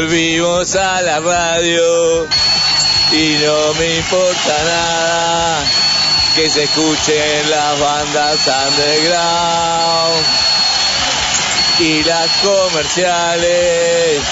[0.00, 2.26] Volvimos a la radio
[3.12, 5.62] y no me importa nada
[6.34, 10.26] que se escuchen las bandas underground
[11.80, 14.22] y las comerciales.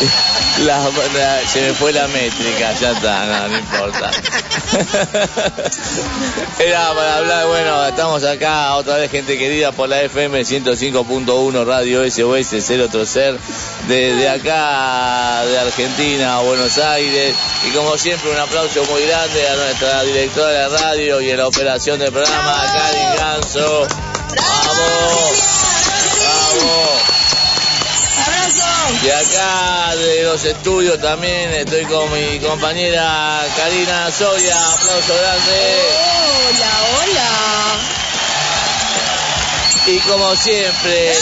[1.52, 4.10] Se me fue la métrica, ya está, no importa.
[6.58, 12.04] Era para hablar, bueno, estamos acá, otra vez gente querida por la FM 105.1 Radio
[12.10, 13.38] SOS 0 Ser,
[13.86, 17.34] desde acá de Argentina a Buenos Aires.
[17.66, 21.46] Y como siempre, un aplauso muy grande a nuestra directora de radio y en la
[21.46, 23.86] operación del programa, Karin Ganso.
[24.36, 25.57] ¡Vamos!
[29.38, 34.56] Acá de los estudios también estoy con mi compañera Karina Soria.
[34.56, 35.78] Aplauso grande.
[36.48, 36.72] Hola,
[37.02, 37.30] hola.
[39.86, 41.14] Y como siempre, de-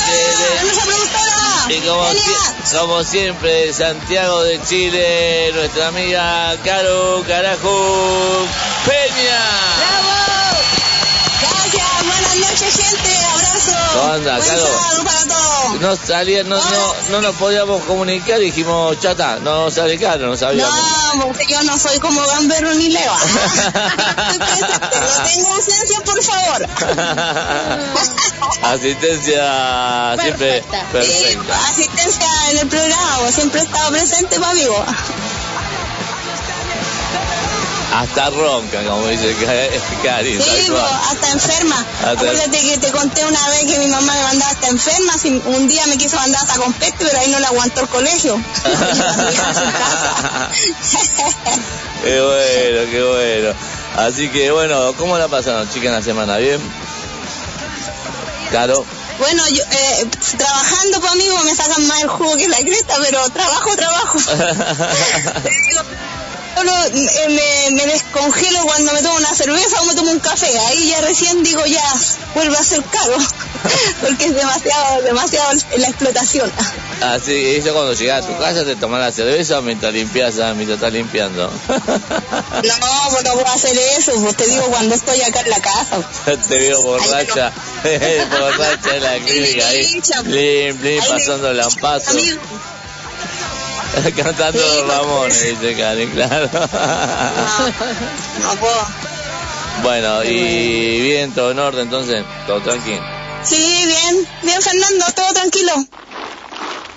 [1.68, 8.46] de- y como, si- como siempre, de Santiago de Chile, nuestra amiga Caro Carajo
[8.86, 9.40] Peña.
[9.78, 10.58] ¡Bravo!
[11.42, 13.10] Gracias, buenas noches, gente.
[13.34, 13.76] Abrazo.
[13.94, 14.66] ¿Cómo anda, Caro?
[15.62, 15.80] Para.
[15.80, 20.74] No salía, no, no, no nos podíamos comunicar, dijimos, chata, no sale caro, no sabíamos.
[21.16, 23.16] No, porque yo no soy como Gamberro ni Leva.
[25.24, 26.68] Tengo ausencia, por favor.
[28.66, 30.62] Asistencia siempre
[30.92, 31.68] Perfecta.
[31.68, 34.84] Asistencia en el programa, siempre he estado presente, pa' amigo.
[37.98, 40.42] Hasta ronca, como dice Ka- Karin.
[40.42, 40.66] Sí,
[41.10, 41.76] hasta enferma.
[41.98, 45.14] Hasta- Acuérdate que te conté una vez que mi mamá me mandaba hasta enferma.
[45.46, 48.36] un día me quiso mandar hasta con peste, pero ahí no le aguantó el colegio.
[52.02, 53.54] Qué bueno, qué bueno.
[53.96, 56.36] Así que bueno, ¿cómo la pasaron, chicas, en la semana?
[56.36, 56.60] ¿Bien?
[58.50, 58.84] Claro.
[59.18, 60.06] Bueno, yo eh,
[60.36, 64.18] trabajando para amigo me sacan más el jugo que la cresta, pero trabajo, trabajo.
[66.56, 70.58] Solo eh, me, me descongelo cuando me tomo una cerveza o me tomo un café.
[70.58, 71.84] Ahí ya recién digo ya
[72.34, 73.16] vuelve a ser caro,
[74.00, 76.50] porque es demasiado, demasiado la explotación.
[77.02, 80.54] Así, y eso cuando llegas a tu casa te tomas la cerveza mientras limpias, ah,
[80.54, 81.46] mientras estás limpiando.
[81.46, 81.74] No,
[83.10, 86.08] pues no puedo hacer eso, pues te digo cuando estoy acá en la casa.
[86.48, 87.52] Te veo borracha,
[88.30, 92.40] borracha en la clínica ahí, lim, lim, pasando la paso, Amigo,
[94.16, 96.48] cantando Sí, los Ramones, dice Karin, claro.
[98.42, 98.86] no puedo.
[99.82, 103.02] Bueno, y bien, todo en orden entonces, todo tranquilo.
[103.44, 105.72] Sí, bien, bien Fernando, todo tranquilo.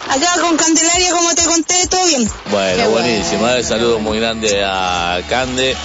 [0.09, 2.27] Acá con Candelaria, como te conté, todo bien.
[2.49, 3.41] Bueno, Qué buenísimo.
[3.41, 3.57] bueno.
[3.57, 5.75] Un saludo muy grande a Cande.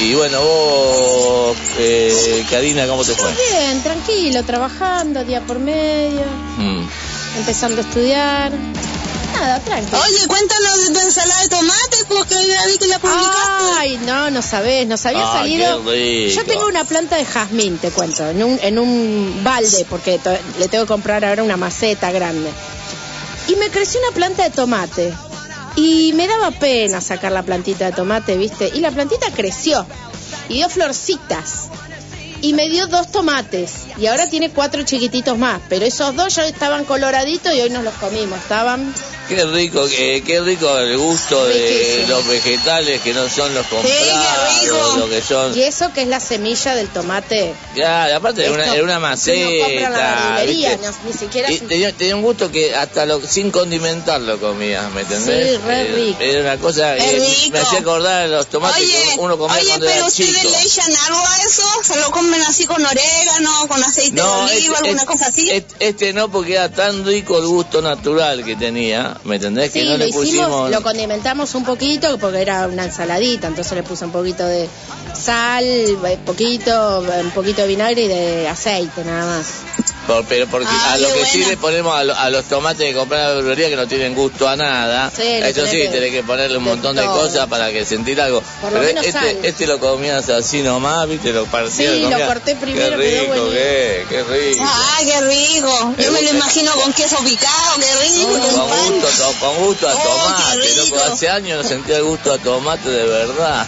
[0.00, 3.30] Y bueno, vos, eh, Karina, ¿cómo te fue?
[3.50, 6.22] Bien, tranquilo, trabajando día por medio,
[6.58, 6.86] Mm.
[7.38, 8.52] empezando a estudiar.
[9.42, 9.98] Nada, tranquilo.
[10.00, 13.64] Oye, cuéntanos de tu ensalada de tomate, porque ya vi que la publicaste.
[13.78, 15.84] Ay, no, no sabés, nos había Ay, salido.
[15.84, 15.92] qué
[16.28, 16.34] rico.
[16.40, 20.30] Yo tengo una planta de jazmín, te cuento, en un, en un balde, porque to-
[20.60, 22.50] le tengo que comprar ahora una maceta grande.
[23.48, 25.12] Y me creció una planta de tomate.
[25.74, 28.70] Y me daba pena sacar la plantita de tomate, ¿viste?
[28.74, 29.84] Y la plantita creció.
[30.48, 31.68] Y dio florcitas.
[32.42, 33.70] Y me dio dos tomates.
[33.98, 35.60] Y ahora tiene cuatro chiquititos más.
[35.68, 38.38] Pero esos dos ya estaban coloraditos y hoy nos los comimos.
[38.40, 38.92] Estaban
[39.28, 44.96] Qué rico, qué, qué rico el gusto de los vegetales que no son los comprados,
[44.98, 45.56] lo que son.
[45.56, 47.54] Y eso que es la semilla del tomate.
[47.76, 49.90] Ya, y aparte era una, una maceta.
[49.90, 54.90] la no- ni siquiera Y tenía, tenía un gusto que hasta lo, sin condimentarlo comías,
[54.92, 55.52] ¿me entendés?
[55.52, 56.18] Sí, re Eh, rico.
[56.20, 59.66] Era una cosa que me hacía acordar de los tomates Oye, que uno comía oye,
[59.68, 60.50] cuando pero era ustedes chico.
[60.50, 64.22] le echan algo a eso, se lo comen comen así con orégano, con aceite de
[64.22, 65.50] oliva, este- alguna este- cosa así.
[65.50, 69.72] Este, este no, porque era tan rico el gusto natural que tenía, ¿me entendés?
[69.72, 70.70] Sí, que no lo le hicimos, pusimos...
[70.70, 74.68] lo condimentamos un poquito porque era una ensaladita, entonces le puse un poquito de
[75.14, 79.46] sal, eh, poquito, un poquito de vinagre y de aceite nada más.
[80.06, 82.84] Por- pero porque Ah, a lo que sí le ponemos a, lo- a los tomates
[82.86, 86.10] que compran en la verdulería que no tienen gusto a nada, Sí, eso sí, tenés
[86.10, 88.42] que- ponerle un montón de cosas para que sentir algo.
[88.60, 89.38] Por lo Pero menos este, sal.
[89.42, 91.72] este lo comías así nomás, viste, lo partías.
[91.74, 92.28] Sí, lo comías.
[92.28, 94.64] corté primero, Qué rico, qué, qué rico.
[94.66, 95.94] Ah, qué rico.
[95.98, 96.36] Yo me lo gusta.
[96.36, 98.92] imagino con queso picado, qué rico, Oh, con pan.
[99.00, 101.12] gusto, to- con gusto a Oh, tomate, loco.
[101.12, 103.66] Hace años no sentía el gusto a tomate de verdad.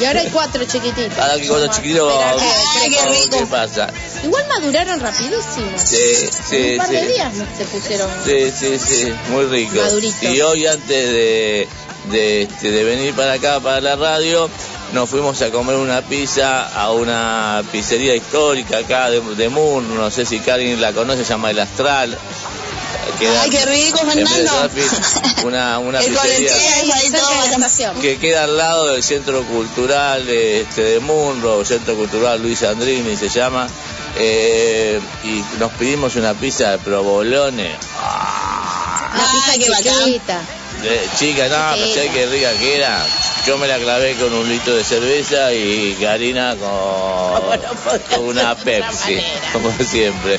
[0.00, 1.18] Y ahora hay cuatro chiquititos.
[1.18, 3.38] Ahora que cuando Vamos a chiquito esperar vamos que Ay, qué rico.
[3.38, 3.90] ¿Qué pasa?
[4.24, 5.00] Igual maduraron
[5.50, 5.78] rapidísimo.
[5.78, 6.92] Sí, En sí, un par sí.
[6.94, 8.10] de días se pusieron.
[8.24, 9.76] Sí, sí, sí, muy rico.
[9.76, 10.28] Madurito.
[10.28, 11.68] Y hoy antes de,
[12.10, 14.48] de, este, de venir para acá, para la radio,
[14.92, 20.10] nos fuimos a comer una pizza a una pizzería histórica acá de, de Moon, no
[20.10, 22.16] sé si Karin la conoce, se llama El Astral.
[23.18, 24.70] Queda Ay, qué rico, Fernando.
[25.44, 26.52] Una, una pizzería
[28.00, 33.28] que queda al lado del Centro Cultural este, de Munro, Centro Cultural Luis Andrini se
[33.28, 33.68] llama,
[34.18, 37.70] eh, y nos pedimos una pizza de provolone.
[37.98, 40.04] Ah, Una Ah, pizza qué bacán.
[40.04, 40.40] chiquita.
[40.82, 42.02] de- chica, no, pero Chiquita.
[42.02, 43.06] sé qué rica que era.
[43.46, 47.40] Yo me la clavé con un litro de cerveza y Karina con, no
[47.84, 49.18] podía con una Pepsi,
[49.52, 50.38] como siempre.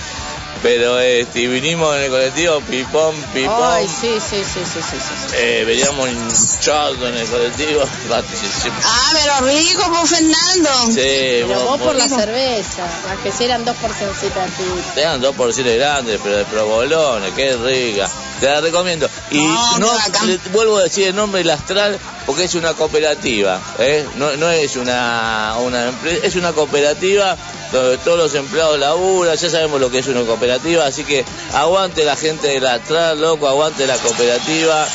[0.64, 3.56] Pero este, vinimos en el colectivo, pipón, pipón.
[3.64, 5.36] Ay, sí, sí, sí, sí, sí, sí.
[5.36, 7.82] Eh, veníamos hinchados en el colectivo.
[8.12, 10.70] Ah, pero rico, pues Fernando.
[10.88, 14.64] Sí, Pero vos por la cerveza, las que sí eran dos porcioncitas así.
[14.96, 18.10] Te dan dos porciones grandes, pero de provolones, qué rica.
[18.40, 19.10] Te la recomiendo.
[19.32, 19.38] Y
[19.80, 24.06] No, le- vuelvo a decir el nombre del Astral porque es una cooperativa, ¿eh?
[24.16, 27.36] no, no es una, una empresa, es una cooperativa
[27.72, 31.24] donde todos los empleados laburan, ya sabemos lo que es una cooperativa, así que
[31.54, 34.88] aguante la gente del Astral, loco, aguante la cooperativa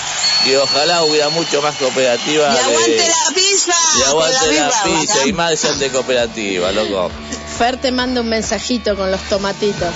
[0.46, 2.48] y ojalá hubiera mucho más cooperativa.
[2.50, 3.72] Y de- aguante la pizza.
[3.98, 5.28] y aguante la pizza bacán.
[5.28, 7.10] y más sean de cooperativa, loco.
[7.58, 9.88] Fer te manda un mensajito con los tomatitos.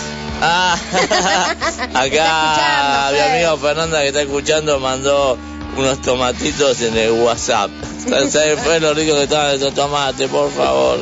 [0.42, 0.74] Ah,
[1.94, 3.30] acá mi Fer.
[3.30, 5.36] amigo Fernanda que está escuchando mandó
[5.76, 7.70] unos tomatitos en el WhatsApp.
[8.08, 11.00] ¿Sabes fue lo rico que estaban esos tomates, por favor?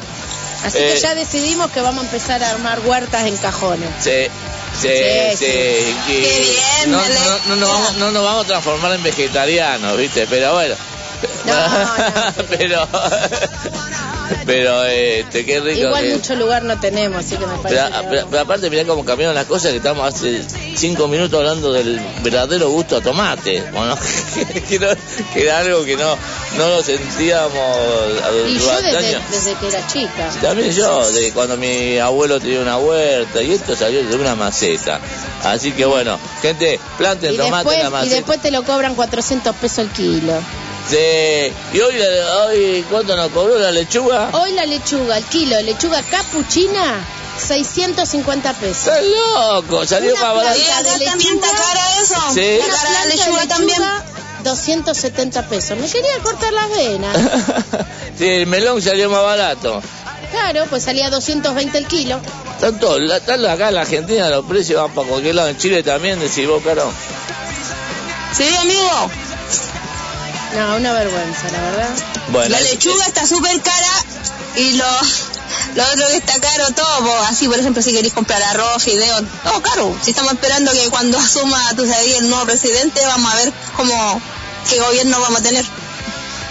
[0.65, 0.93] Así Eh.
[0.95, 3.89] que ya decidimos que vamos a empezar a armar huertas en cajones.
[4.01, 4.27] Sí,
[4.81, 5.97] sí, Sí, sí.
[6.07, 6.21] Qué
[6.87, 7.01] bien, no,
[7.49, 10.27] no, no, vamos, no nos vamos a transformar en vegetarianos, ¿viste?
[10.29, 10.75] Pero bueno.
[11.45, 12.89] No, no, pero.
[14.45, 16.15] pero, este, qué rico Igual que.
[16.17, 19.35] mucho lugar no tenemos, así que me parece Pero, que pero- aparte, mirá cómo cambiaron
[19.35, 20.43] las cosas, que estamos hace
[20.77, 23.63] cinco minutos hablando del verdadero gusto a tomate.
[23.73, 23.97] Bueno,
[24.69, 24.97] que, era-
[25.33, 26.17] que era algo que no,
[26.57, 29.23] no lo sentíamos a- Y yo desde, años.
[29.31, 30.29] desde que era chica.
[30.43, 35.01] También yo, de cuando mi abuelo tenía una huerta, y esto salió de una maceta.
[35.45, 38.15] Así que bueno, gente, planten Y tomate después, en la y maceta.
[38.17, 40.35] después te lo cobran 400 pesos el kilo.
[40.89, 41.53] Sí.
[41.73, 44.31] Y hoy, hoy, ¿cuánto nos cobró la lechuga?
[44.33, 47.05] Hoy la lechuga, el kilo de lechuga capuchina,
[47.39, 48.89] 650 pesos.
[48.89, 49.87] ¡Estás loco!
[49.87, 50.61] Salió Una más barato.
[51.05, 52.15] También está cara eso.
[52.33, 52.59] Sí.
[52.59, 53.83] La cara de lechuga también.
[54.45, 55.77] 270 pesos.
[55.79, 57.17] Me quería cortar las venas.
[58.19, 59.83] sí, el melón salió más barato.
[60.31, 62.21] Claro, pues salía 220 el kilo.
[62.61, 65.49] Tanto, la, tanto acá en la Argentina los precios van para cualquier lado.
[65.49, 66.91] En Chile también, decís vos, caro.
[68.33, 69.11] Sí, amigo.
[70.57, 71.91] No, una vergüenza, la verdad.
[72.29, 74.05] Bueno, La es- lechuga está súper cara
[74.57, 74.85] y lo,
[75.75, 77.21] lo otro que está caro todo.
[77.29, 79.95] Así, por ejemplo, si queréis comprar arroz, fideos, todo caro.
[80.03, 84.21] Si estamos esperando que cuando asuma tu el nuevo presidente, vamos a ver cómo
[84.69, 85.65] qué gobierno vamos a tener.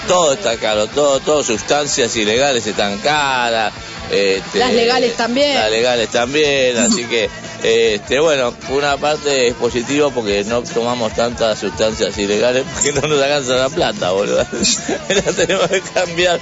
[0.08, 3.74] todo está caro, todo, todo sustancias ilegales están caras.
[4.12, 5.56] este, Las legales también.
[5.56, 7.30] Las legales también, así que,
[7.64, 13.08] este, bueno, por una parte es positivo porque no tomamos tantas sustancias ilegales porque no
[13.08, 14.38] nos alcanza la plata, boludo.
[15.10, 16.40] la tenemos que cambiar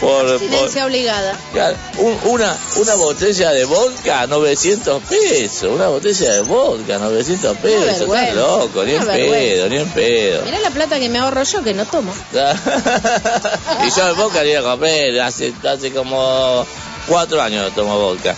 [0.00, 0.26] por...
[0.26, 1.36] por Silencia obligada.
[1.52, 5.70] Claro, un- una, una botella de vodka, 900 pesos.
[5.72, 8.00] Una botella de vodka, 900 pesos.
[8.02, 10.44] Estás loco, ni en pedo, ni en pedo.
[10.44, 12.12] Mirá la plata que me ahorro yo que no tomo.
[12.32, 16.66] y yo el vodka le iba a comprar hace, hace como
[17.08, 18.34] cuatro años no tomo vodka.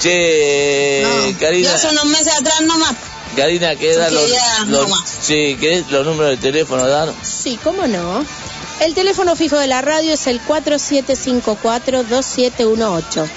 [0.00, 1.08] Che, No,
[1.38, 2.94] Karina, yo hace unos meses atrás nomás.
[3.36, 4.30] Karina, ¿qué da los,
[4.66, 7.12] los- sí, ¿querés los números de teléfono dar?
[7.22, 8.24] Sí, ¿cómo no?
[8.80, 13.28] El teléfono fijo de la radio es el 4754-2718.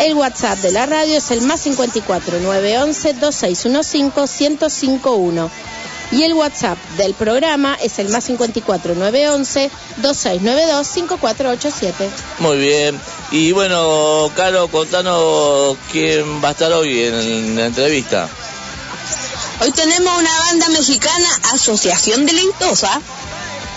[0.00, 5.50] El WhatsApp de la radio es el más 54 911 2615 1051.
[6.14, 12.08] Y el WhatsApp del programa es el más 54 911 2692 5487.
[12.38, 13.00] Muy bien.
[13.32, 18.28] Y bueno, Caro, contanos quién va a estar hoy en la entrevista.
[19.60, 23.00] Hoy tenemos una banda mexicana, Asociación Delictosa.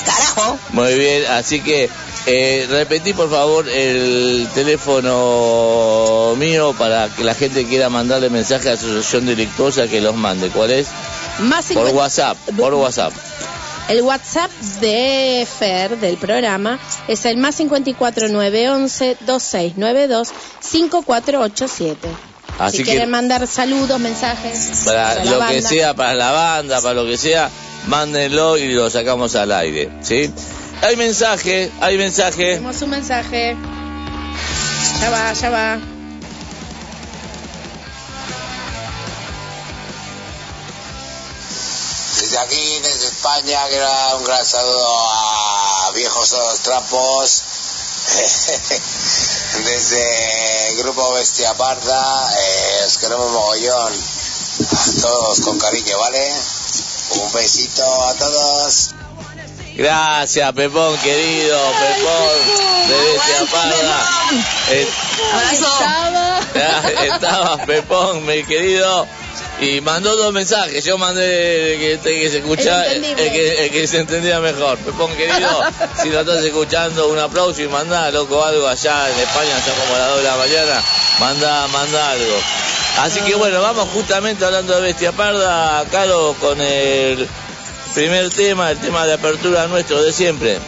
[0.05, 0.59] Carajo.
[0.73, 1.89] Muy bien, así que
[2.27, 8.73] eh, repetí por favor el teléfono mío para que la gente quiera mandarle mensaje a
[8.73, 10.49] la Asociación Delictuosa que los mande.
[10.49, 10.87] ¿Cuál es?
[11.39, 13.13] Más Por 50 WhatsApp, por WhatsApp.
[13.89, 14.51] El WhatsApp
[14.81, 16.77] de Fer del programa
[17.07, 22.07] es el más 54 911 2692 5487.
[22.59, 26.81] Así si que- quieren mandar saludos, mensajes Para la lo que sea, para la banda,
[26.81, 27.49] para lo que sea,
[27.87, 30.31] mándenlo y lo sacamos al aire, ¿sí?
[30.81, 32.55] Hay mensaje, hay mensaje.
[32.55, 33.55] Tenemos un mensaje.
[35.01, 35.77] Ya va, ya va.
[42.37, 47.43] Desde aquí, desde España, quiero dar un gran saludo a Viejos Trapos.
[49.65, 53.91] Desde el grupo Bestia Parda, eh, os queremos mogollón.
[53.91, 56.31] A todos con cariño, ¿vale?
[57.09, 58.91] Un besito a todos.
[59.75, 64.05] Gracias, Pepón, querido, Pepón, de Bestia Parda.
[64.69, 64.87] Eh.
[65.53, 66.39] Estaba.
[67.03, 69.07] Estaba Pepón, mi querido,
[69.59, 70.83] y mandó dos mensajes.
[70.83, 74.77] Yo mandé el que, el que se escucha, El que, el que se entendía mejor.
[74.79, 75.63] Pepón, querido,
[76.01, 79.97] si lo estás escuchando, un aplauso y mandá, loco, algo allá en España, son como
[79.97, 80.83] las 2 de la mañana.
[81.19, 82.35] Manda, manda algo.
[82.99, 87.27] Así que bueno, vamos justamente hablando de Bestia Parda, Caro, con el
[87.93, 90.59] primer tema, el tema de apertura nuestro de siempre.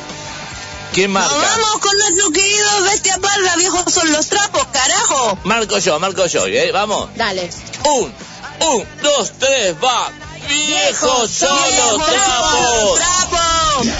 [0.94, 1.30] ¿Quién marca?
[1.36, 5.38] vamos con nuestro querido Bestia Parda, viejos son los trapos, carajo.
[5.44, 6.72] Marco yo, marco yo, ¿eh?
[6.72, 7.10] Vamos.
[7.16, 7.50] Dale.
[7.86, 8.14] Un,
[8.62, 10.12] un, dos, tres, va.
[10.48, 13.00] Viejos son los trapos,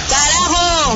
[0.10, 0.96] carajo.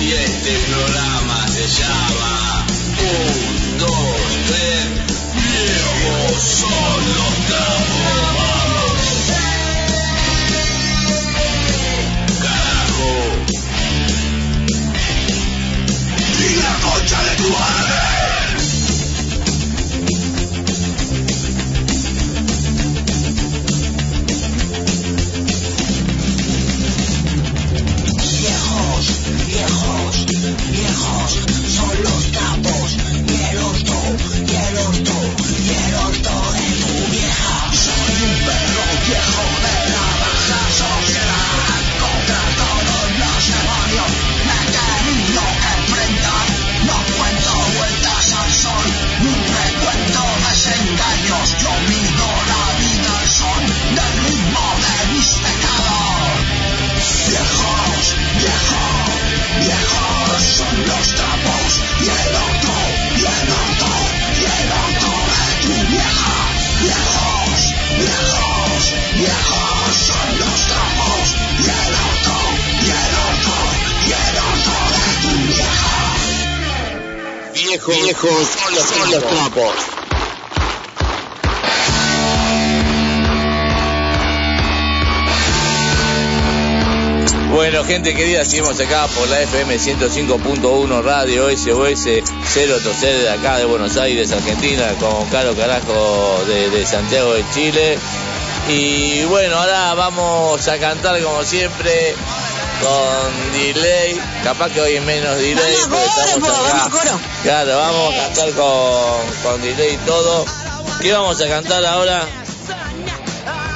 [0.00, 2.69] Y este programa se llama
[77.86, 79.74] Viejos, viejos son los, son los trapos.
[87.50, 92.22] Bueno, gente querida, seguimos acá por la FM 105.1 Radio SOS
[92.52, 97.98] 0 de acá de Buenos Aires, Argentina, con Caro Carajo de, de Santiago de Chile.
[98.68, 102.14] Y bueno, ahora vamos a cantar como siempre
[102.80, 104.20] con delay.
[104.42, 105.76] Capaz que hoy es menos delay.
[105.88, 107.20] Vamos a coro, po, vamos a coro.
[107.42, 110.44] Claro, vamos a cantar con, con delay y todo.
[111.00, 112.26] ¿Qué vamos a cantar ahora?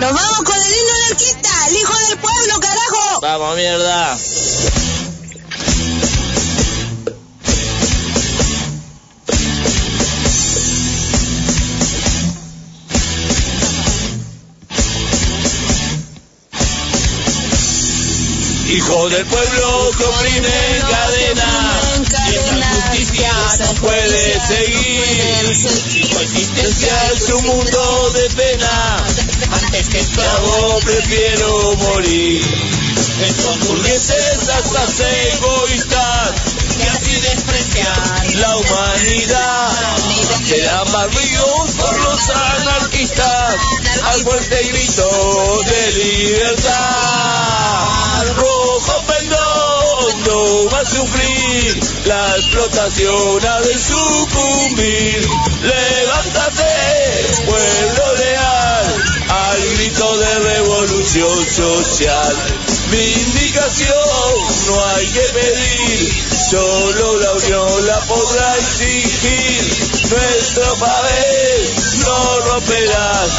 [0.01, 3.21] Nos vamos con el himno anarquista, el hijo del pueblo, carajo.
[3.21, 4.19] Vamos, mierda.
[18.75, 21.81] Hijo del pueblo que oprime en cadena,
[22.29, 25.57] y esta justicia no puede seguir.
[25.57, 28.97] Su existencia es un mundo de pena.
[29.63, 32.45] Antes que esclavo prefiero morir.
[33.25, 39.71] Estos burgueses hasta egoístas que así desprecian la humanidad.
[40.47, 43.57] Serán barridos por los anarquistas
[44.13, 46.75] al fuerte grito de libertad.
[48.37, 55.29] Rojo pendón no va a sufrir, la explotación ha de sucumbir.
[55.63, 56.73] Levántate,
[57.47, 62.37] pueblo leal, al grito de revolución social.
[62.91, 64.14] Vindicación no
[67.55, 69.63] solo la podrá exigir.
[70.11, 73.31] Nuestro papel no romperás,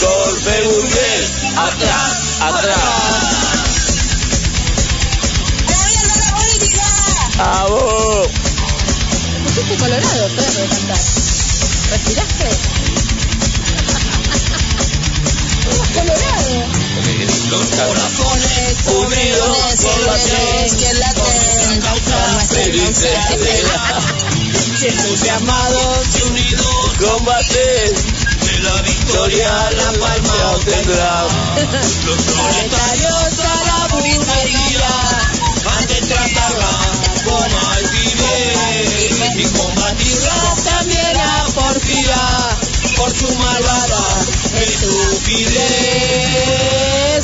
[0.00, 2.78] golpe burgués, atrás, atrás.
[7.38, 8.28] ¡A vos!
[8.28, 11.00] Te pusiste colorado, perro, de cantar.
[11.90, 12.48] ¿Respiraste?
[15.94, 17.33] Colorado.
[17.54, 20.90] Los corazones Unidos por la que
[21.76, 22.20] nuestra
[22.74, 23.04] causa.
[24.82, 31.26] entusiasmados y unidos combaten de la victoria la palma obtendrá
[32.04, 34.94] los proletarios a la burguesía
[35.76, 36.72] han de tratarla
[37.24, 42.22] con altivez y combatirla también a porfía
[42.96, 44.04] por su malvada
[44.60, 46.04] estupidez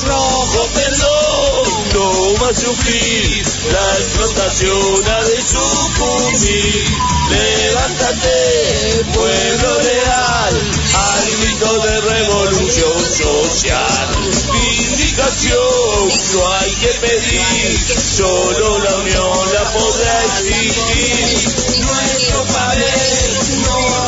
[0.04, 1.90] rojo perdón.
[1.94, 6.84] No va a sufrir la explotación ha de sucumbir.
[7.30, 10.54] Levántate pueblo leal
[10.94, 14.08] al grito de revolución social.
[14.52, 23.20] Vindicación no hay que pedir solo la unión la podrá exigir nuestro pared
[23.62, 24.00] no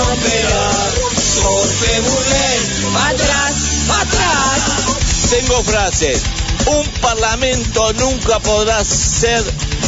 [2.00, 3.31] Burgués, atrás, atrás.
[5.32, 6.20] Tengo frases.
[6.66, 9.42] Un parlamento nunca podrá ser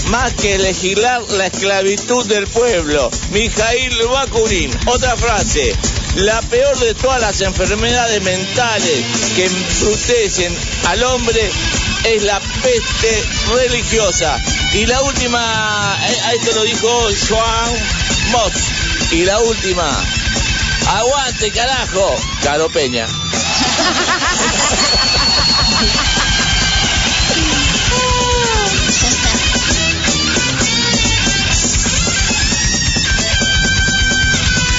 [0.06, 3.10] más que legislar la esclavitud del pueblo.
[3.30, 4.70] Mijail Bakunin.
[4.86, 5.76] Otra frase.
[6.16, 9.04] La peor de todas las enfermedades mentales
[9.37, 11.50] que embrutecen al hombre
[12.04, 13.22] es la peste
[13.54, 14.42] religiosa.
[14.72, 17.70] Y la última, eh, a esto lo dijo Joan
[18.30, 18.54] Mott.
[19.11, 19.94] Y la última,
[20.87, 22.16] Aguante, carajo.
[22.42, 23.07] Caro Peña.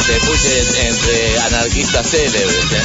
[0.05, 2.71] Se puse entre anarquistas célebres.
[2.71, 2.83] ¿eh?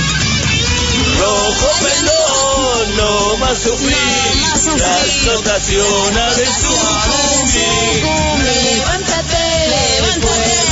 [1.18, 4.80] Rojo pelón, no más sufrir, No más sufrir.
[4.80, 8.04] la explotación ha de sucumbir.
[8.42, 10.69] Levántate, Levántate.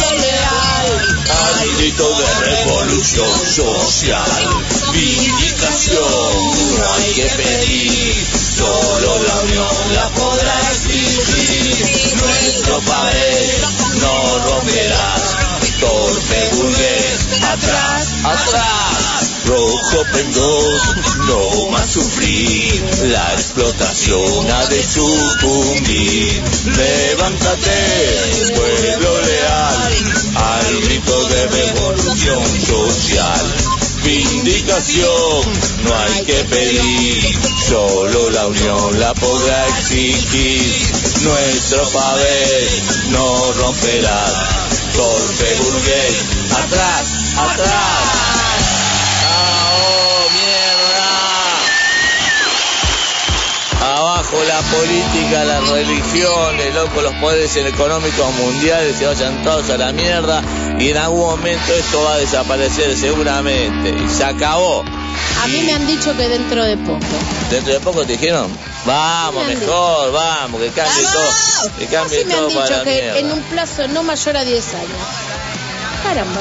[1.29, 4.25] Al grito de revolución social.
[4.93, 5.99] Vindicación
[6.79, 12.17] no hay que pedir, solo la unión la podrá exigir.
[12.17, 13.61] Nuestro papel
[14.01, 15.37] no romperás,
[15.81, 19.08] torpe burgués, atrás, atrás.
[19.49, 20.81] Rojo pendón,
[21.27, 26.43] no más sufrir, la explotación ha de sucumbir.
[26.67, 29.95] Levántate, pueblo leal,
[30.35, 33.55] al grito de revolución social.
[34.05, 35.43] Vindicación
[35.83, 37.39] no hay que pedir,
[37.71, 40.63] solo la unión la podrá exigir.
[41.23, 42.69] Nuestro papel
[43.13, 44.27] no romperá,
[44.95, 46.17] torpe burgués,
[46.53, 47.05] atrás,
[47.39, 48.28] atrás.
[54.59, 60.43] La política, la religión, loco, los poderes económicos mundiales se vayan todos a la mierda
[60.79, 64.83] y en algún momento esto va a desaparecer seguramente y se acabó.
[65.43, 66.99] A mí me han dicho que dentro de poco.
[67.51, 68.51] Dentro de poco te dijeron,
[68.85, 71.61] vamos Me mejor, vamos, que cambie ¡Vamos!
[71.61, 74.45] todo, que cambie Así me han todo dicho que en un plazo no mayor a
[74.45, 74.89] 10 años.
[76.03, 76.41] Caramba.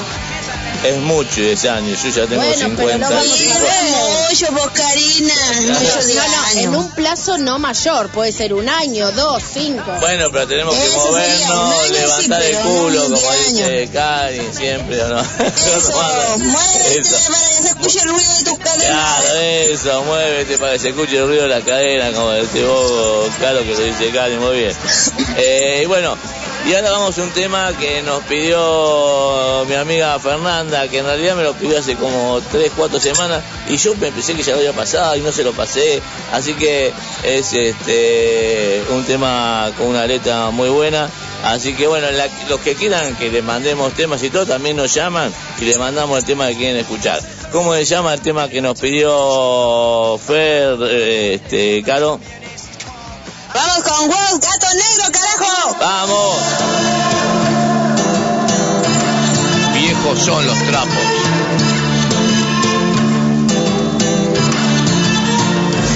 [0.83, 3.09] Es mucho 10 años, yo ya tengo Bueno, pero 50.
[3.09, 3.71] lo vamos Y a es ver.
[4.29, 5.33] mucho, vos, Karina.
[5.61, 6.75] Mucho de No, no, en años.
[6.75, 8.09] un plazo no mayor.
[8.09, 9.91] Puede ser un año, dos, cinco.
[9.99, 11.49] Bueno, pero tenemos que Eso movernos,
[11.81, 15.19] año, levantar sí, el pero culo, no como 20 dice Cari siempre, ¿o no?
[15.77, 16.37] Eso,
[16.99, 17.17] Eso.
[17.29, 19.21] muévete para que se escuche el ruido de tus cadenas.
[19.21, 23.29] Claro, eso, muévete para que se escuche el ruido de la cadena, como decís vos,
[23.39, 24.73] claro que lo dice Cari, muy bien.
[25.37, 26.17] Eh, y bueno,
[26.67, 31.37] Y ahora vamos a un tema que nos pidió mi amiga Fernanda, que en realidad
[31.37, 34.73] me lo pidió hace como 3, 4 semanas, y yo pensé que ya lo había
[34.73, 36.01] pasado y no se lo pasé.
[36.33, 36.91] Así que
[37.23, 41.09] es este un tema con una letra muy buena.
[41.45, 42.07] Así que bueno,
[42.49, 46.17] los que quieran que le mandemos temas y todo, también nos llaman y le mandamos
[46.19, 47.21] el tema que quieren escuchar.
[47.53, 52.19] ¿Cómo se llama el tema que nos pidió Fer, eh, este, Caro?
[53.53, 54.96] Vamos con Wolf, gato negro,
[55.39, 56.41] Vamos.
[59.73, 60.95] Viejos son los trapos.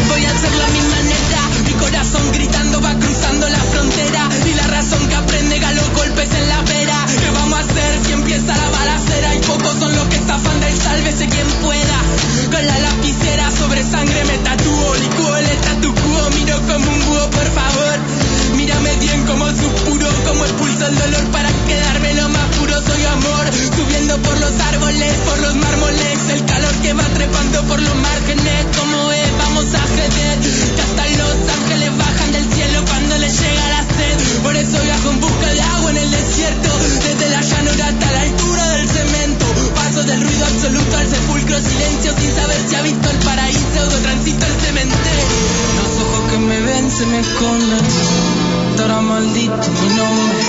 [0.09, 4.67] Voy a hacerlo a mi manera, mi corazón gritando va cruzando la frontera y la
[4.67, 7.05] razón que aprende a los golpes en la vera.
[7.19, 9.35] ¿Qué vamos a hacer si empieza la balacera?
[9.35, 12.01] Y pocos son los que estafan del sálvese quien pueda.
[12.51, 17.29] Con la lapicera sobre sangre me tatúo, licuo el statu quo, miro como un búho,
[17.31, 18.20] por favor.
[18.81, 22.73] Mírame bien como suspuro, como expulso el dolor para quedarme lo más puro.
[22.81, 27.79] Soy amor, subiendo por los árboles, por los mármoles, el calor que va trepando por
[27.79, 28.65] los márgenes.
[28.75, 30.39] Como es, vamos a ceder,
[30.75, 34.41] que hasta los ángeles bajan del cielo cuando les llega la sed.
[34.41, 36.69] Por eso viajo en busca de agua en el desierto,
[37.03, 39.30] desde la llanura hasta la altura del cemento.
[40.43, 45.25] Absoluto al sepulcro, silencio sin saber si ha visto el paraíso o transito el cementerio.
[45.81, 47.85] Los ojos que me ven se me esconden,
[48.79, 50.39] ahora maldito mi nombre.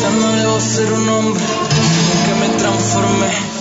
[0.00, 1.44] Ya no debo ser un hombre
[2.26, 3.57] que me transformé.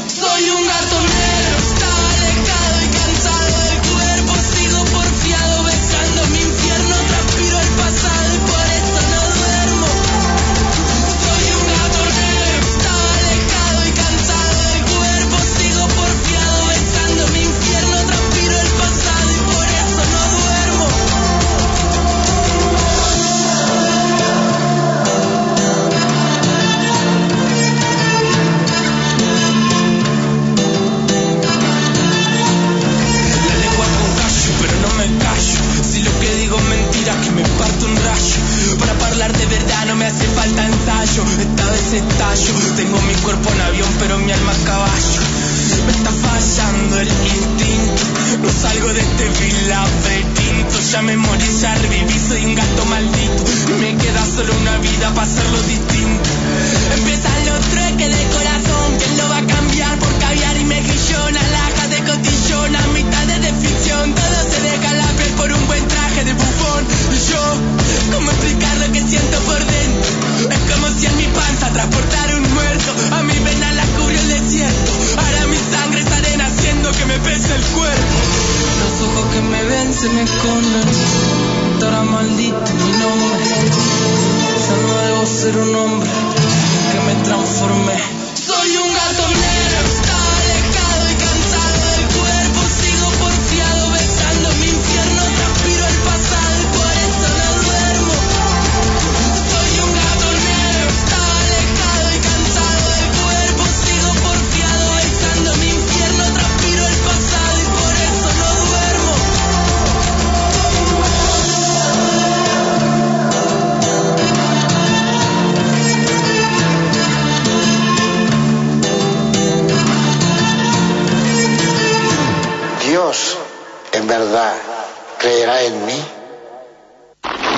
[125.18, 126.04] Creerá en mí.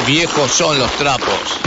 [0.05, 1.59] Viejos son los trapos.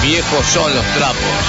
[0.00, 1.41] Viejos son los trapos.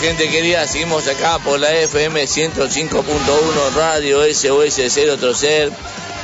[0.00, 5.70] Gente querida, seguimos acá por la FM 105.1 Radio SOS 0 Trocer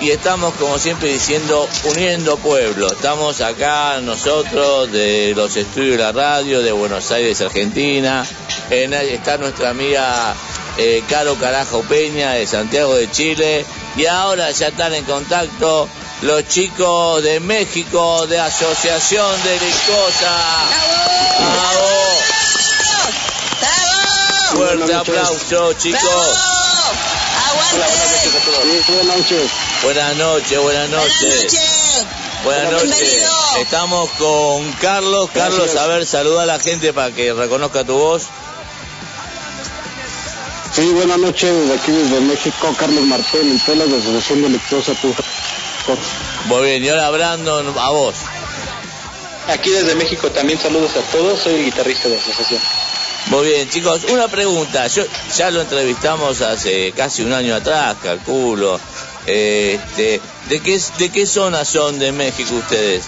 [0.01, 2.93] y estamos como siempre diciendo uniendo pueblos.
[2.93, 8.27] Estamos acá nosotros de los estudios de la radio de Buenos Aires, Argentina.
[8.71, 10.35] En, está nuestra amiga
[10.79, 15.87] eh, Caro Carajo Peña de Santiago de Chile y ahora ya están en contacto
[16.23, 20.33] los chicos de México de Asociación Delictuosa.
[21.39, 22.07] ¡Bravo!
[24.53, 26.03] Fuerte aplauso, chicos.
[28.89, 29.51] Buenas noches.
[29.83, 31.59] Buenas noches, buenas noches.
[32.45, 33.25] Buenas noches.
[33.59, 35.31] Estamos con Carlos.
[35.35, 38.25] Carlos, a ver, saluda a la gente para que reconozca tu voz.
[40.73, 44.93] Sí, buenas noches, desde aquí desde México, Carlos Martel, el pelo de Asociación Delictuosa.
[46.47, 48.15] Muy bien, y ahora Brandon, a vos.
[49.49, 52.61] Aquí desde México también saludos a todos, soy el guitarrista de la asociación.
[53.31, 54.87] Muy bien, chicos, una pregunta.
[54.87, 55.05] Yo
[55.37, 58.79] ya lo entrevistamos hace casi un año atrás, calculo.
[59.27, 63.05] Este, ¿de qué de qué zona son de México ustedes?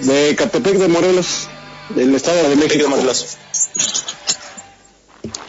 [0.00, 1.48] De Catepec de Morelos,
[1.90, 2.88] del Estado de México.
[2.88, 3.36] Morelos.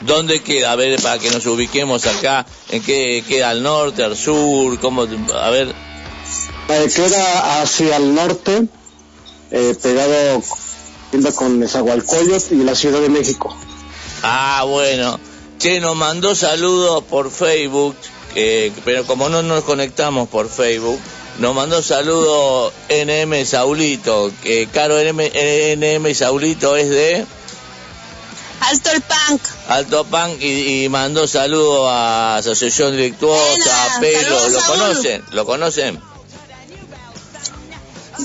[0.02, 0.74] ¿Dónde queda?
[0.74, 2.46] A ver, para que nos ubiquemos acá.
[2.70, 3.50] ¿En qué queda?
[3.50, 4.80] ¿Al norte, al sur?
[4.80, 5.08] ¿Cómo?
[5.34, 5.74] A ver.
[6.70, 8.67] Eh, queda hacia el norte,
[9.50, 10.43] eh, pegado
[11.36, 13.56] con Nezahualcóyotl y la Ciudad de México.
[14.24, 15.20] Ah, bueno.
[15.60, 17.96] Che, nos mandó saludos por Facebook,
[18.36, 21.00] eh, pero como no nos conectamos por Facebook,
[21.39, 25.20] nos mandó saludos NM Saulito, que Caro NM,
[25.78, 27.26] NM Saulito es de
[28.60, 29.41] Alto el punk.
[29.67, 34.80] Alto Punk y, y mandó saludos a Asociación Delictuosa, a ¿lo Saúl.
[34.80, 35.24] conocen?
[35.32, 36.00] ¿Lo conocen?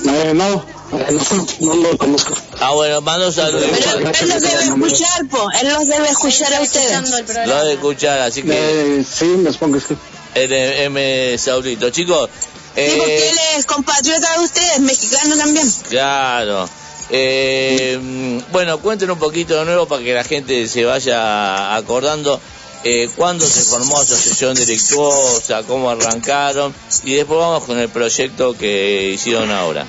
[0.07, 0.65] Eh, no,
[0.99, 1.19] eh,
[1.61, 2.35] no, no lo conozco.
[2.65, 3.65] Ah, bueno, mandó saludos.
[3.73, 5.49] Pero él los debe escuchar, po.
[5.61, 6.85] Él los debe escuchar a ustedes.
[6.93, 7.63] Escuchando el Lo programa.
[7.65, 8.53] de escuchar, así que
[9.01, 9.97] Eh, sí, me supongo que sí.
[10.35, 11.91] NM Saulito.
[11.91, 12.31] Chicos,
[12.75, 15.71] Sí, porque eh, él es compatriota de ustedes, mexicano también.
[15.91, 16.69] Claro.
[17.11, 22.41] Eh, bueno, cuenten un poquito de nuevo para que la gente se vaya acordando
[22.85, 29.11] eh, cuándo se formó Asociación Delictuosa, cómo arrancaron y después vamos con el proyecto que
[29.15, 29.87] hicieron ahora.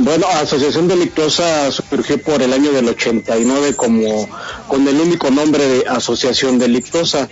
[0.00, 4.28] Bueno, Asociación Delictuosa surgió por el año del 89 como
[4.68, 7.28] con el único nombre de Asociación Delictuosa.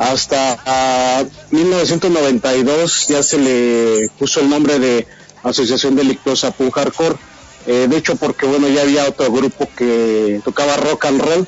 [0.00, 5.06] Hasta ah, 1992 ya se le puso el nombre de
[5.44, 7.14] Asociación Delictuosa Punk Hardcore.
[7.68, 11.46] Eh, de hecho, porque bueno, ya había otro grupo que tocaba rock and roll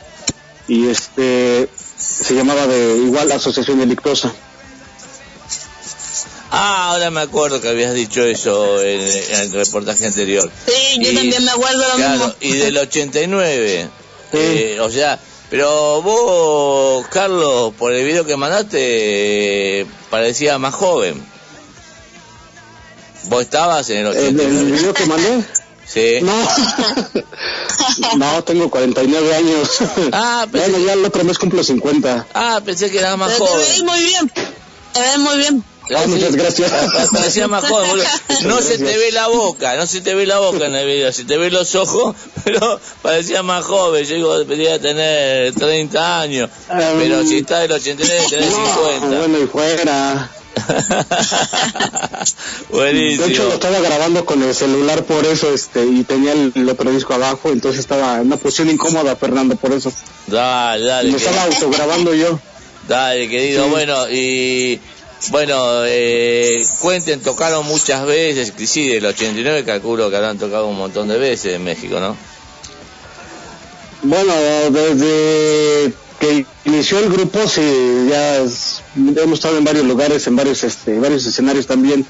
[0.69, 4.33] y este se llamaba de igual Asociación Delictuosa.
[6.53, 10.51] Ah, ahora me acuerdo que habías dicho eso en, en el reportaje anterior.
[10.67, 12.35] Sí, yo Y- también me acuerdo lo Claro, mismo.
[12.41, 13.89] y del 89.
[14.33, 21.23] eh, o sea, pero vos, Carlos, por el video que mandaste, eh, parecía más joven.
[23.25, 24.71] ¿Vos estabas en el ¿En el 89?
[24.73, 25.45] video que mandé?
[25.91, 26.19] Sí.
[26.23, 26.33] No,
[28.17, 29.69] no, tengo 49 años.
[30.13, 32.29] Ah, pensé bueno, ya el otro mes cumplo 50.
[32.33, 33.87] Ah, pensé que eras más Pero te ves joven.
[33.87, 34.33] muy bien.
[34.93, 35.65] Te ves muy bien.
[35.97, 36.71] Ah, muchas gracias.
[36.71, 38.05] Pa- Parecía más joven, boludo.
[38.45, 41.13] No se te ve la boca, no se te ve la boca en el video,
[41.13, 44.05] se te ve los ojos, pero parecía más joven.
[44.05, 47.27] Yo digo, debería tener 30 años, Ah, pero mm.
[47.27, 49.07] si está del 89 tenés No, 50.
[49.19, 50.31] bueno, y fuera.
[50.61, 52.37] De hecho,
[52.71, 53.45] Buenísimo.
[53.45, 57.15] lo estaba grabando con el celular por eso, este, y tenía el, el otro disco
[57.15, 59.93] abajo, entonces estaba en una posición incómoda, Fernando, por eso.
[60.27, 62.39] Dale, dale, me que- estaba autograbando yo.
[62.89, 63.65] dale, querido.
[63.65, 63.71] Sí.
[63.71, 64.81] Bueno, y
[65.29, 71.09] bueno, eh, cuenten, tocaron muchas veces, sí, del 89 calculo que habrán tocado un montón
[71.09, 72.17] de veces en México, ¿no?
[74.03, 74.33] Bueno,
[74.71, 77.61] desde que inició el grupo, sí,
[78.09, 82.07] ya hemos estado en varios lugares, en varios, este, varios escenarios también.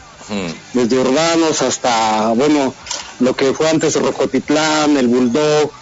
[0.72, 2.72] Desde urbanos hasta, bueno,
[3.18, 5.72] lo que fue antes Rocotitlán, el Bulldog.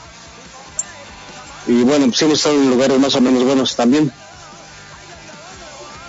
[1.67, 4.11] Y bueno, pues hemos estado en lugares más o menos buenos también.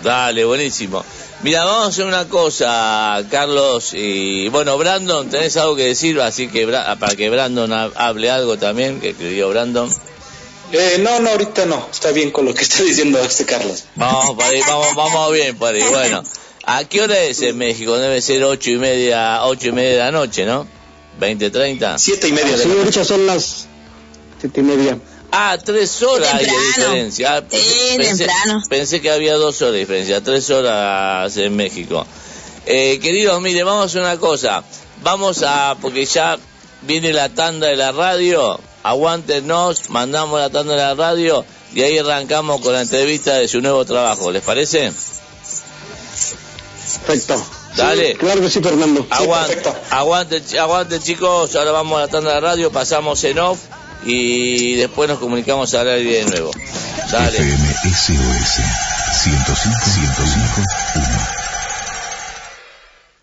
[0.04, 1.04] Dale, buenísimo.
[1.44, 3.94] Mira, vamos a hacer una cosa, Carlos.
[3.94, 6.20] Y bueno, Brandon, ¿tenés algo que decir?
[6.22, 9.90] Así que Bra- para que Brandon ha- hable algo también, que escribió Brandon.
[10.72, 11.88] Eh, no, no, ahorita no.
[11.92, 13.86] Está bien con lo que está diciendo este Carlos.
[13.96, 15.82] Vamos, por ahí, vamos, vamos bien por ahí.
[15.90, 16.24] Bueno,
[16.66, 17.98] ¿a qué hora es en México?
[17.98, 20.68] Debe ser ocho y media, ocho y media de la noche, ¿no?
[21.20, 21.98] ¿20, 30?
[21.98, 23.04] Siete y media de Sí, la noche.
[23.06, 23.66] son las
[24.40, 24.98] siete y media.
[25.32, 27.38] Ah, tres horas hay de diferencia.
[27.38, 28.62] Ah, Sí, temprano.
[28.70, 32.06] pensé que había dos horas de diferencia, tres horas en México.
[32.66, 34.64] Eh, queridos, mire, vamos a hacer una cosa.
[35.04, 36.38] Vamos a, porque ya
[36.82, 41.98] viene la tanda de la radio, aguántenos, mandamos la tanda de la radio y ahí
[42.00, 44.32] arrancamos con la entrevista de su nuevo trabajo.
[44.32, 44.92] ¿Les parece?
[47.06, 47.46] Perfecto.
[47.76, 48.12] Dale.
[48.14, 49.06] Sí, claro que sí, Fernando.
[49.12, 49.80] Aguante, perfecto.
[49.92, 53.60] aguante, aguante chicos, ahora vamos a la tanda de la radio, pasamos en off
[54.06, 56.52] y después nos comunicamos al aire de nuevo.
[57.12, 57.38] Dale.
[57.38, 58.62] FM SOS
[59.24, 61.40] 105 105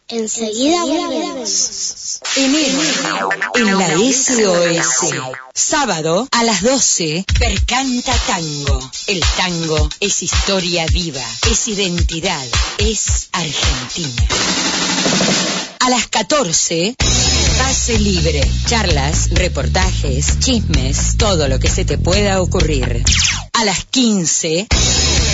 [0.09, 2.21] Enseguida volvemos.
[2.37, 5.15] Enero, en la SOS.
[5.53, 8.91] Sábado a las 12, Percanta Tango.
[9.09, 12.47] El tango es historia viva, es identidad,
[12.79, 14.23] es Argentina.
[15.81, 16.95] A las 14,
[17.59, 18.41] Pase Libre.
[18.67, 23.03] Charlas, reportajes, chismes, todo lo que se te pueda ocurrir.
[23.53, 24.67] A las 15,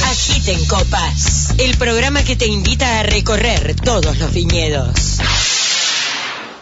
[0.05, 1.55] Agiten Copas.
[1.59, 5.19] El programa que te invita a recorrer todos los viñedos.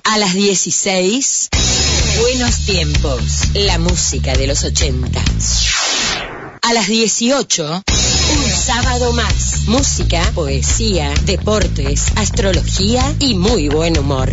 [0.05, 1.49] A las 16,
[2.21, 3.23] Buenos Tiempos,
[3.55, 5.23] la música de los 80.
[6.63, 9.63] A las 18, un sábado más.
[9.67, 14.31] Música, poesía, deportes, astrología y muy buen humor.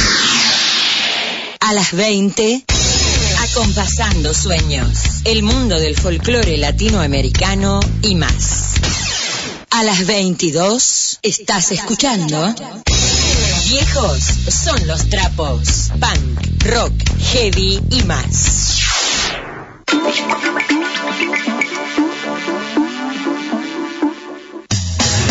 [1.60, 2.66] A las 20,
[3.40, 8.76] Acompasando Sueños, el mundo del folclore latinoamericano y más.
[9.70, 12.54] A las 22, estás escuchando.
[13.70, 16.94] Viejos son los trapos, punk, rock,
[17.32, 18.78] heavy y más.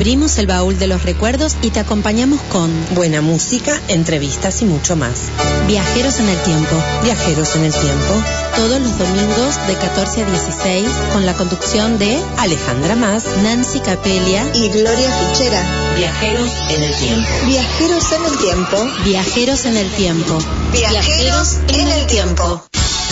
[0.00, 4.96] Abrimos el baúl de los recuerdos y te acompañamos con buena música, entrevistas y mucho
[4.96, 5.28] más.
[5.66, 8.14] Viajeros en el tiempo, viajeros en el tiempo.
[8.56, 14.42] Todos los domingos de 14 a 16 con la conducción de Alejandra Más, Nancy Capelia
[14.54, 15.62] y Gloria Fichera.
[15.98, 17.28] Viajeros en el tiempo.
[17.44, 18.90] Viajeros en el tiempo.
[19.04, 20.38] Viajeros en el tiempo.
[20.72, 22.69] Viajeros en el tiempo.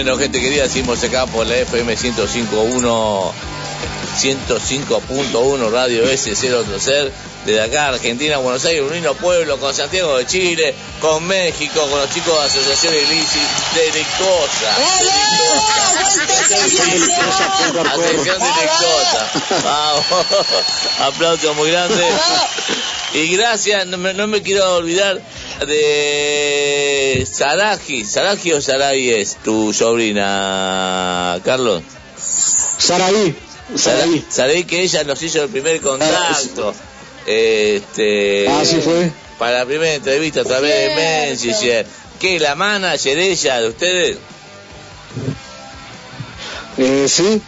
[0.00, 3.32] Bueno, gente querida, decimos acá por la FM 105.1
[4.16, 7.12] 105.1 Radio S 0 Ser
[7.44, 11.98] desde acá Argentina, Buenos Aires, un lindo pueblo con Santiago de Chile, con México, con
[11.98, 14.76] los chicos de Asociación Ilícita Delictuosa.
[17.90, 19.30] Asociación Delictuosa.
[19.64, 20.04] Vamos.
[21.00, 22.08] Aplauso muy grande.
[23.14, 25.20] Y gracias, no me, no me quiero olvidar
[25.66, 28.04] de Saraji.
[28.04, 31.82] ¿Saraji o Saray es tu sobrina, Carlos?
[32.18, 33.34] Saraí.
[33.74, 34.24] Saraí.
[34.28, 36.74] Saraí que ella nos hizo el primer contacto.
[37.26, 39.10] Este, Ah, sí fue.
[39.38, 41.86] Para la primera entrevista a través de Messenger.
[42.18, 44.18] ¿Qué, la manager ella de ustedes?
[46.76, 47.40] Eh, sí.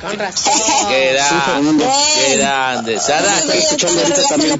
[0.00, 0.52] Con razón.
[0.88, 1.84] Qué grande,
[2.14, 2.98] qué grande.
[3.00, 4.02] Saraji, escuchando.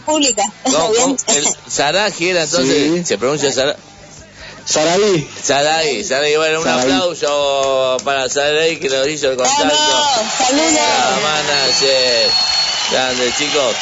[0.05, 0.37] ¿cómo- Bien.
[0.65, 1.17] cómo?
[1.29, 3.05] El Saraji era entonces, Sí.
[3.07, 3.77] se pronuncia Sara-
[4.67, 5.29] Saraí.
[5.43, 6.83] Sarai, Sarai, bueno, un Sarai.
[6.83, 9.63] aplauso para Sarai que nos hizo el contacto.
[9.63, 10.73] Saludos.
[10.75, 12.31] La manager.
[12.93, 13.75] Grande, chicos.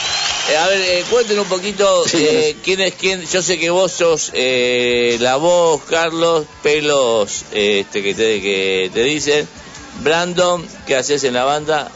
[0.50, 3.26] Eh, a ver, eh, cuenten un poquito eh, quién es quién.
[3.26, 9.02] Yo sé que vos sos eh, la voz, Carlos, pelos este, que, te, que te
[9.02, 9.48] dicen.
[10.02, 11.90] Brandon, ¿qué haces en la banda?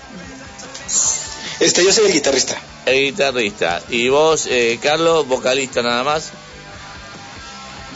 [1.61, 2.61] Este, yo soy el guitarrista.
[2.87, 3.83] El guitarrista.
[3.89, 6.33] Y vos, eh, Carlos, vocalista nada más.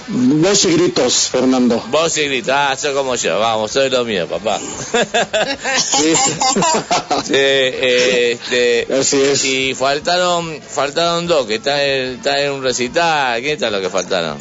[0.09, 1.83] Voz y gritos, Fernando.
[1.91, 4.61] Vos y grita, ah, sos como yo, vamos, soy lo mío, papá.
[4.61, 6.15] Sí.
[6.15, 9.45] Sí, eh, este, Así es.
[9.45, 13.91] y faltaron, faltaron dos, que están en, están en un recital, ¿qué tal lo que
[13.91, 14.39] faltaron?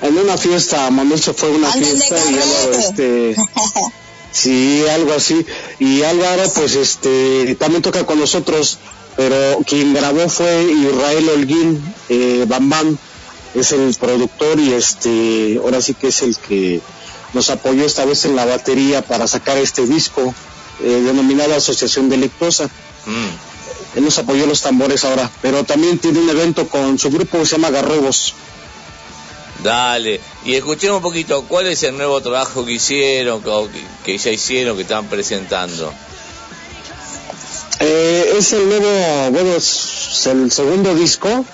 [0.00, 2.78] En una fiesta, Manuel se fue a una fiesta y carrete.
[2.78, 3.36] este,
[4.32, 5.44] sí, algo así.
[5.78, 8.78] Y Álvaro, pues, este, también toca con nosotros,
[9.16, 12.98] pero quien grabó fue Israel Holguín, eh, Bam Bam,
[13.54, 16.80] es el productor y este, ahora sí que es el que
[17.32, 20.34] nos apoyó esta vez en la batería para sacar este disco
[20.82, 22.66] eh, denominado Asociación Delictuosa.
[23.06, 27.38] Mm, Él nos apoyó los tambores ahora, pero también tiene un evento con su grupo
[27.38, 28.34] que se llama Garrobos.
[29.62, 33.42] Dale, y escuchemos un poquito, ¿cuál es el nuevo trabajo que hicieron,
[34.04, 35.92] que ya hicieron, que están presentando?
[37.80, 41.44] Eh, es el nuevo, bueno, es el segundo disco.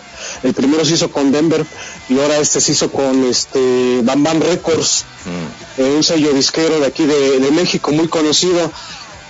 [0.43, 1.65] El primero se hizo con Denver
[2.09, 6.79] y ahora este se hizo con este Bam Bam Records, Mm, eh, un sello disquero
[6.79, 8.71] de aquí de, de México muy conocido.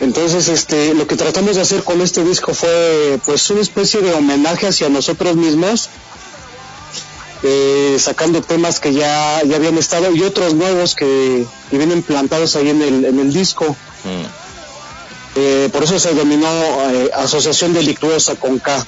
[0.01, 4.13] Entonces, este, lo que tratamos de hacer con este disco fue, pues, una especie de
[4.13, 5.89] homenaje hacia nosotros mismos,
[7.43, 12.57] eh, sacando temas que ya, ya habían estado y otros nuevos que, que vienen plantados
[12.57, 13.65] ahí en el, en el disco.
[14.05, 14.47] mm.
[15.39, 16.49] Eh, por eso se denominó
[16.93, 18.87] eh, Asociación Delictuosa con K.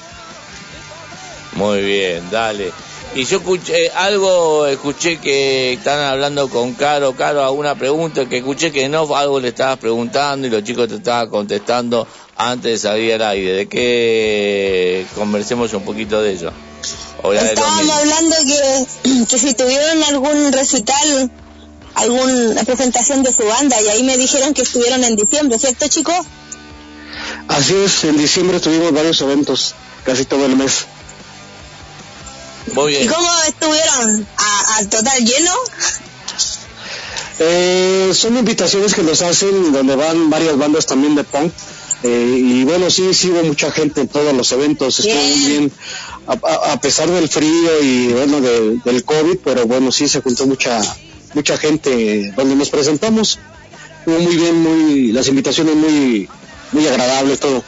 [1.53, 2.71] Muy bien, dale.
[3.13, 8.71] Y yo escuché algo, escuché que están hablando con Caro, Caro, alguna pregunta, que escuché
[8.71, 13.13] que no, algo le estabas preguntando y los chicos te estaban contestando antes de salir
[13.13, 13.53] al aire.
[13.53, 16.51] ¿De qué conversemos un poquito de ello?
[17.33, 21.31] Estábamos hablando que, que si tuvieron algún recital,
[21.95, 26.15] alguna presentación de su banda, y ahí me dijeron que estuvieron en diciembre, ¿cierto, chicos?
[27.47, 29.75] Así es, en diciembre tuvimos varios eventos,
[30.05, 30.85] casi todo el mes.
[32.73, 33.09] Muy ¿Y bien.
[33.11, 34.27] cómo estuvieron?
[34.37, 35.51] ¿A- ¿Al total lleno?
[37.39, 41.53] Eh, son invitaciones que nos hacen donde van varias bandas también de punk.
[42.03, 45.71] Eh, y bueno, sí, sí hubo mucha gente en todos los eventos, estuvo muy bien,
[46.27, 50.21] a, a- a pesar del frío y bueno, de- del COVID, pero bueno, sí se
[50.21, 50.81] juntó mucha
[51.33, 53.37] mucha gente donde nos presentamos.
[53.99, 56.29] Estuvo muy bien, muy las invitaciones muy
[56.71, 57.63] muy agradables, todo.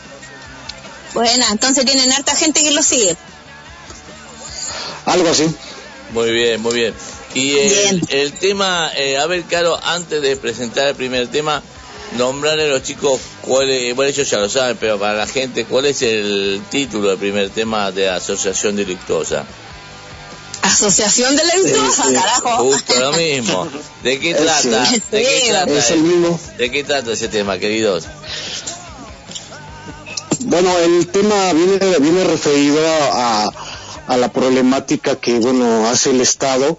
[1.14, 3.16] Bueno, entonces tienen harta gente que lo sigue.
[5.06, 5.46] Algo así.
[6.14, 6.94] Muy bien, muy bien.
[7.34, 11.64] Y el, el tema, eh, a ver, Caro, antes de presentar el primer tema,
[12.18, 15.66] nombrarle a los chicos cuál es, bueno, ellos ya lo saben, pero para la gente,
[15.66, 19.46] ¿cuál es el título del primer tema de Asociación Delictuosa?
[20.62, 22.16] Asociación de Lentosa, Sí, sí.
[22.16, 22.58] carajo.
[22.64, 23.68] Justo lo mismo.
[24.04, 24.86] ¿De qué trata?
[24.86, 25.02] sí.
[25.12, 25.72] ¿De qué trata?
[25.74, 26.40] Es el mismo.
[26.58, 28.06] ¿De qué trata ese tema, queridos?
[30.42, 32.80] Bueno, el tema viene, viene referido
[33.14, 33.52] a,
[34.08, 36.78] a la problemática que, bueno, hace el Estado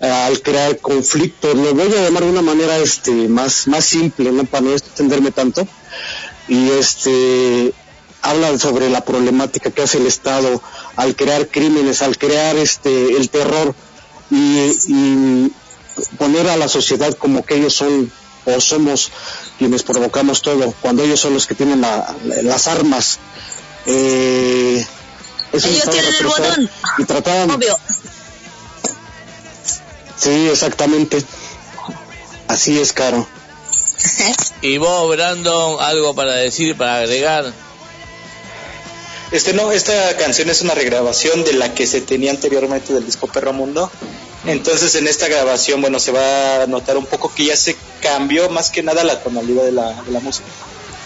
[0.00, 1.54] al crear conflictos.
[1.54, 4.44] Lo voy a llamar de una manera este, más, más simple, ¿no?
[4.44, 5.66] Para no extenderme tanto.
[6.48, 7.72] Y este,
[8.22, 10.60] habla sobre la problemática que hace el Estado
[10.96, 13.74] al crear crímenes, al crear este, el terror
[14.30, 15.52] y, y
[16.18, 18.10] poner a la sociedad como que ellos son
[18.44, 19.10] o somos
[19.58, 23.18] quienes provocamos todo, cuando ellos son los que tienen la- la- las armas.
[23.86, 24.86] Eh,
[25.52, 26.70] Ellos tienen el botón.
[26.98, 27.76] Y trataban, Obvio.
[30.16, 31.22] Sí, exactamente.
[32.48, 33.26] Así es, Caro.
[34.62, 37.52] Y vos, Brandon, algo para decir, para agregar.
[39.32, 43.26] Este no, esta canción es una regrabación de la que se tenía anteriormente del disco
[43.26, 43.90] Perro Mundo.
[44.46, 48.48] Entonces en esta grabación, bueno, se va a notar un poco que ya se cambió
[48.48, 50.46] más que nada la tonalidad de la, de la música.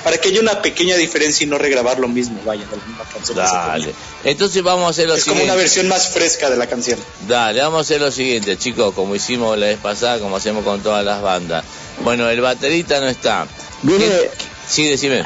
[0.04, 3.04] Para que haya una pequeña diferencia y no regrabar lo mismo, vaya, de la misma
[3.12, 3.36] canción.
[3.36, 3.94] Dale.
[4.24, 5.52] Entonces vamos a hacer lo Es como siguiente.
[5.52, 6.98] una versión más fresca de la canción.
[7.28, 10.80] Dale, vamos a hacer lo siguiente, chicos, como hicimos la vez pasada, como hacemos con
[10.82, 11.64] todas las bandas.
[12.02, 13.46] Bueno, el baterista no está.
[13.82, 14.30] Viene, ¿Qué-
[14.68, 15.24] Sí, decime.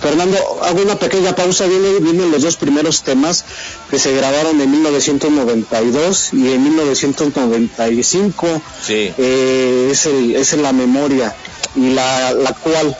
[0.00, 1.66] Fernando, hago una pequeña pausa.
[1.66, 3.44] Vienen, vienen los dos primeros temas
[3.88, 8.62] que se grabaron en 1992 y en 1995.
[8.84, 9.12] Sí.
[9.16, 11.34] Eh, es, el, es la memoria
[11.76, 12.96] y la, la cual.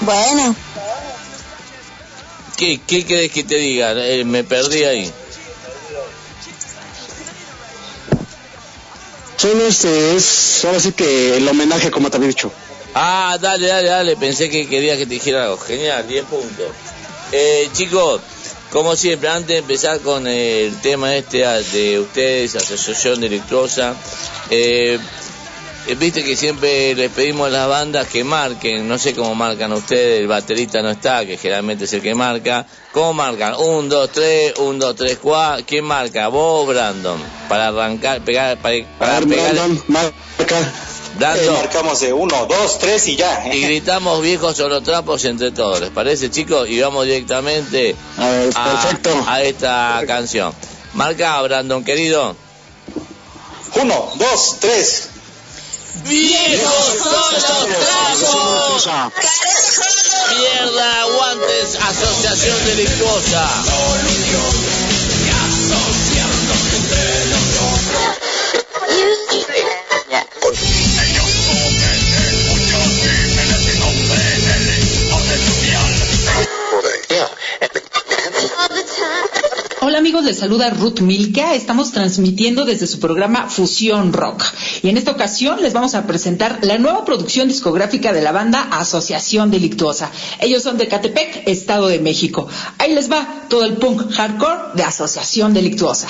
[0.00, 0.54] Bueno.
[2.56, 3.92] ¿Qué, qué querés que te diga?
[3.92, 5.12] Eh, me perdí ahí.
[9.36, 12.52] Solo este es, ahora sí que el homenaje, como te había dicho.
[12.94, 14.16] Ah, dale, dale, dale.
[14.16, 15.56] Pensé que quería que te dijera algo.
[15.56, 16.66] Genial, 10 puntos.
[17.32, 18.20] Eh, chicos,
[18.70, 21.38] como siempre, antes de empezar con el tema este
[21.72, 23.94] de ustedes, Asociación Delictuosa,
[24.50, 24.98] eh, eh,
[25.98, 30.20] viste que siempre les pedimos a las bandas que marquen, no sé cómo marcan ustedes,
[30.20, 32.66] el baterista no está, que generalmente es el que marca.
[32.92, 33.54] ¿Cómo marcan?
[33.54, 35.64] Un, dos, tres, un, dos, tres, cuatro.
[35.66, 36.28] ¿Quién marca?
[36.28, 37.20] Vos, Brandon.
[37.48, 39.54] Para arrancar, pegar, para, para pegar.
[39.54, 40.14] Brandon, marca.
[41.18, 41.54] Brandon.
[41.54, 43.52] Eh, marcamos de uno, dos, tres y ya.
[43.52, 46.68] Y gritamos viejos solo trapos entre todos, ¿les parece, chicos?
[46.68, 49.24] Y vamos directamente A ver, a, perfecto.
[49.26, 50.52] a esta canción.
[50.94, 52.36] Marca, Brandon, querido.
[53.80, 55.09] Uno, dos, tres.
[55.94, 58.88] ¡Viejos son los trapos!
[60.38, 63.48] ¡Mierda, aguantes, asociación delictuosa!
[79.82, 81.54] Hola amigos, les saluda Ruth Milka.
[81.54, 84.44] Estamos transmitiendo desde su programa Fusión Rock.
[84.82, 88.68] Y en esta ocasión les vamos a presentar la nueva producción discográfica de la banda
[88.72, 90.10] Asociación Delictuosa.
[90.38, 92.46] Ellos son de Catepec, Estado de México.
[92.76, 96.08] Ahí les va todo el punk hardcore de Asociación Delictuosa.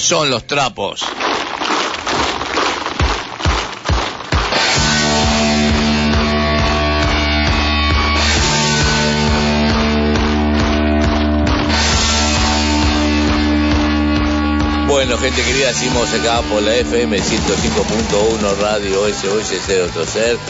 [0.00, 1.02] Son los trapos.
[14.88, 20.40] Bueno, gente querida, seguimos acá por la FM 105.1 Radio SOS 030.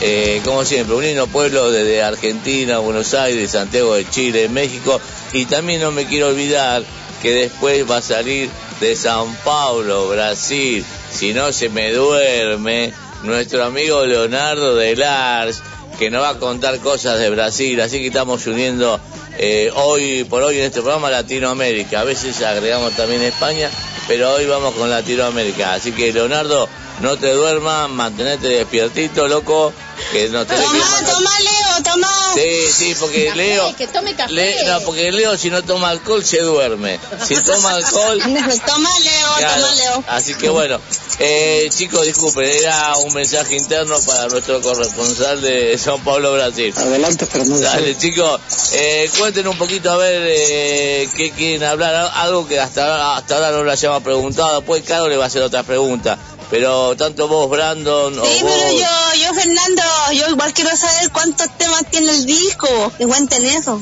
[0.00, 5.00] Eh, como siempre, uniendo pueblos desde Argentina, Buenos Aires, Santiago de Chile, México.
[5.32, 6.82] Y también no me quiero olvidar
[7.22, 8.50] que después va a salir
[8.80, 10.84] de San Paulo, Brasil.
[11.12, 15.62] Si no se me duerme, nuestro amigo Leonardo de Lars,
[15.98, 17.80] que nos va a contar cosas de Brasil.
[17.80, 18.98] Así que estamos uniendo
[19.38, 22.00] eh, hoy por hoy en este programa Latinoamérica.
[22.00, 23.70] A veces agregamos también España,
[24.08, 25.74] pero hoy vamos con Latinoamérica.
[25.74, 26.68] Así que Leonardo,
[27.00, 29.72] no te duermas, mantenete despiertito, loco,
[30.12, 30.68] que no te Tomá,
[31.06, 32.08] tomá, Leo, tomá.
[32.34, 34.32] Sí, sí, porque Café, Leo, que tome café.
[34.32, 36.98] Le- no, porque Leo si no toma alcohol se duerme.
[37.26, 38.18] Si toma alcohol,
[38.66, 40.04] Toma, Leo, Claro, toma, Leo.
[40.08, 40.80] Así que bueno,
[41.18, 46.72] eh, chicos, disculpen, era un mensaje interno para nuestro corresponsal de San Pablo, Brasil.
[46.76, 47.60] Adelante, Fernando.
[47.60, 48.40] Dale, chicos,
[48.72, 53.50] eh, cuenten un poquito a ver eh, qué quieren hablar, algo que hasta, hasta ahora
[53.50, 56.18] no le hayamos preguntado, después Caro le va a hacer otras preguntas,
[56.50, 58.52] pero tanto vos, Brandon, o Sí, vos...
[58.52, 59.82] pero yo, yo, Fernando,
[60.14, 62.92] yo igual quiero saber cuántos temas tiene el disco.
[62.98, 63.80] Que cuenten eso.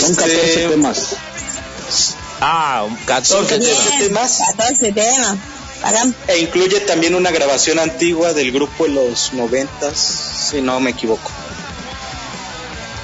[0.00, 1.16] Son 14 temas.
[2.40, 3.98] Ah, un 14 Son 14 temas.
[3.98, 5.36] temas 14 temas.
[5.82, 6.14] Bacán.
[6.28, 9.98] e incluye también una grabación antigua del grupo de los noventas,
[10.50, 11.30] si no me equivoco.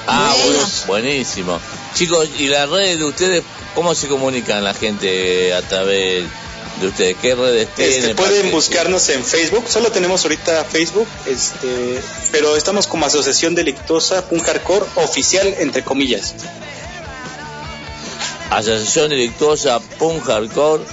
[0.07, 1.59] Ah, bueno, buenísimo.
[1.93, 3.43] Chicos, ¿y las redes de ustedes,
[3.75, 6.25] cómo se comunican la gente a través
[6.81, 7.17] de ustedes?
[7.21, 7.93] ¿Qué redes tienen?
[7.93, 12.01] Este, para pueden buscarnos en Facebook, solo tenemos ahorita Facebook, este,
[12.31, 16.33] pero estamos como Asociación Delictuosa Punk Hardcore Oficial, entre comillas.
[18.49, 20.83] Asociación Delictuosa Punk Hardcore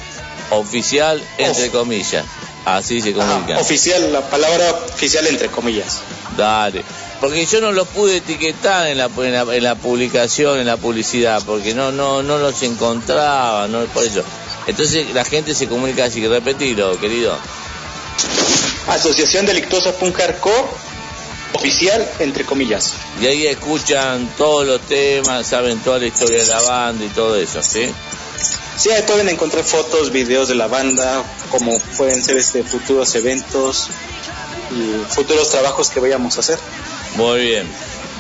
[0.51, 2.25] Oficial, entre comillas.
[2.65, 3.59] Así se comunican.
[3.59, 6.01] Oficial, la palabra oficial entre comillas.
[6.37, 6.85] Dale.
[7.21, 10.77] Porque yo no los pude etiquetar en la, en la, en la publicación, en la
[10.77, 14.25] publicidad, porque no no no los encontraba, no por eso.
[14.67, 17.37] Entonces la gente se comunica así, repetilo, querido.
[18.89, 20.65] Asociación Delictuosa Punk Hardcore
[21.53, 22.95] Oficial, entre comillas.
[23.21, 27.37] Y ahí escuchan todos los temas, saben toda la historia de la banda y todo
[27.37, 27.91] eso, ¿sí?
[28.77, 33.89] Sí, ahí pueden encontrar fotos, videos de la banda, como pueden ser este futuros eventos
[34.71, 36.59] y futuros trabajos que vayamos a hacer.
[37.17, 37.67] Muy bien.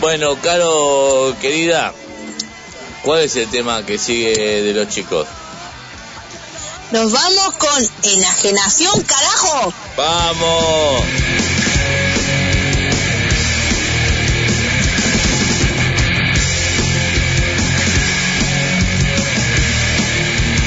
[0.00, 1.94] Bueno, Caro, querida,
[3.02, 5.26] ¿cuál es el tema que sigue de los chicos?
[6.92, 9.72] Nos vamos con enajenación, carajo.
[9.96, 11.04] ¡Vamos!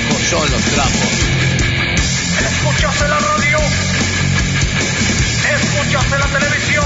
[0.07, 0.93] ¿Cómo son los trapos?
[2.39, 3.57] Escuchas en la radio,
[5.55, 6.85] escuchas en la televisión,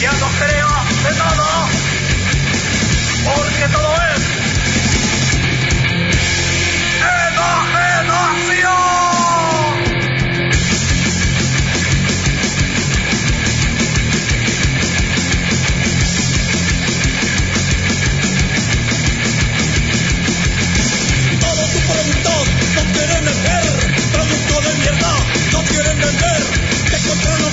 [0.00, 1.68] ya no creas de nada,
[3.24, 4.41] porque todo es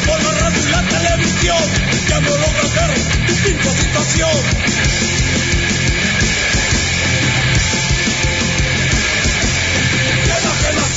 [0.09, 1.63] por la radio y la televisión,
[2.07, 5.28] ya no logran ver tu pinche situación.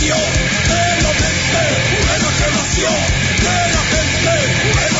[0.02, 0.18] Enajenación
[0.68, 1.62] de la mente,
[2.02, 3.00] enajenación
[3.38, 4.91] de la gente,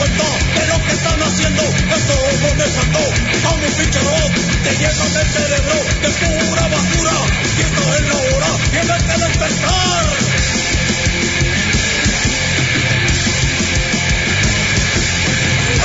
[0.00, 1.62] de lo que están haciendo.
[1.62, 2.98] Estamos dejando
[3.44, 4.32] a un pinche robot.
[4.64, 7.12] Te llenan el cerebro de pura basura.
[7.56, 10.06] Y esta es la hora, tienes que despertar.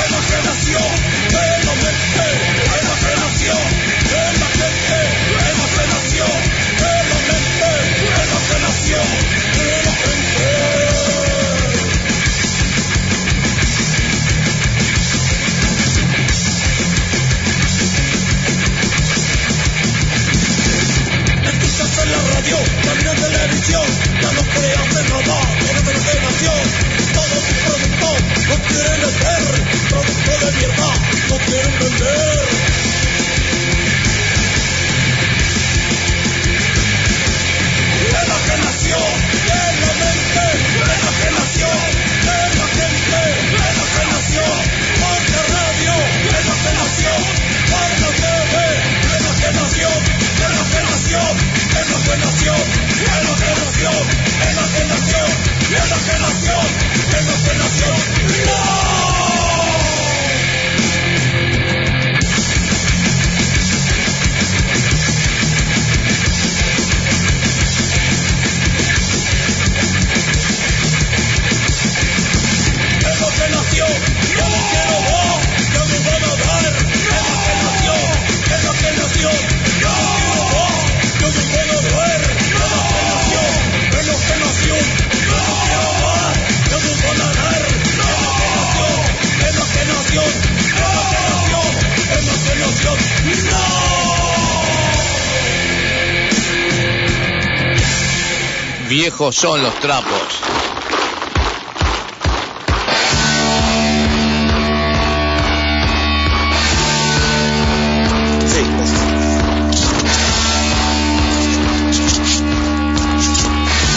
[0.06, 0.92] Enajenación
[1.28, 2.26] de la mente.
[2.72, 3.85] De la
[22.46, 23.86] radio, también en televisión,
[24.20, 26.62] ya los crean de nada, tienen imaginación,
[27.12, 28.08] todo su producto,
[28.48, 29.42] no quieren hacer,
[29.88, 30.90] producto de mierda,
[31.28, 32.46] no quieren vender.
[38.12, 38.24] La
[99.26, 100.10] viejos son los trapos.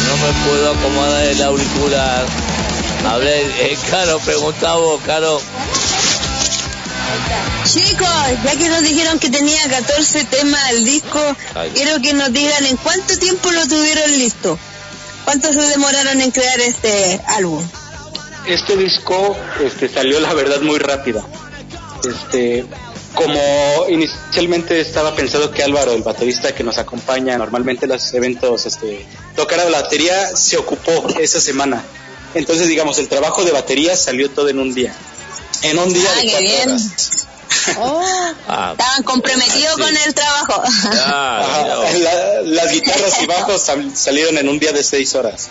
[0.07, 2.25] No me puedo acomodar el auricular.
[3.07, 5.41] Hablé, eh, Caro, pregunta vos, Caro.
[7.65, 8.07] Chicos,
[8.43, 11.19] ya que nos dijeron que tenía 14 temas el disco,
[11.53, 11.71] Ay.
[11.75, 14.57] quiero que nos digan en cuánto tiempo lo tuvieron listo.
[15.30, 17.63] ¿Cuánto se demoraron en crear este álbum?
[18.47, 21.23] Este disco este, salió, la verdad, muy rápido.
[22.03, 22.65] Este,
[23.13, 23.39] como
[23.89, 29.05] inicialmente estaba pensado que Álvaro, el baterista que nos acompaña normalmente en los eventos, este,
[29.36, 31.84] tocara la batería, se ocupó esa semana.
[32.34, 34.95] Entonces, digamos, el trabajo de batería salió todo en un día.
[35.61, 36.91] En un día Ah, de cuatro bien.
[37.78, 38.34] Horas.
[38.47, 39.82] Ah, Estaban comprometidos Sí.
[39.82, 40.63] con el trabajo.
[41.05, 45.47] ah, la- las guitarras y bajos sal- salieron en un día de seis horas.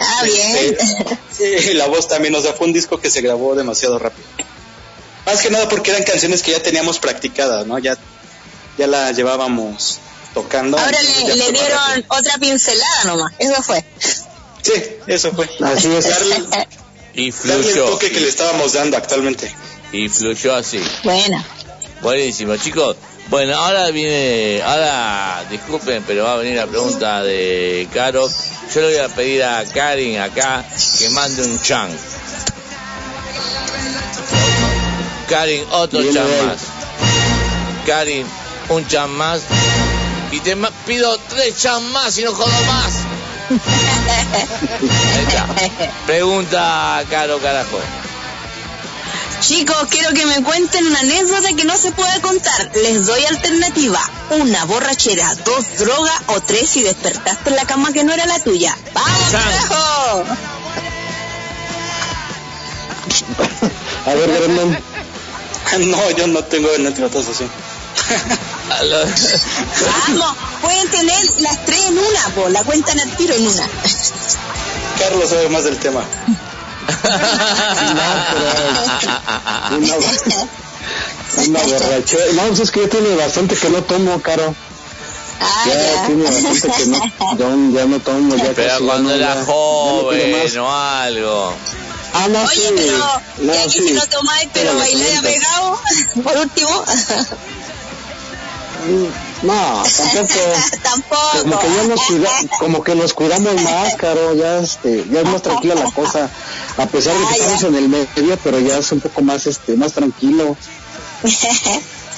[0.00, 0.76] Ah, bien.
[1.36, 4.26] Sí, la voz también, o sea, fue un disco que se grabó demasiado rápido.
[5.24, 7.78] Más que nada porque eran canciones que ya teníamos practicadas, ¿no?
[7.78, 7.96] Ya,
[8.78, 9.98] ya las llevábamos
[10.34, 10.78] tocando.
[10.78, 12.06] Ahora le, dieron rápido.
[12.08, 13.32] otra pincelada nomás.
[13.38, 13.84] Eso fue.
[14.62, 14.72] Sí,
[15.06, 15.48] eso fue.
[15.64, 16.08] Así es.
[16.08, 16.44] Darle,
[17.14, 19.50] Y darle el toque que le estábamos dando actualmente.
[19.92, 20.80] Y fluyó así.
[21.04, 21.44] Buena.
[22.02, 22.96] Buenísimo, chicos.
[23.28, 28.28] Bueno, ahora viene, ahora disculpen, pero va a venir la pregunta de Caro.
[28.72, 30.64] Yo le voy a pedir a Karin acá
[30.98, 31.90] que mande un chan.
[35.28, 36.58] Karin, otro Viene chan más.
[37.84, 38.26] Karin,
[38.68, 39.40] un chan más.
[40.30, 40.56] Y te
[40.86, 42.94] pido tres chan más y no jodo más.
[45.16, 45.46] Ahí está.
[46.06, 47.78] Pregunta, Caro, carajo.
[49.40, 52.70] Chicos, quiero que me cuenten una anécdota que no se puede contar.
[52.74, 54.00] Les doy alternativa.
[54.30, 58.38] Una borrachera, dos drogas o tres si despertaste en la cama que no era la
[58.40, 58.76] tuya.
[58.94, 60.24] ¡Vamos, carajo!
[64.06, 64.78] A ver, Brendan.
[65.80, 67.44] No, yo no tengo anécdotas así.
[70.08, 72.48] Vamos, pueden tener las tres en una, po.
[72.48, 73.68] La cuentan al tiro en una.
[74.98, 76.04] Carlos sabe más del tema.
[79.70, 79.94] Una,
[81.46, 82.32] una borrachera.
[82.34, 84.54] No, pues es que ya tiene bastante que no tomo, Caro.
[85.40, 86.06] Ah, Ya ya.
[86.06, 86.98] tiene bastante que no,
[87.72, 88.36] ya, ya no tomo.
[88.36, 91.54] Ya Pero cuando no, era ya- ya no pido joven o algo.
[92.14, 92.60] Ah, no, sí.
[92.60, 92.98] Oye, pero
[93.38, 93.88] No, ya que sí.
[93.88, 95.80] si no tomáis, pero Pero pregunta- apegado,
[96.24, 96.84] por último.
[99.42, 100.40] No, tampoco.
[100.82, 101.40] Tampoco.
[101.42, 105.26] Como que ya nos cuida, como que nos cuidamos más, Caro, ya este, ya es
[105.26, 106.30] más tranquila la cosa,
[106.78, 107.44] a pesar de que ya.
[107.44, 110.56] estamos en el medio, pero ya es un poco más este, más tranquilo.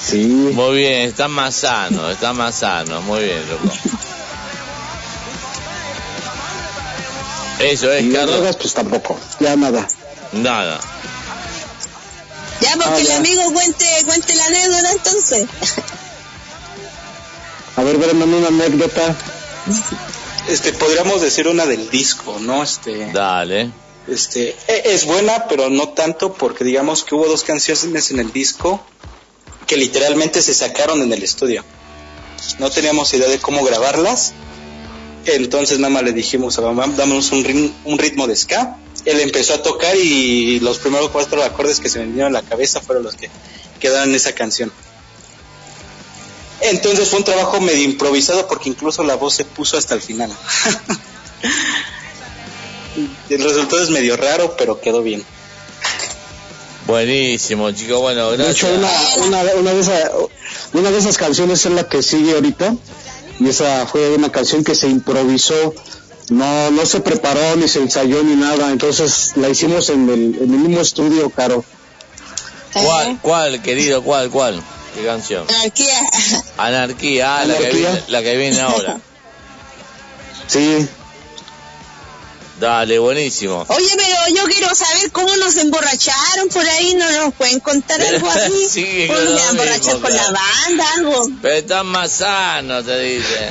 [0.01, 0.23] Sí.
[0.53, 3.69] Muy bien, está más sano, está más sano, muy bien, loco.
[7.59, 8.35] Eso es, Y Carlos.
[8.37, 9.85] drogas, pues tampoco, ya nada.
[10.31, 10.79] Nada.
[12.61, 15.47] Ya, porque Ah, el amigo cuente, cuente la anécdota entonces.
[17.79, 19.15] A ver, Brendan, una anécdota.
[20.49, 22.61] Este, podríamos decir una del disco, ¿no?
[22.61, 23.71] Este, Dale.
[24.05, 28.33] este, e- es buena, pero no tanto porque digamos que hubo dos canciones en el
[28.33, 28.81] disco
[29.65, 31.63] que literalmente se sacaron en el estudio.
[32.57, 34.33] No teníamos idea de cómo grabarlas,
[35.25, 38.75] entonces nada más le dijimos a mamá, damos un ritmo de ska.
[39.05, 42.45] Él empezó a tocar y los primeros cuatro acordes que se me vinieron a la
[42.45, 43.29] cabeza fueron los que
[43.79, 44.69] quedaron en esa canción.
[46.61, 50.31] Entonces fue un trabajo medio improvisado porque incluso la voz se puso hasta el final.
[53.29, 55.23] el resultado es medio raro, pero quedó bien.
[56.87, 57.99] Buenísimo, chicos.
[58.01, 59.17] Bueno, De hecho, gracias.
[59.25, 60.11] una, una, una, de esa-
[60.73, 62.75] una de esas canciones es la que sigue ahorita,
[63.39, 65.73] y esa fue una canción que se improvisó,
[66.29, 70.53] no, no se preparó, ni se ensayó, ni nada, entonces la hicimos en el, en
[70.53, 71.63] el mismo estudio, Caro.
[72.73, 74.03] ¿Cuál, cuál, querido?
[74.03, 74.61] ¿Cuál, cuál?
[74.95, 75.45] ¿Qué canción?
[75.49, 76.01] Anarquía.
[76.57, 78.97] Anarquía, ah, la que viene, la que viene ahora.
[80.47, 80.87] Sí,
[82.59, 83.65] Dale, buenísimo.
[83.69, 88.29] Oye, pero yo quiero saber cómo nos emborracharon por ahí, ¿no nos pueden contar algo
[88.31, 88.67] así?
[88.69, 91.27] Sí, ¿Cómo nos emborrachar con la banda, algo?
[91.41, 93.49] Pero está más sano, te dice.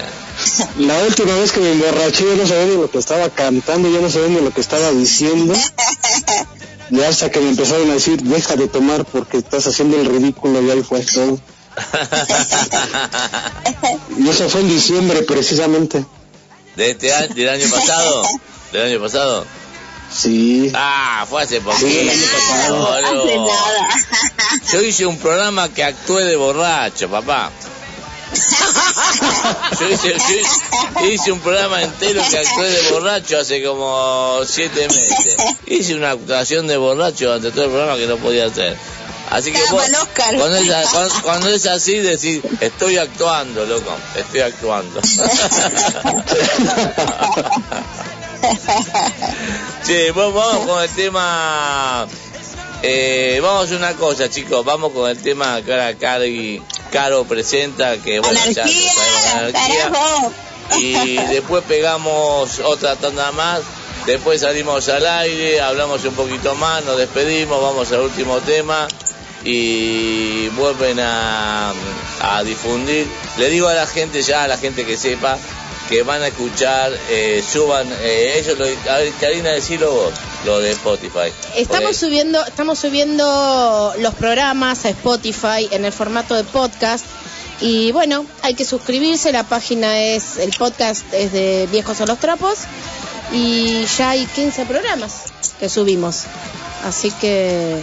[0.79, 4.03] la última vez que me emborraché yo no sabía ni lo que estaba cantando, yo
[4.03, 5.55] no sabía ni lo que estaba diciendo.
[6.91, 10.63] Y hasta que me empezaron a decir, deja de tomar porque estás haciendo el ridículo
[10.63, 11.39] y ahí fue todo.
[14.19, 16.05] Y eso fue en diciembre precisamente.
[16.75, 18.23] ¿De este año, del año pasado?
[18.73, 19.47] ¿Del año pasado?
[20.13, 20.73] Sí.
[20.75, 21.87] Ah, fue hace poquito.
[21.87, 22.77] Sí, el año pasado.
[22.79, 23.25] boludo.
[23.25, 23.89] Hace nada.
[24.73, 27.51] Yo hice un programa que actué de borracho, papá.
[29.81, 30.15] Yo hice,
[31.01, 35.37] yo hice- un programa entero que actué de borracho hace como siete meses.
[35.67, 38.77] Hice una actuación de borracho ante todo el programa que no podía hacer.
[39.31, 39.83] Así que vos,
[40.39, 45.01] cuando es, a- cuando, cuando es así, decís, estoy actuando, loco, estoy actuando.
[49.83, 52.07] Sí, vamos, vamos con el tema.
[52.83, 54.65] Eh, vamos a una cosa, chicos.
[54.65, 57.97] Vamos con el tema que ahora Cari, Caro presenta.
[57.99, 59.91] Que bueno, ya lo sabemos, anarquía.
[60.79, 63.61] Y después pegamos otra tanda más.
[64.07, 68.89] Después salimos al aire, hablamos un poquito más, nos despedimos, vamos al último tema
[69.45, 71.73] y vuelven a,
[72.21, 73.07] a difundir.
[73.37, 75.37] Le digo a la gente ya, a la gente que sepa,
[75.89, 80.13] que van a escuchar, eh, suban, eh, ellos, lo, a ver, Karina, decilo vos,
[80.45, 81.33] lo de Spotify.
[81.57, 87.07] Estamos subiendo, estamos subiendo los programas a Spotify en el formato de podcast.
[87.61, 92.19] Y bueno, hay que suscribirse, la página es, el podcast es de Viejos a los
[92.19, 92.61] Trapos.
[93.33, 95.25] Y ya hay 15 programas
[95.59, 96.25] que subimos.
[96.85, 97.83] Así que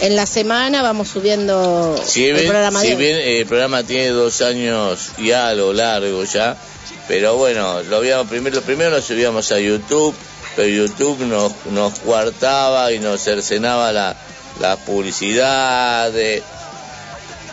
[0.00, 4.08] en la semana vamos subiendo Si el bien, programa si de bien el programa tiene
[4.08, 6.56] dos años y algo largo ya,
[7.08, 10.14] pero bueno, lo habíamos primero, primero lo subíamos a YouTube,
[10.56, 14.16] pero YouTube nos, nos coartaba y nos cercenaba la,
[14.60, 16.42] la publicidad de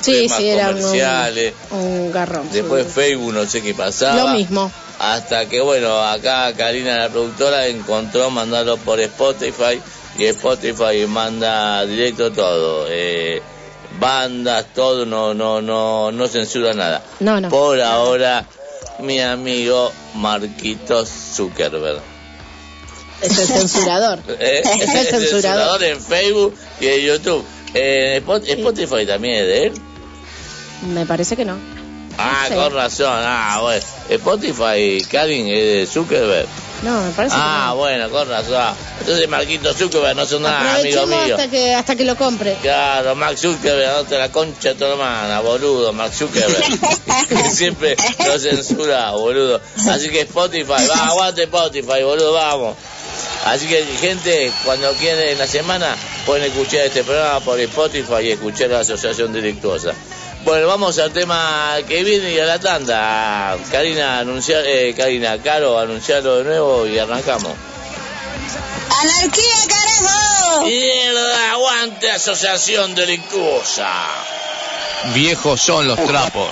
[0.01, 1.53] Sí, sí, era un, comerciales.
[1.69, 2.49] un garrón.
[2.51, 2.91] Después sí.
[2.91, 4.15] Facebook no sé qué pasaba.
[4.15, 4.71] Lo mismo.
[4.99, 9.79] Hasta que, bueno, acá Karina, la productora, encontró mandarlo por Spotify
[10.17, 12.85] y Spotify manda directo todo.
[12.89, 13.41] Eh,
[13.99, 17.03] bandas, todo, no, no, no, no censura nada.
[17.19, 17.49] No, no.
[17.49, 18.45] Por ahora,
[18.99, 22.01] mi amigo Marquitos Zuckerberg.
[23.21, 24.19] Es el censurador.
[24.39, 25.83] Eh, Es el el censurador.
[25.83, 27.45] en Facebook y en YouTube.
[27.73, 29.73] Eh, Spot- Spotify también es de él.
[30.93, 31.57] Me parece que no.
[32.17, 32.55] Ah, sé.
[32.55, 33.13] con razón.
[33.25, 33.83] Ah, bueno.
[34.09, 36.47] Spotify, Karin, es de Zuckerberg.
[36.83, 37.75] No, me parece Ah, que no.
[37.77, 38.75] bueno, con razón.
[39.01, 41.35] Entonces Marquito Zuckerberg no son nada, amigo mío.
[41.35, 42.57] hasta que, hasta que lo compre.
[42.61, 46.79] Claro, Mark Zuckerberg, no te la concha de tu hermana, boludo, Mark Zuckerberg.
[47.29, 49.61] que siempre lo censura, boludo.
[49.89, 52.75] Así que Spotify, va, aguante Spotify, boludo, vamos.
[53.45, 58.31] Así que, gente, cuando quieren en la semana, pueden escuchar este programa por Spotify y
[58.31, 59.93] escuchar la Asociación Delictuosa.
[60.43, 63.57] Bueno, vamos al tema que viene y a la tanda.
[63.71, 67.53] Karina, anunciar, eh, Karina, Caro, anunciarlo de nuevo y arrancamos.
[68.89, 70.65] ¡Anarquía, carajo!
[70.65, 71.51] ¡Mierda!
[71.51, 73.91] ¡Aguante Asociación Delictuosa!
[75.13, 76.49] Viejos son los trapos.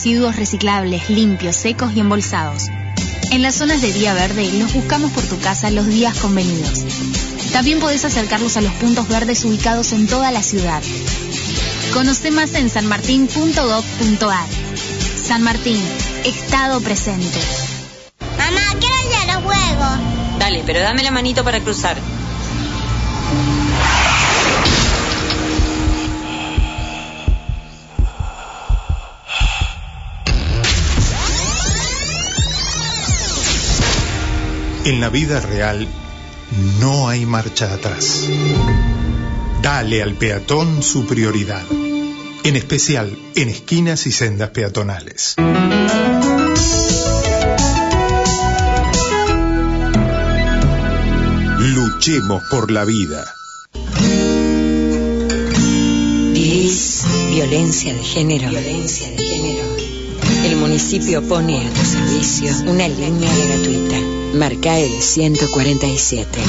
[0.00, 2.68] Residuos reciclables, limpios, secos y embolsados.
[3.32, 6.86] En las zonas de día verde los buscamos por tu casa los días convenidos.
[7.52, 10.82] También podés acercarlos a los puntos verdes ubicados en toda la ciudad.
[11.92, 14.46] Conoce más en sanmartin.gov.ar.
[15.22, 15.82] San Martín,
[16.24, 17.38] Estado presente.
[18.38, 20.38] Mamá, quiero ir a los juegos.
[20.38, 21.98] Dale, pero dame la manito para cruzar.
[34.84, 35.86] En la vida real
[36.80, 38.28] no hay marcha atrás.
[39.62, 41.62] Dale al peatón su prioridad,
[42.44, 45.34] en especial en esquinas y sendas peatonales.
[51.58, 53.34] Luchemos por la vida.
[56.32, 58.48] ¿Vivís violencia de género?
[58.48, 59.39] Violencia de género.
[60.44, 63.96] El municipio pone a tu servicio una línea gratuita.
[64.34, 66.40] Marca el 147.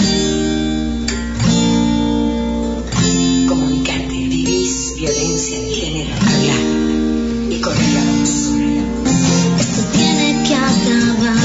[3.48, 4.14] Comunicarte.
[4.14, 6.14] ¿Vivís violencia de género?
[6.16, 8.30] Habla y corre la voz.
[9.60, 11.36] Esto tiene que acabar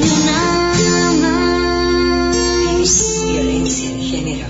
[0.00, 0.40] de una
[2.74, 4.46] ¿Vivís violencia de género?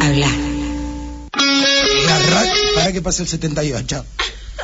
[0.00, 0.28] Habla.
[2.06, 4.04] La ra- para que pase el 78.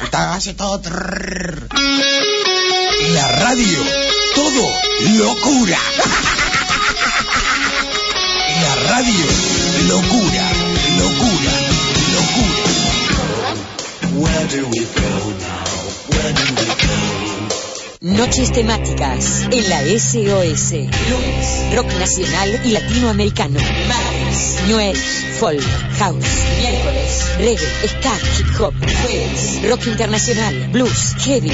[0.03, 0.81] Está hace todo.
[0.81, 1.69] trrr.
[3.15, 3.79] La radio,
[4.35, 4.73] todo
[5.19, 5.79] locura.
[8.63, 9.27] La radio,
[9.89, 10.47] locura,
[10.99, 11.53] locura,
[12.15, 12.69] locura.
[14.21, 15.65] Where do we go now?
[16.11, 17.09] Where do we go?
[18.01, 20.73] Noches temáticas en la SOS.
[21.11, 23.59] Lunes, rock nacional y latinoamericano.
[23.89, 25.61] Martes, New Age, folk,
[25.99, 26.25] house.
[26.61, 26.98] Miércoles,
[27.39, 28.75] reggae, ska, hip hop.
[29.69, 31.51] Rock internacional, blues, heavy.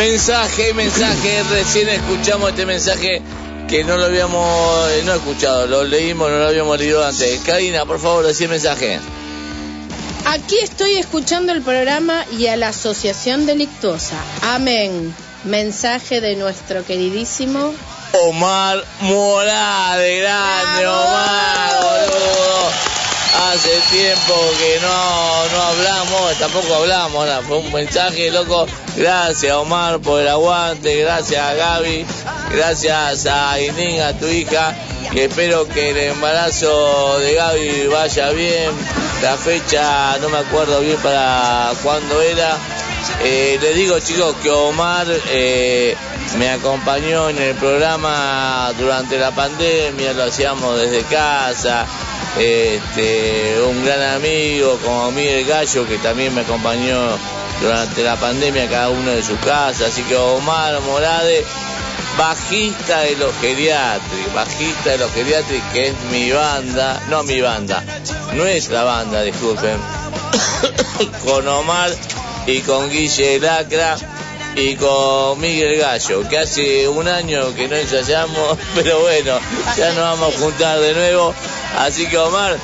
[0.00, 3.20] Mensaje, mensaje, recién escuchamos este mensaje
[3.68, 7.38] que no lo habíamos eh, no escuchado, lo leímos, no lo habíamos leído antes.
[7.40, 8.98] Karina, por favor, decí el mensaje.
[10.24, 14.16] Aquí estoy escuchando el programa y a la Asociación Delictuosa.
[14.40, 15.14] Amén.
[15.44, 17.74] Mensaje de nuestro queridísimo
[18.12, 22.29] Omar Morales, grande Omar, boludo.
[23.52, 28.64] Hace tiempo que no, no hablamos, tampoco hablamos, fue un mensaje, loco.
[28.96, 32.06] Gracias Omar por el aguante, gracias a Gaby,
[32.52, 34.72] gracias a Inín, a tu hija,
[35.12, 38.70] y espero que el embarazo de Gaby vaya bien.
[39.20, 42.56] La fecha no me acuerdo bien para cuándo era.
[43.24, 45.96] Eh, les digo chicos que Omar eh,
[46.38, 51.84] me acompañó en el programa durante la pandemia, lo hacíamos desde casa.
[52.38, 57.18] Este, un gran amigo como Miguel Gallo que también me acompañó
[57.60, 59.86] durante la pandemia cada uno de su casa.
[59.86, 61.44] Así que Omar Morade,
[62.16, 67.82] bajista de los geriátricos, bajista de los geriátricos que es mi banda, no mi banda,
[68.34, 69.78] nuestra banda, disculpen.
[71.24, 71.90] con Omar
[72.46, 73.96] y con Guille Lacra
[74.56, 79.38] y con Miguel Gallo, que hace un año que no ensayamos, pero bueno,
[79.76, 81.34] ya nos vamos a juntar de nuevo.
[81.78, 82.56] Así que Omar,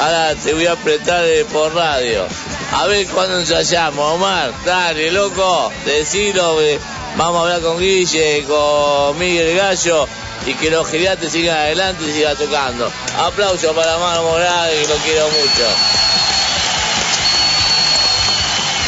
[0.00, 2.26] ahora te voy a apretar por radio.
[2.72, 4.52] A ver cuándo ensayamos, Omar.
[4.64, 6.60] Dale, loco, decilo.
[6.60, 6.78] eh,
[7.16, 10.06] Vamos a hablar con Guille, con Miguel Gallo
[10.46, 12.88] y que los geriates sigan adelante y sigan tocando.
[13.18, 15.66] Aplausos para Omar Morales, que lo quiero mucho.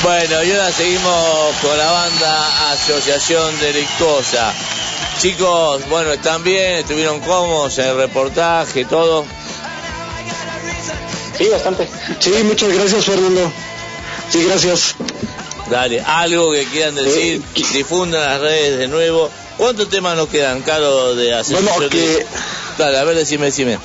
[0.04, 4.52] Bueno, y ahora seguimos con la banda Asociación Delictuosa.
[5.20, 9.24] Chicos, bueno, están bien, estuvieron cómodos en el reportaje, todo.
[11.42, 11.88] Sí, bastante.
[12.20, 13.50] Sí, muchas gracias, Fernando.
[14.30, 14.94] Sí, gracias.
[15.70, 19.30] Dale, algo que quieran decir, difundan las redes de nuevo.
[19.56, 21.64] ¿Cuántos temas nos quedan, Caro, de asociación?
[21.74, 22.26] Bueno, que-
[22.78, 23.78] Dale, a ver, decime, decime.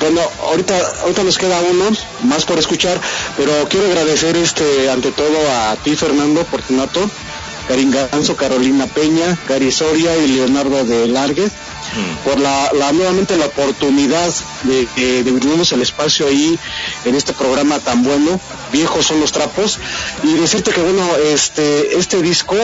[0.00, 1.84] Bueno, ahorita, ahorita nos queda uno
[2.24, 3.00] más por escuchar,
[3.36, 7.08] pero quiero agradecer este ante todo a ti Fernando Fortunato,
[7.68, 11.48] Karin Ganso, Carolina Peña, Cari Soria y Leonardo de Largue
[12.24, 14.32] por la, la- nuevamente la oportunidad
[14.64, 16.58] de que de brindarnos el espacio ahí
[17.04, 18.40] en este programa tan bueno,
[18.72, 19.78] viejos son los trapos,
[20.22, 22.56] y decirte que bueno, este, este disco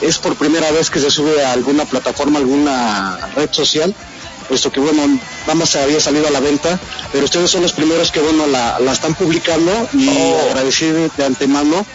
[0.00, 3.94] es por primera vez que se sube a alguna plataforma, alguna red social,
[4.48, 5.06] puesto que bueno,
[5.42, 6.78] nada más había salido a la venta,
[7.12, 10.08] pero ustedes son los primeros que bueno la, la están publicando y
[10.48, 11.86] agradecer de antemano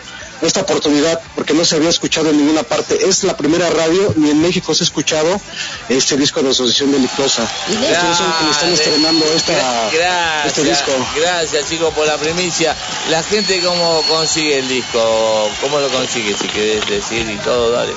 [0.42, 2.98] esta oportunidad porque no se había escuchado en ninguna parte.
[3.08, 5.40] Es la primera radio ni en México se ha escuchado
[5.90, 7.48] este disco de Asociación Delictuosa.
[7.68, 7.90] Quienes
[8.52, 9.54] están estrenando esta,
[9.94, 10.92] Gracias, este disco.
[11.16, 12.76] gracias chicos por la primicia.
[13.10, 17.94] La gente cómo consigue el disco, cómo lo consigue, si querés decir y todo, dale.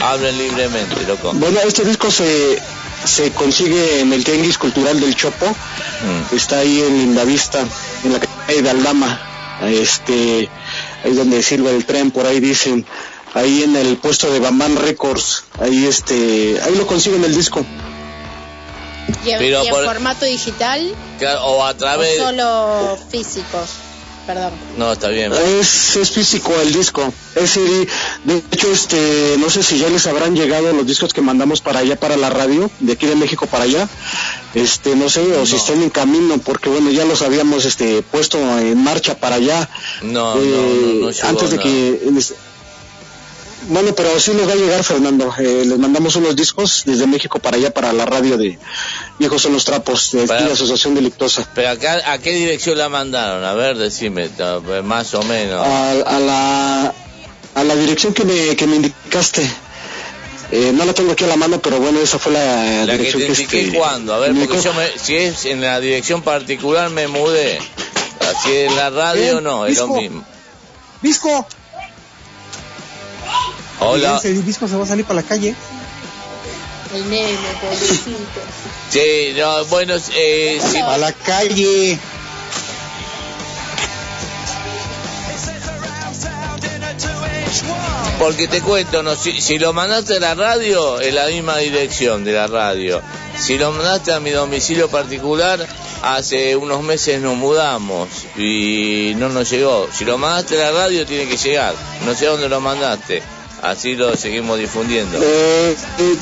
[0.00, 1.32] Hablen libremente, loco.
[1.34, 2.60] Bueno, este disco se,
[3.04, 5.46] se consigue en el Tianguis Cultural del Chopo.
[5.46, 6.36] Mm.
[6.36, 7.64] Está ahí en Lindavista,
[8.04, 9.20] en la calle de Aldama.
[9.66, 10.48] Este,
[11.08, 12.84] ahí donde sirve el tren, por ahí dicen.
[13.34, 15.44] Ahí en el puesto de Bambam Records.
[15.60, 17.64] Ahí este, ahí lo consiguen el disco.
[19.24, 22.16] ¿Y en, Pero y en por- formato digital Claro, O a o través...
[22.18, 23.58] solo físico?
[24.28, 24.52] Perdón.
[24.76, 25.32] No, está bien.
[25.32, 27.02] Es, es físico el disco.
[27.34, 27.88] Es CD.
[28.24, 31.78] De hecho, este, no sé si ya les habrán llegado los discos que mandamos para
[31.78, 33.88] allá, para la radio, de aquí de México para allá.
[34.52, 38.36] Este, no sé, o si están en camino, porque bueno, ya los habíamos este, puesto
[38.58, 39.66] en marcha para allá.
[40.02, 40.62] No, Eh, no,
[41.00, 42.00] no, no llegó antes de que.
[43.68, 45.32] Bueno, pero sí les va a llegar, Fernando.
[45.38, 48.58] Eh, les mandamos unos discos desde México para allá, para la radio de
[49.18, 51.46] Viejos son los Trapos, de aquí Para- de Asociación Delictuosa.
[51.54, 53.44] Pero acá, ¿a qué dirección la mandaron?
[53.44, 55.64] A ver, decime, ta- más o menos.
[55.66, 56.94] a, a la
[57.54, 59.42] a la dirección que me, que me indicaste.
[60.50, 62.98] Eh, no la tengo aquí a la mano, pero bueno, esa fue la, La que
[63.04, 64.62] dirección te indiqué este, cuándo, a ver, porque indicó.
[64.64, 67.58] yo me, si es en la dirección particular me mudé.
[68.20, 70.24] Así en la radio Bien, no, es lo mismo.
[71.02, 71.46] Disco.
[73.80, 74.16] Hola.
[74.16, 75.54] Ese disco se va a salir para la calle.
[76.94, 78.40] El nene, pobrecito.
[78.90, 80.78] Sí, no, bueno, eh, sí.
[80.78, 81.98] A la calle.
[88.18, 92.24] Porque te cuento, no, si, si lo mandaste a la radio, es la misma dirección
[92.24, 93.00] de la radio.
[93.38, 95.64] Si lo mandaste a mi domicilio particular,
[96.02, 99.88] hace unos meses nos mudamos y no nos llegó.
[99.92, 101.74] Si lo mandaste a la radio, tiene que llegar.
[102.04, 103.22] No sé dónde lo mandaste.
[103.62, 105.18] Así lo seguimos difundiendo.
[105.20, 106.16] Eh, eh,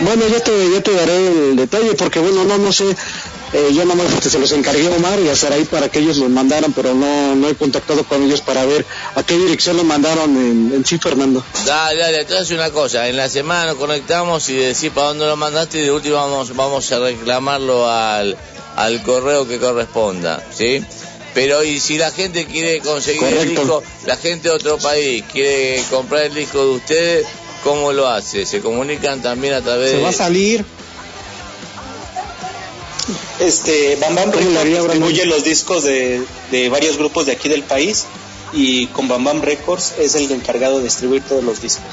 [0.00, 1.16] bueno, yo te, yo te daré
[1.50, 2.94] el detalle, porque bueno, no, no sé.
[3.54, 6.30] Eh, yo nomás se los encargué a Omar y a Saraí para que ellos los
[6.30, 10.30] mandaran, pero no, no he contactado con ellos para ver a qué dirección lo mandaron
[10.30, 11.44] en, en sí, Fernando.
[11.66, 15.36] Dale, dale, entonces una cosa, en la semana nos conectamos y decís para dónde lo
[15.36, 18.38] mandaste y de último vamos, vamos a reclamarlo al,
[18.76, 20.82] al correo que corresponda, ¿sí?
[21.34, 25.82] Pero y si la gente quiere conseguir el disco, la gente de otro país quiere
[25.90, 27.26] comprar el disco de ustedes,
[27.64, 28.44] ¿cómo lo hace?
[28.44, 30.02] ¿Se comunican también a través Se de...
[30.02, 30.64] va a salir.
[33.40, 37.32] Este, Bam Bam ¿Cómo le haría, Records distribuye los discos de, de varios grupos de
[37.32, 38.04] aquí del país
[38.52, 41.84] y con Bam Bam Records es el encargado de distribuir todos los discos.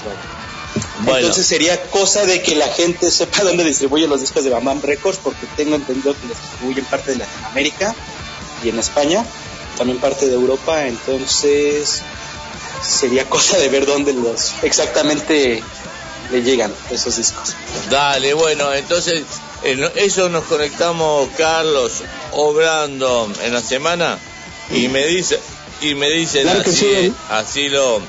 [1.03, 1.20] Bueno.
[1.20, 4.82] Entonces sería cosa de que la gente sepa dónde distribuye los discos de Bam Bam
[4.82, 7.95] Records porque tengo entendido que los distribuyen parte de Latinoamérica
[8.64, 9.26] y en España,
[9.77, 12.02] también parte de Europa, entonces
[12.81, 15.61] sería cosa de ver dónde los exactamente
[16.31, 17.56] le llegan esos discos.
[17.90, 19.23] Dale, bueno, entonces
[19.64, 24.18] en eso nos conectamos Carlos o Brandon en la semana
[24.72, 25.40] y me dice
[25.81, 26.86] y me dicen Claro así, sí.
[26.88, 28.02] eh, así lo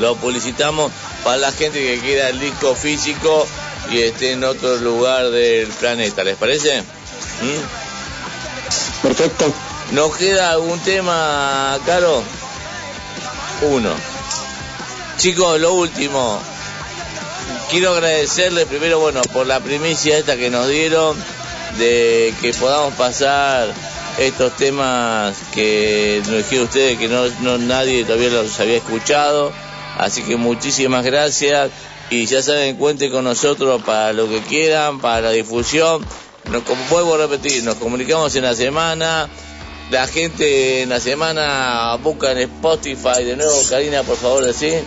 [0.00, 0.90] lo publicitamos
[1.24, 3.46] para la gente que quiera el disco físico
[3.90, 6.80] y esté en otro lugar del planeta, ¿les parece?
[6.82, 7.89] ¿Mm?
[9.02, 9.52] Perfecto.
[9.92, 12.22] ¿Nos queda algún tema, Caro?
[13.62, 13.90] Uno.
[15.16, 16.40] Chicos, lo último.
[17.70, 21.16] Quiero agradecerles primero, bueno, por la primicia esta que nos dieron
[21.78, 23.72] de que podamos pasar
[24.18, 29.52] estos temas que nos dijeron ustedes que no, no nadie todavía los había escuchado.
[29.98, 31.70] Así que muchísimas gracias
[32.10, 36.04] y ya saben, cuenten con nosotros para lo que quieran, para la difusión.
[36.48, 39.28] Nos, como vuelvo a repetir, nos comunicamos en la semana.
[39.90, 44.84] La gente en la semana busca en Spotify de nuevo, Karina, por favor, decir,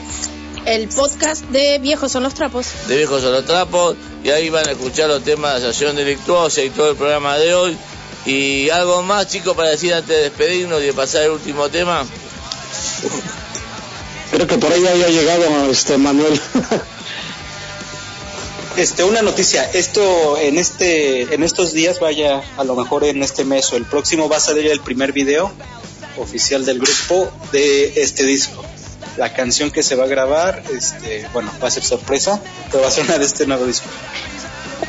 [0.66, 2.68] El podcast de Viejos son los trapos.
[2.88, 6.62] de Viejos a los Trapos, y ahí van a escuchar los temas de asociación delictuosa
[6.62, 7.78] y todo el programa de hoy.
[8.26, 12.06] Y algo más, chicos, para decir antes de despedirnos y de pasar el último tema.
[14.32, 16.40] Creo que por ahí había llegado este Manuel.
[18.76, 23.46] Este, una noticia, esto en este, en estos días, vaya, a lo mejor en este
[23.46, 25.52] mes o el próximo va a salir el primer video
[26.18, 28.64] oficial del grupo de este disco.
[29.18, 32.42] La canción que se va a grabar, este, bueno, va a ser sorpresa,
[32.72, 33.86] pero va a de este nuevo disco.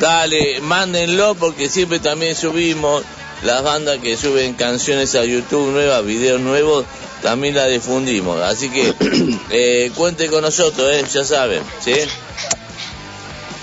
[0.00, 3.04] Dale, mándenlo porque siempre también subimos
[3.42, 6.86] las bandas que suben canciones a YouTube nuevas, videos nuevos,
[7.20, 8.40] también las difundimos.
[8.40, 8.94] Así que
[9.50, 11.92] eh, cuente con nosotros, eh, ya saben, ¿sí?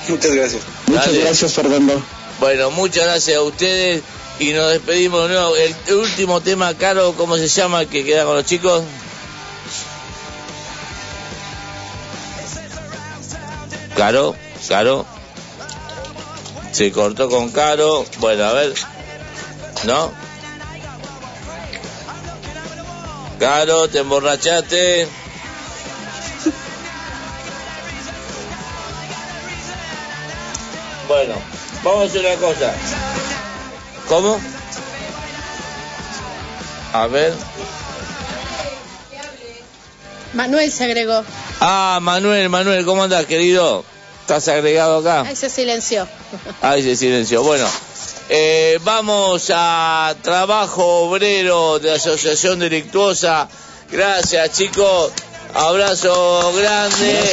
[0.08, 0.62] Muchas gracias.
[0.88, 1.20] Muchas Dale.
[1.22, 2.02] gracias, Fernando.
[2.40, 4.02] Bueno, muchas gracias a ustedes
[4.40, 5.56] y nos despedimos de nuevo.
[5.56, 7.86] El, el último tema, Caro, ¿cómo se llama?
[7.86, 8.84] Que queda con los chicos.
[13.96, 14.36] Caro,
[14.68, 15.06] Caro.
[16.72, 18.06] Se cortó con Caro.
[18.20, 18.74] Bueno, a ver.
[19.86, 20.12] ¿No?
[23.40, 25.08] Caro, te emborrachaste.
[31.12, 31.34] Bueno,
[31.84, 32.74] vamos a hacer una cosa.
[34.08, 34.40] ¿Cómo?
[36.94, 37.34] A ver.
[40.32, 41.22] Manuel se agregó.
[41.60, 43.84] Ah, Manuel, Manuel, ¿cómo andás, querido?
[44.22, 45.28] ¿Estás agregado acá?
[45.28, 46.08] Ahí se silenció.
[46.62, 47.44] Ahí se silenció.
[47.44, 47.68] Bueno,
[48.30, 53.50] eh, vamos a trabajo obrero de Asociación Delictuosa.
[53.92, 55.12] Gracias, chicos.
[55.54, 57.24] Abrazo grande.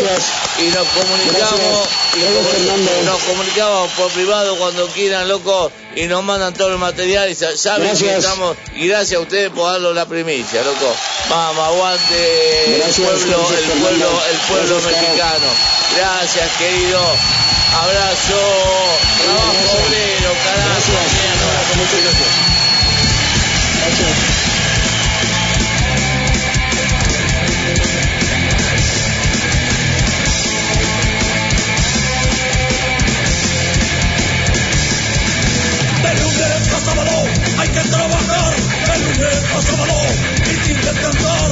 [0.59, 1.89] Y nos comunicamos.
[2.15, 5.70] y nos- nos comunicamos por privado cuando quieran, loco.
[5.95, 7.31] Y nos mandan todo el material.
[7.31, 8.24] Y sa- saben que Gracias.
[8.24, 8.57] estamos.
[8.74, 10.95] Y gracias a ustedes por darnos la primicia, loco.
[11.31, 13.86] Vamos, aguante el Gracias, pueblo, gracias, el Fernando.
[13.89, 15.49] pueblo, el pueblo Gracias, mexicano.
[15.97, 17.01] Gracias, querido.
[17.78, 18.40] Abrazo.
[19.23, 20.97] Trabajo obrero, carajo.
[21.15, 21.49] mierda.
[23.78, 24.38] De
[37.69, 38.55] hay que trabajar,
[38.86, 39.61] de lunes a
[40.51, 41.51] y sin descansar.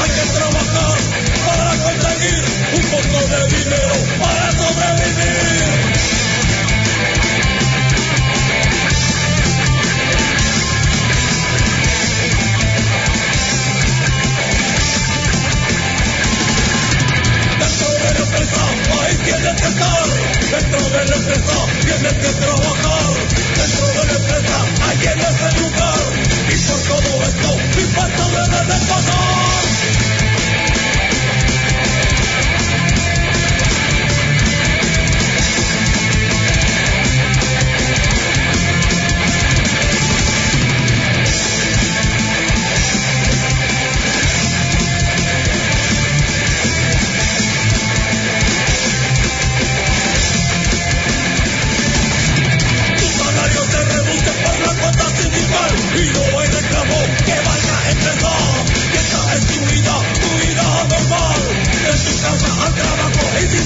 [0.00, 0.98] Hay que trabajar
[1.46, 2.44] para conseguir
[2.74, 5.91] un poco de dinero para sobrevivir.
[18.32, 18.64] Empresa
[19.04, 20.08] ahí tienes que estar.
[20.50, 21.52] Dentro de la empresa
[21.84, 23.12] tienes que trabajar.
[23.56, 26.00] Dentro de la empresa ahí tienes que lugar.
[26.48, 29.61] Y por todo esto mi falta debe de pasar.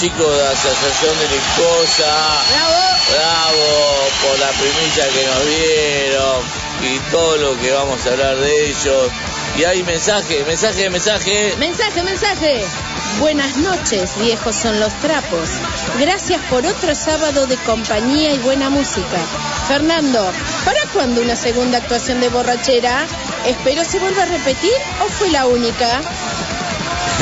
[0.00, 2.06] chicos de la Asociación Delictuosa.
[2.50, 2.78] ¡Bravo!
[3.10, 6.42] Bravo por la primicia que nos dieron
[6.82, 9.10] y todo lo que vamos a hablar de ellos.
[9.56, 11.54] Y hay mensaje, mensaje, mensaje.
[11.58, 12.64] Mensaje, mensaje.
[13.18, 15.48] Buenas noches, viejos son los trapos.
[15.98, 19.18] Gracias por otro sábado de compañía y buena música.
[19.66, 20.30] Fernando,
[20.64, 23.04] ¿para cuándo una segunda actuación de borrachera?
[23.46, 26.00] Espero se vuelva a repetir o fue la única.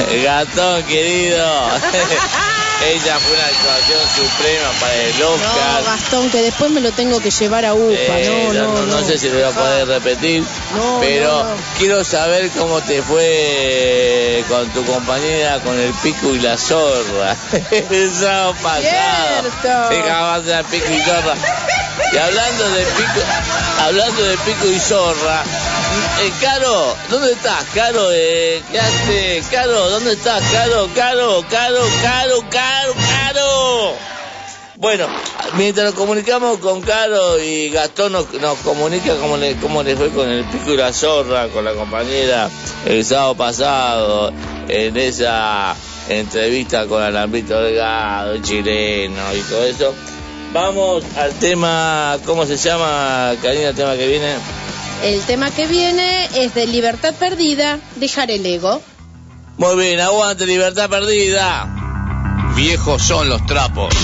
[0.23, 1.71] Gatón querido.
[2.85, 5.85] Ella fue una actuación suprema para el No, Oscar.
[5.85, 7.95] Gastón, que después me lo tengo que llevar a UPA.
[7.95, 9.05] Eh, no, no, no, no.
[9.07, 10.45] sé si lo voy a poder repetir,
[10.77, 11.57] No, pero no, no.
[11.79, 17.35] quiero saber cómo te fue con tu compañera con el pico y la zorra.
[17.71, 19.91] El sábado pasado.
[20.07, 21.35] Jamás era pico y zorra.
[22.13, 23.21] Y hablando de pico,
[23.81, 25.43] hablando de pico y zorra,
[26.21, 27.65] eh, Caro, ¿dónde estás?
[27.75, 29.43] Caro, eh, ¿qué hace?
[29.51, 30.43] Caro, ¿dónde estás?
[30.53, 33.93] Caro, Caro, Caro, Caro, Caro, Caro.
[34.77, 35.07] Bueno,
[35.57, 38.27] mientras nos comunicamos con Caro y Gastón nos,
[38.63, 42.51] comunica cómo le, cómo le fue con el pico y la zorra, con la compañera
[42.85, 44.33] el sábado pasado,
[44.69, 45.75] en esa
[46.11, 49.95] entrevista con Alambito Delgado, el chileno y todo eso.
[50.53, 54.35] Vamos al tema, ¿cómo se llama, Karina, el tema que viene?
[55.03, 58.83] El tema que viene es de Libertad Perdida, dejar el ego.
[59.59, 62.53] Muy bien, aguante, libertad perdida.
[62.55, 63.95] Viejos son los trapos.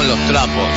[0.00, 0.68] Los trapos.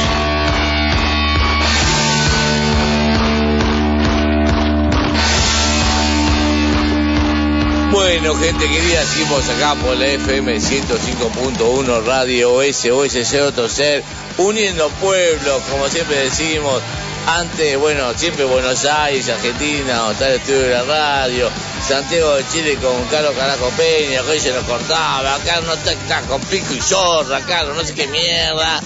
[7.91, 14.03] Bueno, gente querida, seguimos acá por la FM 105.1 Radio SOS Ser,
[14.37, 16.81] uniendo pueblos, como siempre decimos.
[17.27, 21.49] Antes, bueno, siempre Buenos Aires, Argentina, está el estudio de la radio,
[21.87, 25.91] Santiago de Chile con Carlos Carajo Peña, que hoy se nos cortaba, acá no está,
[25.91, 28.81] está con pico y zorra, Carlos, no sé qué mierda.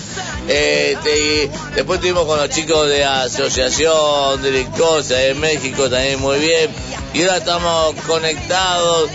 [0.46, 6.70] Este, y después estuvimos con los chicos de Asociación Delictosa de México también muy bien.
[7.14, 9.10] Y ahora estamos conectados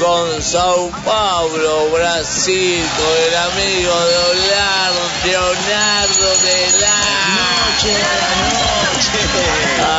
[0.00, 6.98] con Sao Paulo, Brasil, con el amigo Leonardo, Leonardo de la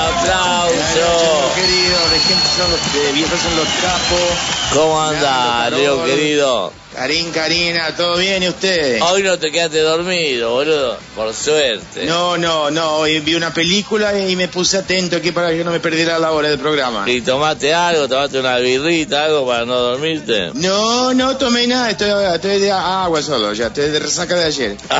[0.07, 1.55] Aplauso.
[1.55, 4.19] querido, de gente son los de viejos son los trapos.
[4.73, 6.71] ¿Cómo anda, Leo querido?
[6.93, 9.01] Karin, Karina, ¿todo bien y ustedes?
[9.01, 12.05] Hoy no te quedaste dormido, boludo, por suerte.
[12.05, 15.71] No, no, no, hoy vi una película y me puse atento aquí para que no
[15.71, 17.09] me perdiera la hora del programa.
[17.09, 18.07] ¿Y tomaste algo?
[18.07, 20.51] ¿Tomaste una birrita, algo para no dormirte?
[20.55, 24.77] No, no tomé nada, estoy, estoy de agua solo, ya, estoy de resaca de ayer.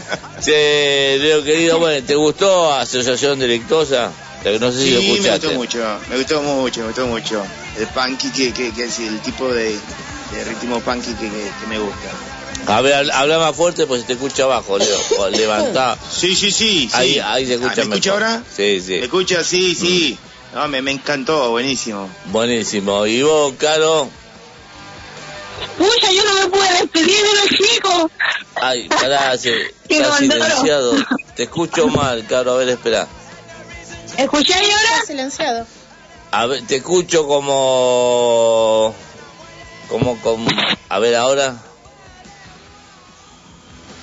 [0.40, 4.10] Che, Leo querido, bueno, ¿te gustó Asociación Delictosa?
[4.60, 7.46] No sé si lo Sí, me gustó mucho, me gustó mucho, me gustó mucho.
[7.76, 9.72] El punky que, que, que es el tipo de,
[10.32, 12.08] de ritmo punky que, que- que me gusta.
[12.66, 14.98] A ver, habla- más fuerte pues se te escucha abajo, Leo.
[15.18, 15.96] O Levantá.
[16.10, 16.88] Sí, sí, sí.
[16.88, 16.90] sí.
[16.92, 18.22] Ahí, ahí se escucha Ah, ¿Me escucha mejor.
[18.24, 18.42] ahora?
[18.56, 18.92] Sí, sí.
[18.92, 19.44] ¿Me escucha?
[19.44, 20.18] Sí, sí.
[20.54, 22.10] No, me, me encantó, buenísimo.
[22.26, 23.06] Buenísimo.
[23.06, 24.08] ¿Y vos, Caro?
[25.78, 28.10] Pucha, yo no me puedo despedir de los chicos.
[28.56, 29.52] Ay, pará, se,
[29.88, 30.94] Qué está silenciado.
[31.36, 32.52] Te escucho mal, Caro.
[32.52, 33.06] A ver, espera.
[34.16, 34.94] ¿Escucháis ahora?
[34.94, 35.66] Está silenciado.
[36.32, 38.94] A ver, te escucho como...
[39.88, 40.48] Como, como...
[40.88, 41.56] A ver, ahora.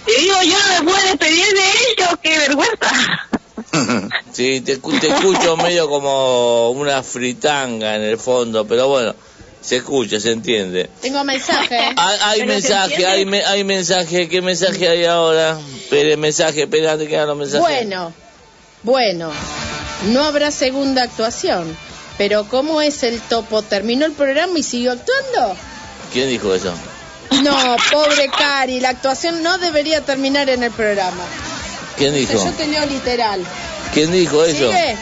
[0.07, 1.61] Y digo, yo no me puedo despedir de
[1.91, 2.91] ellos, qué vergüenza.
[4.34, 9.15] Sí, te, escu- te escucho medio como una fritanga en el fondo, pero bueno,
[9.61, 10.89] se escucha, se entiende.
[11.01, 11.75] Tengo mensaje.
[11.97, 14.29] Hay, hay ¿Pero se mensaje, hay, me- hay mensaje.
[14.29, 15.57] ¿Qué mensaje hay ahora?
[15.75, 17.61] Espere, mensaje, espérate que hagan los mensajes.
[17.61, 18.13] Bueno,
[18.84, 19.31] bueno,
[20.06, 21.76] no habrá segunda actuación.
[22.18, 23.61] Pero ¿cómo es el topo?
[23.61, 25.56] ¿Terminó el programa y siguió actuando?
[26.11, 26.74] ¿Quién dijo eso?
[27.44, 31.24] No, pobre Cari, la actuación no debería terminar en el programa.
[31.98, 32.34] ¿Quién dijo?
[32.34, 33.44] Yo te leo literal.
[33.94, 34.72] ¿Quién dijo eso?
[34.72, 34.98] ¿Sigue?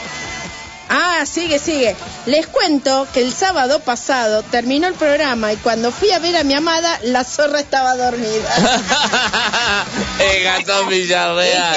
[0.90, 1.96] Ah, sigue, sigue.
[2.26, 6.44] Les cuento que el sábado pasado terminó el programa y cuando fui a ver a
[6.44, 8.56] mi amada, la zorra estaba dormida.
[10.20, 11.76] El gatón Villarreal.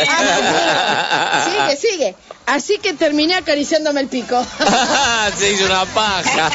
[1.45, 2.17] sigue, sigue.
[2.49, 4.43] Así que terminé acariciándome el pico.
[5.39, 6.51] Se hizo una paja.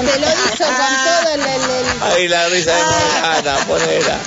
[0.00, 1.40] Te lo hizo con todo el...
[1.40, 4.18] el- Ay, la risa de Morgana, ponela.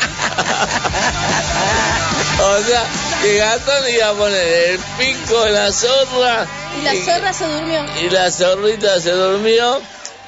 [2.43, 2.83] O sea,
[3.21, 6.45] que gatón iba a poner el pico la zorra
[6.79, 7.85] Y la zorra se durmió.
[8.01, 9.79] y la zorrita se durmió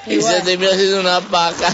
[0.06, 0.36] y Igual.
[0.36, 1.74] se terminó haciendo una paja.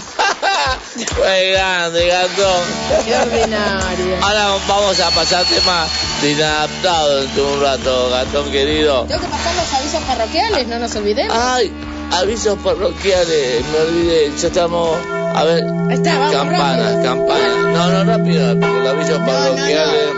[1.16, 2.62] Fue grande, gatón.
[3.04, 4.16] Qué ordinario.
[4.22, 5.86] Ahora vamos a pasar tema
[6.22, 9.04] de inadaptado de un rato, gatón querido.
[9.06, 11.36] Tengo que pasar los avisos parroquiales, no nos olvidemos.
[11.36, 11.72] Ay,
[12.12, 14.96] avisos parroquiales, me olvidé, ya estamos.
[15.34, 17.02] A ver, está, vamos, campanas, rápido.
[17.02, 17.66] campanas.
[17.72, 20.08] No, no, rápido, porque los avisos parroquiales.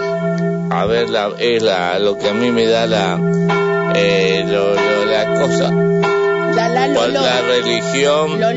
[0.70, 3.18] A ver, la, es la, lo que a mí me da la.
[3.94, 5.70] Eh, lo, lo- la cosa.
[6.54, 7.20] La la lo, Cuál- lo.
[7.22, 8.52] La religión, Lo,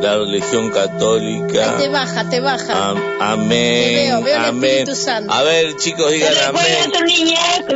[0.00, 1.72] la religión católica.
[1.76, 2.90] Ahí te baja, te baja.
[2.90, 3.84] Am- amén.
[3.84, 4.96] Te veo, veo el amén.
[4.96, 5.32] Santo.
[5.32, 6.92] A ver, chicos, digan amén.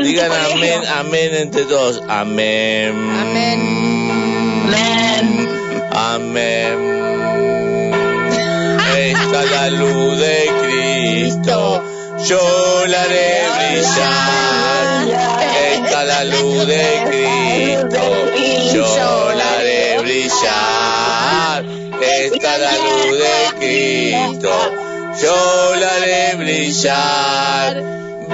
[0.03, 2.03] Digan amén, amén entre todos.
[2.09, 2.95] Amén.
[3.11, 3.61] Amén.
[5.95, 6.79] Amén.
[8.97, 11.83] Está la luz de Cristo.
[12.27, 15.09] Yo la haré brillar.
[15.75, 18.01] Está la luz de Cristo.
[18.75, 19.22] Yo la haré
[20.33, 21.65] brillar.
[22.01, 24.51] Está la luz de Cristo.
[25.23, 27.83] Yo la haré brillar.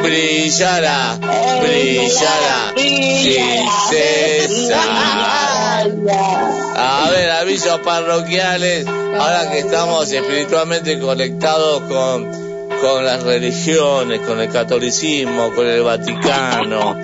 [0.02, 1.18] Brillará,
[1.60, 4.78] brillará sin cesar.
[6.76, 8.86] A ver, avisos parroquiales.
[8.86, 12.30] Ahora que estamos espiritualmente conectados con,
[12.80, 16.96] con las religiones, con el catolicismo, con el Vaticano,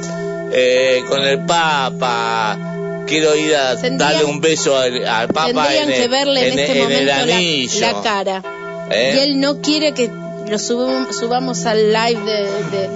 [0.52, 2.74] eh, con el Papa.
[3.06, 6.52] Quiero ir a darle un beso al, al Papa Tendrían en el, que verle en,
[6.52, 7.80] en- este en momento el la, anillo.
[7.80, 8.42] la cara.
[8.90, 9.14] ¿Eh?
[9.16, 12.42] Y él no quiere que lo subam- subamos al live de,
[12.78, 12.88] de-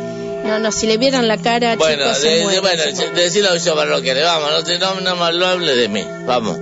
[0.45, 3.07] No, no, si le vieran la cara, Bueno, chicos, se de, de- mueren, bueno, se
[3.47, 6.59] a avisos parroquiales, vamos, no, te, no, no, no hable de mí, vamos.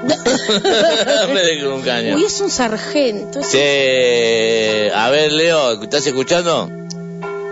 [1.62, 2.14] con un cañón.
[2.16, 3.40] Uy, es un sargento.
[3.50, 6.70] Che, a ver, Leo, ¿estás escuchando?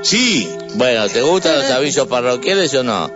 [0.02, 0.48] Sí.
[0.74, 3.10] Bueno, ¿te gustan los avisos parroquiales o no?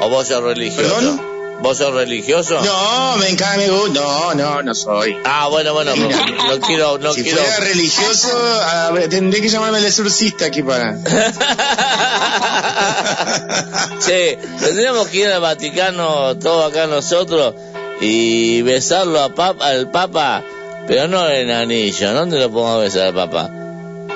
[0.00, 1.18] ¿O vos sos religioso?
[1.62, 2.60] ¿Vos sos religioso?
[2.62, 4.00] No, me encanta, me gusta.
[4.00, 5.16] No, no, no soy.
[5.24, 7.38] Ah, bueno, bueno, no, no quiero, no si quiero.
[7.38, 8.28] fuera religioso,
[8.62, 10.96] a ver, tendré que llamarme el exorcista aquí para.
[14.04, 17.54] Che, tendríamos que ir al Vaticano, todos acá nosotros,
[18.00, 20.42] y besarlo a pap- al Papa,
[20.86, 22.12] pero no en anillo.
[22.12, 23.50] ¿Dónde lo podemos besar al Papa?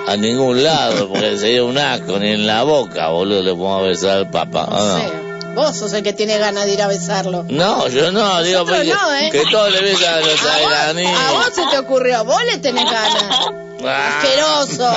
[0.07, 4.19] A ningún lado, porque sería un asco, ni en la boca, boludo, le podemos besar
[4.19, 4.65] al Papa.
[4.71, 5.30] ¿o no?
[5.55, 7.45] Vos sos el que tiene ganas de ir a besarlo.
[7.49, 9.29] No, yo no, digo Nosotros porque- no, ¿eh?
[9.33, 11.13] que todos le besan a los A anillos.
[11.33, 13.39] vos se te ocurrió, vos le tenés ganas.
[13.83, 14.19] Ah.
[14.21, 14.91] Asqueroso.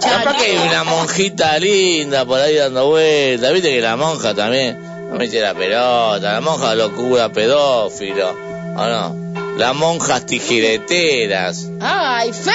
[0.00, 3.52] Capaz que hay una monjita linda por ahí dando vueltas.
[3.52, 4.78] Viste que la monja también
[5.10, 6.34] no me eche la pelota.
[6.34, 8.30] La monja locura pedófilo.
[8.76, 9.23] ¿O no?
[9.56, 11.68] Las monjas tijereteras.
[11.80, 12.50] ¡Ay, fe!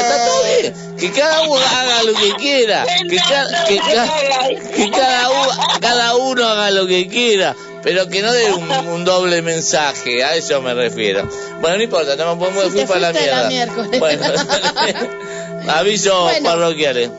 [0.00, 0.74] Está todo bien.
[0.96, 2.86] Que cada uno haga lo que quiera.
[3.08, 7.54] Que, ca- que, ca- que cada, uno, cada uno haga lo que quiera.
[7.82, 10.24] Pero que no dé un, un doble mensaje.
[10.24, 11.28] A eso me refiero.
[11.60, 12.16] Bueno, no importa.
[12.16, 13.86] No me podemos Si para la la mierda.
[13.98, 14.24] Bueno,
[15.68, 16.48] avisos Bueno.
[16.50, 17.10] parroquiales.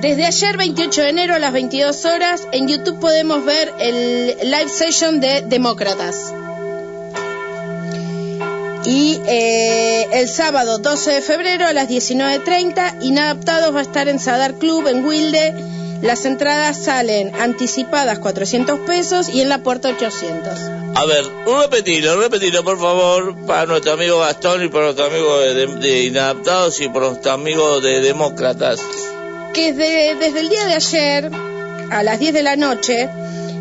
[0.00, 4.68] Desde ayer, 28 de enero a las 22 horas, en YouTube podemos ver el live
[4.68, 6.32] session de Demócratas.
[8.86, 14.18] Y eh, el sábado 12 de febrero a las 19.30, Inadaptados va a estar en
[14.20, 15.54] Sadar Club en Wilde.
[16.02, 20.52] Las entradas salen anticipadas 400 pesos y en la puerta 800.
[20.94, 25.54] A ver, repetilo, repetilo por favor, para nuestro amigo Gastón y para nuestro amigo de,
[25.54, 28.80] de- de Inadaptados y para nuestro amigo de Demócratas.
[29.52, 31.30] que de- desde el día de ayer
[31.90, 33.08] a las 10 de la noche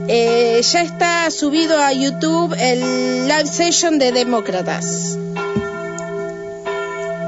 [0.08, 5.18] eh, ya está subido a YouTube el live session de Demócratas.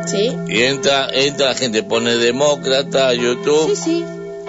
[0.06, 0.32] ¿Sí?
[0.48, 4.06] Y entra, entra la gente, pone Demócrata a YouTube Sí, sí.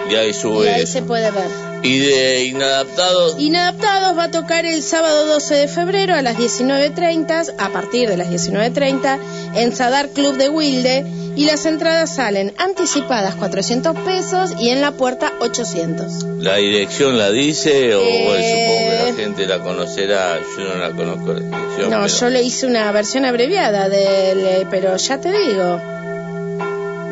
[0.09, 0.93] y ahí Y sube ahí eso.
[0.93, 1.49] se puede ver.
[1.83, 7.53] Y de Inadaptados, Inadaptados va a tocar el sábado 12 de febrero a las 19.30,
[7.57, 9.17] a partir de las 19.30,
[9.55, 11.05] en Sadar Club de Wilde.
[11.39, 16.25] Y las entradas salen anticipadas 400 pesos y en la puerta 800.
[16.39, 18.25] ¿la dirección la dice o Eh.
[18.27, 20.37] bueno, supongo que la gente la conocerá?
[20.57, 21.89] Yo no la conozco la dirección.
[21.91, 25.79] No, pero- yo le hice una versión abreviada del, pero ya te digo.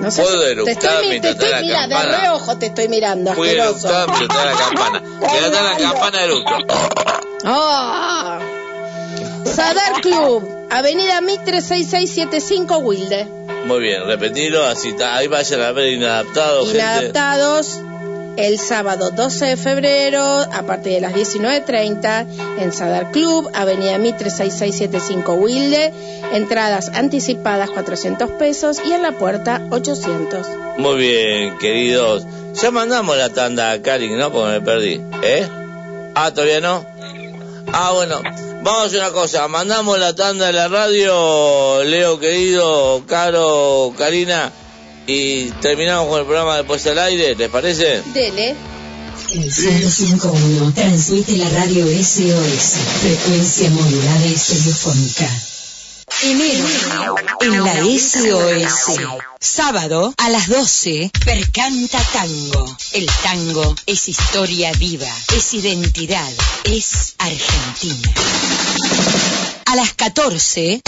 [0.02, 2.66] No sé, ¿Puedo te eructar estoy, mi- te mientras estoy la mirando, de reojo te
[2.66, 3.88] estoy mirando, asqueroso.
[3.88, 5.04] eructar mientras la campana.
[5.32, 6.52] Que está la campana de luto.
[7.45, 8.40] Ah.
[9.45, 13.36] Sadar Club, Avenida Mitre 6675 Wilde.
[13.68, 14.95] Muy bien, repetilo, así.
[15.03, 16.80] Ahí vayan a ver Inadaptados, gente.
[16.80, 17.81] Inadaptados
[18.38, 22.27] el sábado 12 de febrero a partir de las 19.30
[22.60, 25.91] en Sadar Club, Avenida Mitre 6675 Wilde.
[26.34, 30.48] Entradas anticipadas 400 pesos y en la puerta 800.
[30.77, 32.26] Muy bien, queridos.
[32.53, 34.31] Ya mandamos la tanda a Karin, ¿no?
[34.31, 35.02] Porque me perdí.
[35.23, 35.48] ¿Eh?
[36.15, 36.85] Ah, ¿todavía no?
[37.73, 38.22] Ah, bueno.
[38.68, 39.48] Vamos a hacer una cosa.
[39.48, 44.52] Mandamos la tanda de la radio, Leo querido, Caro, Karina,
[45.07, 48.02] y terminamos con el programa después al aire, ¿les parece?
[48.14, 48.57] Dele.
[49.31, 55.30] El 105.1 transmite la radio SOS, frecuencia modulada y estereofónica.
[56.23, 58.99] Enero, en la SOS.
[59.39, 62.77] Sábado a las 12, Percanta Tango.
[62.94, 66.34] El tango es historia viva, es identidad,
[66.64, 68.56] es Argentina.
[69.66, 70.82] A las 14,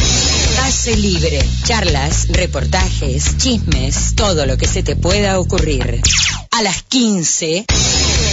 [0.56, 1.48] Pase Libre.
[1.66, 6.02] Charlas, reportajes, chismes, todo lo que se te pueda ocurrir.
[6.52, 7.66] A las 15,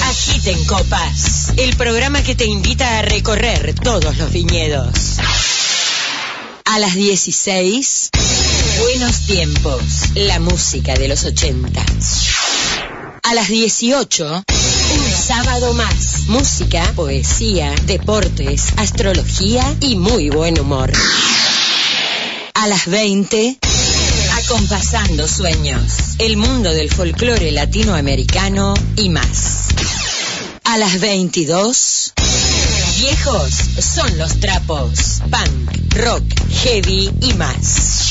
[0.02, 1.52] Agiten Copas.
[1.56, 5.16] El programa que te invita a recorrer todos los viñedos.
[6.64, 8.10] A las 16,
[8.80, 9.82] Buenos Tiempos.
[10.14, 11.82] La música de los 80.
[13.22, 14.44] A las 18,
[15.16, 16.26] sábado más.
[16.28, 20.92] Música, poesía, deportes, astrología y muy buen humor.
[22.54, 23.58] A las 20,
[24.44, 26.16] acompasando sueños.
[26.18, 29.68] El mundo del folclore latinoamericano y más.
[30.64, 32.12] A las 22,
[32.98, 35.22] viejos son los trapos.
[35.30, 36.24] Punk, rock,
[36.62, 38.10] heavy y más.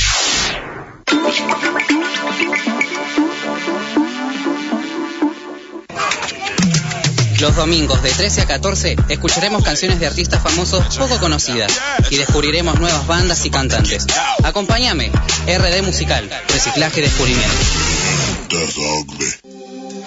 [7.40, 11.72] Los domingos de 13 a 14 escucharemos canciones de artistas famosos poco conocidas
[12.10, 14.06] y descubriremos nuevas bandas y cantantes.
[14.44, 15.12] Acompáñame,
[15.48, 17.56] RD Musical, Reciclaje y Descubrimiento.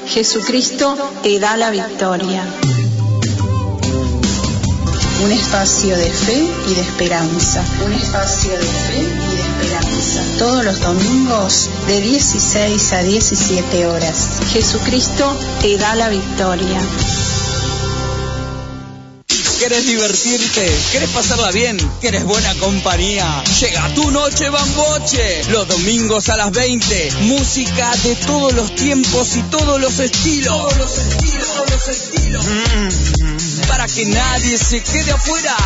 [0.06, 2.44] Jesucristo te da la victoria.
[5.24, 7.64] un espacio de fe y de esperanza.
[7.84, 9.17] Un espacio de fe
[10.38, 14.28] Todos los domingos de 16 a 17 horas.
[14.52, 16.80] Jesucristo te da la victoria.
[19.58, 20.70] ¿Querés divertirte?
[20.92, 21.76] ¿Querés pasarla bien?
[22.00, 23.42] ¿Querés buena compañía?
[23.60, 25.44] Llega tu noche bamboche.
[25.50, 27.12] Los domingos a las 20.
[27.22, 30.56] Música de todos los tiempos y todos los estilos.
[30.56, 32.44] Todos los estilos, todos los estilos.
[32.46, 35.56] Mm, para que nadie se quede afuera.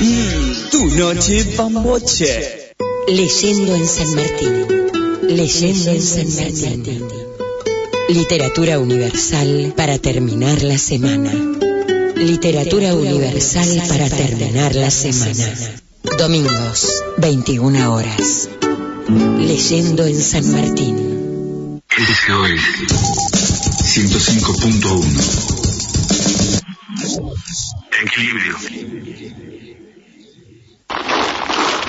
[0.00, 2.72] Mm, tu noche bamboche.
[3.08, 4.66] Leyendo en San Martín.
[5.22, 7.02] Leyendo en San Martín.
[8.08, 11.32] Literatura universal para terminar la semana.
[12.16, 15.54] Literatura universal para terminar la semana.
[16.18, 18.48] Domingos, 21 horas.
[19.38, 21.82] Leyendo en San Martín.
[21.90, 22.60] SOS
[23.84, 25.62] 105.1
[28.04, 28.56] Equilibrio.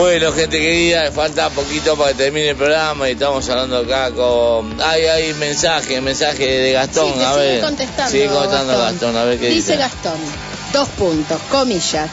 [0.00, 4.80] Bueno, gente querida, falta poquito para que termine el programa y estamos hablando acá con...
[4.80, 7.60] Hay, hay mensaje, mensaje de Gastón, Sí, a sigue ver.
[7.60, 8.92] contestando, Sigue contestando Gastón.
[8.92, 9.56] Gastón, a ver qué dice.
[9.72, 10.18] Dice Gastón,
[10.72, 12.08] dos puntos, comillas.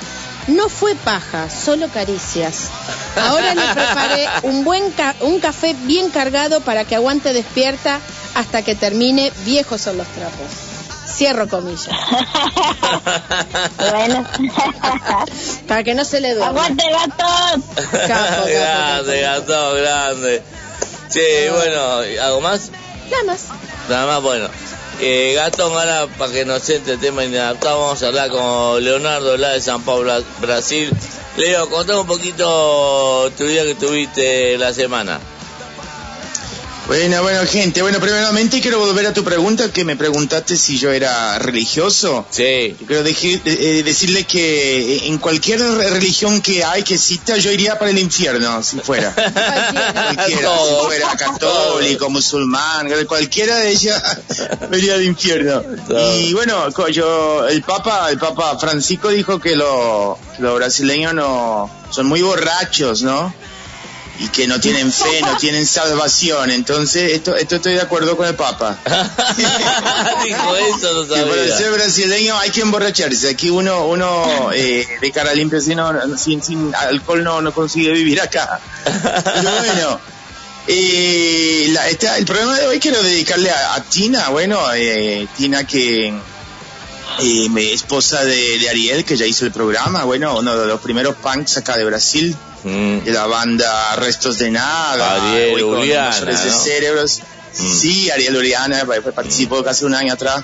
[0.48, 2.68] No fue paja, solo caricias.
[3.16, 8.02] Ahora le preparé un buen ca- un café bien cargado para que aguante despierta
[8.36, 9.32] hasta que termine.
[9.46, 10.67] Viejos son los trapos.
[11.18, 11.90] Cierro comillas.
[13.78, 14.24] Bueno.
[15.68, 16.50] para que no se le duerma.
[16.50, 17.64] ¡Aguante, Gastón!
[18.08, 20.44] Capo, grande, Gastón, grande.
[21.10, 22.70] Sí, bueno, ¿algo más?
[23.10, 23.46] Nada más.
[23.90, 24.48] Nada más, bueno.
[25.00, 29.38] Eh, Gastón, ahora para que nos entre el tema inadaptado, vamos a hablar con Leonardo
[29.38, 30.92] La de San Pablo, Brasil.
[31.38, 35.20] Leo, contame un poquito tu día que tuviste la semana.
[36.88, 37.82] Bueno, bueno, gente.
[37.82, 42.26] Bueno, primeramente quiero volver a tu pregunta que me preguntaste si yo era religioso.
[42.30, 42.78] Sí.
[42.88, 47.78] Quiero deji- eh, decirle que en cualquier re- religión que hay, que exista, yo iría
[47.78, 49.14] para el infierno, si fuera.
[49.14, 54.02] cualquiera, si fuera católico, musulmán, cualquiera de ellas
[54.72, 55.62] me iría al infierno.
[56.16, 62.06] Y bueno, yo, el Papa, el Papa Francisco dijo que lo- los brasileños no, son
[62.08, 63.34] muy borrachos, ¿no?
[64.20, 66.50] Y que no tienen fe, no tienen salvación.
[66.52, 68.78] Entonces, esto, esto estoy de acuerdo con el Papa.
[70.26, 71.58] Dijo eso, no Que para sabía.
[71.58, 73.30] ser brasileño hay que emborracharse.
[73.30, 77.54] Aquí uno, uno eh, de cara limpia, si no, no- sin, sin alcohol no, no
[77.54, 78.60] consigue vivir acá.
[78.84, 80.00] Pero bueno,
[80.68, 84.30] eh, la- esta- el programa de hoy quiero dedicarle a, a Tina.
[84.30, 86.14] Bueno, eh, Tina que
[87.20, 90.04] eh, me- esposa de, de Ariel, que ya hizo el programa.
[90.04, 92.36] Bueno, uno de los primeros punks acá de Brasil.
[92.64, 95.20] De la banda Restos de Nada.
[95.20, 95.22] Mm.
[95.32, 96.40] Ariel Uriana, de ¿no?
[96.40, 96.60] Mm.
[96.64, 97.20] Cerebros.
[97.54, 100.44] Sí, Ariel Uriana pa- pa- participó casi un año atrás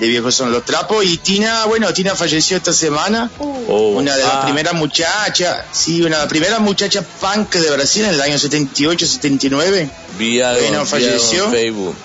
[0.00, 1.04] de Viejos son los Trapos.
[1.04, 3.30] Y Tina, bueno, Tina falleció esta semana.
[3.38, 4.42] Oh, una de las ah.
[4.44, 9.06] primeras muchachas, sí, una de las primeras muchachas punk de Brasil en el año 78,
[9.06, 9.90] 79.
[10.18, 11.44] Vi algo, Bueno, falleció.
[11.46, 11.96] en Facebook.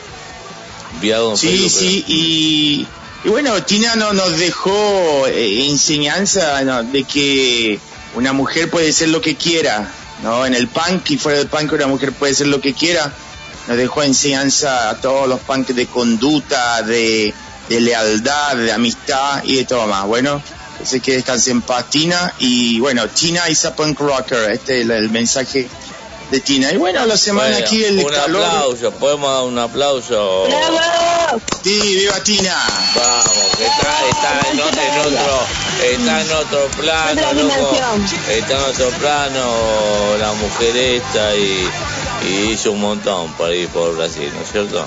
[1.02, 2.88] En Sí, Facebook, sí, y,
[3.24, 7.80] y bueno, Tina no, nos dejó eh, enseñanza de que
[8.16, 9.90] una mujer puede ser lo que quiera,
[10.24, 10.46] ¿no?
[10.46, 13.14] En el punk y fuera del punk una mujer puede ser lo que quiera.
[13.68, 17.34] Nos dejó enseñanza a todos los punks de conducta, de,
[17.70, 20.06] de lealtad, de amistad y de todo más.
[20.06, 20.42] Bueno,
[20.84, 24.90] sé que descanse en paz Tina y bueno, Tina is a punk rocker, este es
[24.90, 25.70] el mensaje
[26.34, 26.72] de Tina.
[26.72, 28.44] Y bueno, la semana Bueno, aquí el un calor.
[28.44, 30.48] aplauso, podemos dar un aplauso.
[31.64, 32.56] Sí, viva Tina.
[32.96, 35.40] Vamos, que está, está en, otro,
[35.92, 37.78] está en otro plano, loco.
[38.30, 41.70] Está en otro plano la mujer esta y,
[42.28, 44.86] y hizo un montón por ahí por Brasil, ¿no es cierto?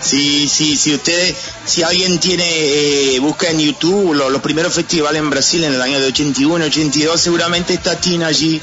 [0.00, 1.34] Sí, sí, sí, ustedes,
[1.64, 5.82] si alguien tiene, eh, busca en YouTube lo- los primeros festivales en Brasil en el
[5.82, 8.60] año de 81, 82, seguramente está Tina allí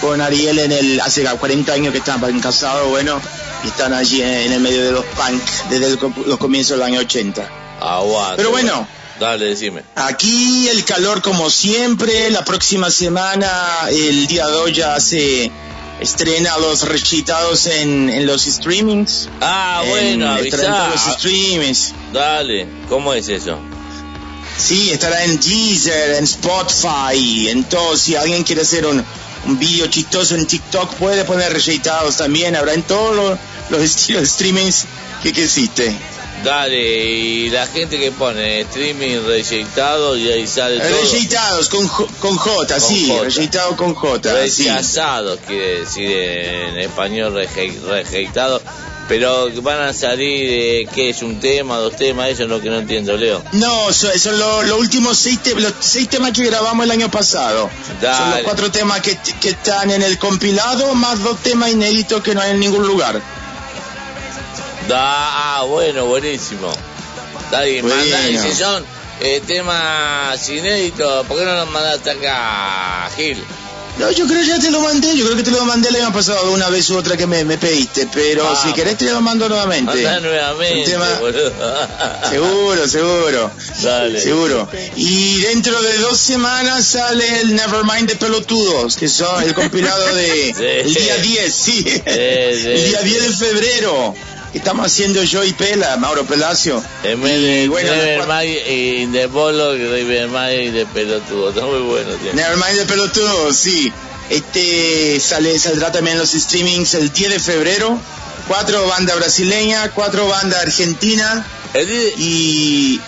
[0.00, 3.20] con Ariel en el, hace 40 años que están casados, bueno,
[3.64, 6.82] y están allí en, en el medio de los punk desde el los comienzos del
[6.86, 7.48] año 80.
[7.80, 8.36] Aguante.
[8.36, 8.88] Pero bueno.
[9.20, 9.82] Dale, decime.
[9.96, 13.50] Aquí el calor como siempre, la próxima semana,
[13.90, 15.50] el día 2 ya hace
[16.00, 19.28] estrena los rechazados en, en los streamings.
[19.40, 21.92] Ah, En- bueno, todos los streamings.
[22.12, 23.58] Dale, ¿cómo es eso?
[24.56, 27.96] Sí, estará en Deezer, en Spotify, en todo.
[27.96, 29.04] Si alguien quiere hacer un,
[29.46, 32.56] un video chistoso en TikTok, puede poner rechazados también.
[32.56, 33.38] Habrá en todos los,
[33.70, 34.84] los estilos streamings
[35.22, 35.96] que, que existe.
[36.44, 40.88] Dale, y la gente que pone streaming rejeitado y ahí sale todo.
[41.12, 44.48] Rechazados con, J- con J, Con sí, rechazados con J.
[44.48, 44.62] sí.
[44.68, 48.62] Rechazados quiere decir en español reje- rejeitado.
[49.08, 51.22] Pero van a salir, eh, ¿qué es?
[51.22, 52.28] ¿Un tema, dos temas?
[52.28, 53.42] Eso es lo que no entiendo, Leo.
[53.52, 57.10] No, son, son lo- los últimos seis, te- los seis temas que grabamos el año
[57.10, 57.70] pasado.
[58.02, 62.34] Son los cuatro temas que, que están en el compilado, más dos temas inéditos que
[62.34, 63.18] no hay en ningún lugar.
[64.88, 66.72] Da, ah, bueno, buenísimo.
[67.50, 67.96] Dale, Bueno.
[67.96, 68.84] mandá, y si son
[69.20, 73.42] eh, temas inéditos, ¿por qué no los mandaste acá, Gil?
[73.98, 75.96] No, yo creo que ya te lo mandé, yo creo que te lo mandé el
[75.96, 78.60] año pasado una vez u otra que me, me pediste, pero Vamos.
[78.62, 79.92] si querés te lo mando nuevamente.
[80.20, 81.52] Nuevamente, Un tema- boludo.
[82.30, 83.50] Seguro, seguro.
[83.82, 84.20] Dale.
[84.20, 84.68] Seguro.
[84.94, 90.54] Y dentro de dos semanas sale el Nevermind de Pelotudos, que son el compilado de
[90.56, 90.64] Sí.
[90.64, 91.82] el día 10, sí.
[91.82, 93.04] sí, el día sí.
[93.08, 94.14] 10 de febrero.
[94.52, 96.82] Que Estamos haciendo yo y Pela, Mauro Pelacio.
[97.02, 100.86] En vez de bueno, Never después- Mind y de Bolo, que Never Mind y de
[100.86, 101.50] pelotudo.
[101.50, 102.32] Está muy bueno, tío.
[102.32, 103.92] Nevermind de Pelotudos, sí.
[104.30, 107.98] Este sale, saldrá también en los streamings el 10 de febrero.
[108.46, 111.44] Cuatro bandas brasileñas, cuatro bandas argentinas
[111.74, 113.00] El 10 de, y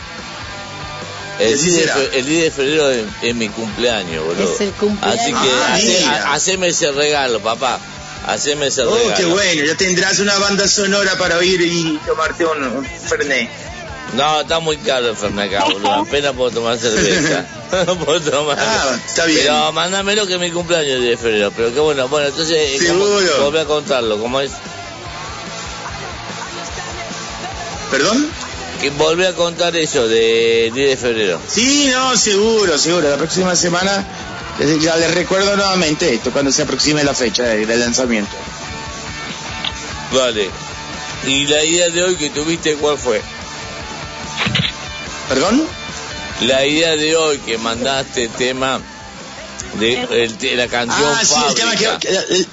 [1.39, 1.95] el así 10 de será.
[1.95, 4.53] fe- el 10 de febrero es, es mi cumpleaños, boludo.
[4.55, 5.21] Es el cumpleaños.
[5.21, 7.79] Así que Ah, hace- haceme ese regalo, papá.
[8.33, 9.15] Haceme ese Oh, regalo.
[9.17, 13.49] qué bueno, ya tendrás una banda sonora para oír y tomarte un, un Fernet.
[14.15, 15.91] No, está muy caro el Fernet acá, boludo.
[16.03, 17.47] Apenas puedo tomar cerveza.
[17.87, 18.59] no puedo tomar.
[18.61, 19.41] Ah, está bien.
[19.43, 21.53] Pero mándamelo que es mi cumpleaños el 10 de febrero.
[21.57, 22.09] Pero qué bueno.
[22.09, 23.07] Bueno, entonces, eh, ¿cómo-
[23.45, 24.19] volví a contarlo.
[24.19, 24.51] ¿Cómo es?
[27.91, 28.29] ¿Perdón?
[28.81, 31.41] Que volví a contar eso de 10 de febrero.
[31.47, 33.11] Sí, no, seguro, seguro.
[33.11, 34.07] La próxima semana
[34.61, 38.37] les- ya les recuerdo nuevamente esto cuando se aproxime la fecha de- del lanzamiento.
[40.13, 40.51] Vale.
[41.27, 43.21] ¿Y la idea de hoy que tuviste cuál fue?
[45.29, 45.63] ¿Perdón?
[46.43, 48.81] La idea de hoy que mandaste tema
[49.79, 51.99] de el la canción Ah, sí, el tema, Fábrica.
[51.99, 52.49] que, el,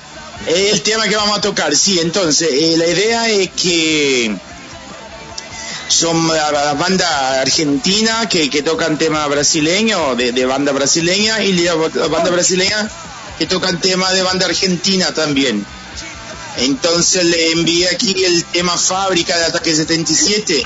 [0.74, 4.36] el tema que vamos a tocar, sí, entonces, eh, la idea es que
[5.88, 11.54] son la, la banda argentina que, que tocan tema brasileño, de, de banda brasileña, y
[11.54, 12.90] la, banda brasileña
[13.38, 15.66] que tocan tema de banda argentina también.
[16.58, 20.66] Entonces le envié aquí el tema Fábrica de Ataque 77,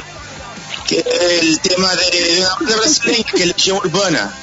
[0.87, 4.33] que es el tema de, de una banda brasileña que es Legión Urbana.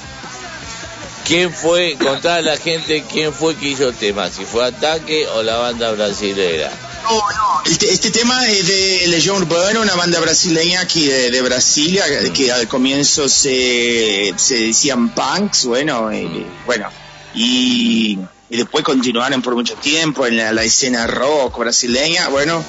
[1.25, 4.31] ¿Quién fue, contá a la gente quién fue que hizo el tema?
[4.31, 6.71] Si fue Ataque o la banda brasilera.
[7.11, 12.05] No, este, este tema es de Legión Urbana, una banda brasileña aquí de, de Brasilia,
[12.33, 16.89] que al comienzo se, se decían punks, bueno, y, bueno,
[17.35, 18.19] y,
[18.51, 22.63] y después continuaron por mucho tiempo en la, la escena rock brasileña, bueno,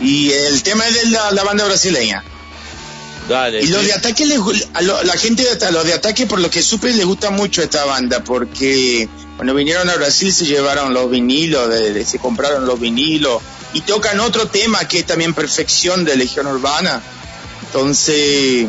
[0.00, 2.24] y el tema es de la, la banda brasileña.
[3.28, 3.60] Dale.
[3.60, 3.86] Y los sí.
[3.88, 4.38] de ataque, les
[4.74, 7.30] a lo- la gente de ata- los de ataque, por lo que supe, les gusta
[7.30, 12.18] mucho esta banda, porque cuando vinieron a Brasil se llevaron los vinilos, de- de- se
[12.20, 13.42] compraron los vinilos,
[13.76, 17.02] y tocan otro tema que es también Perfección de Legión Urbana.
[17.66, 18.64] Entonces,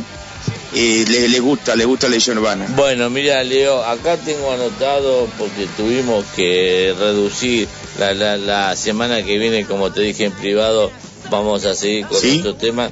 [0.75, 2.65] eh, le, le gusta, le gusta Legión Urbana.
[2.75, 9.37] Bueno, mira, Leo, acá tengo anotado porque tuvimos que reducir la, la, la semana que
[9.37, 10.91] viene, como te dije en privado,
[11.31, 12.27] vamos a seguir con ¿Sí?
[12.27, 12.91] nuestro tema.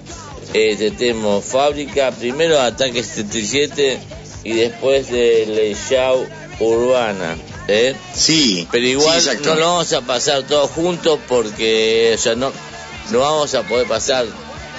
[0.53, 3.99] Eh, tenemos Fábrica, primero Ataque 77
[4.45, 6.25] y después de Leisau
[6.61, 7.35] Urbana.
[7.67, 7.95] ¿Eh?
[8.13, 12.51] Sí, Pero igual sí, no lo vamos a pasar todos juntos porque o sea, no,
[13.11, 14.25] no vamos a poder pasar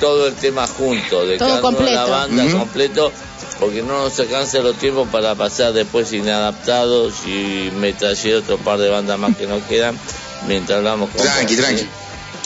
[0.01, 2.11] todo el tema juntos, de Todo cada uno de la completo.
[2.11, 2.59] banda Ujú.
[2.59, 3.13] completo,
[3.59, 8.79] porque no nos alcanza los tiempos para pasar después inadaptados y me traje otro par
[8.79, 9.99] de bandas más que nos quedan
[10.47, 11.83] mientras hablamos con Tranqui, vos, tranqui.
[11.83, 11.89] ¿sí?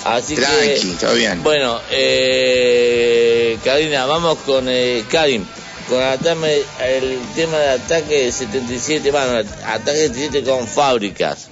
[0.04, 1.42] Así Tranqui, que, está bien.
[1.42, 5.44] bueno, eh, Karina, vamos con eh, Karim.
[5.90, 11.48] Con atame el tema de ataque 77, bueno, ataque 77 con fábricas.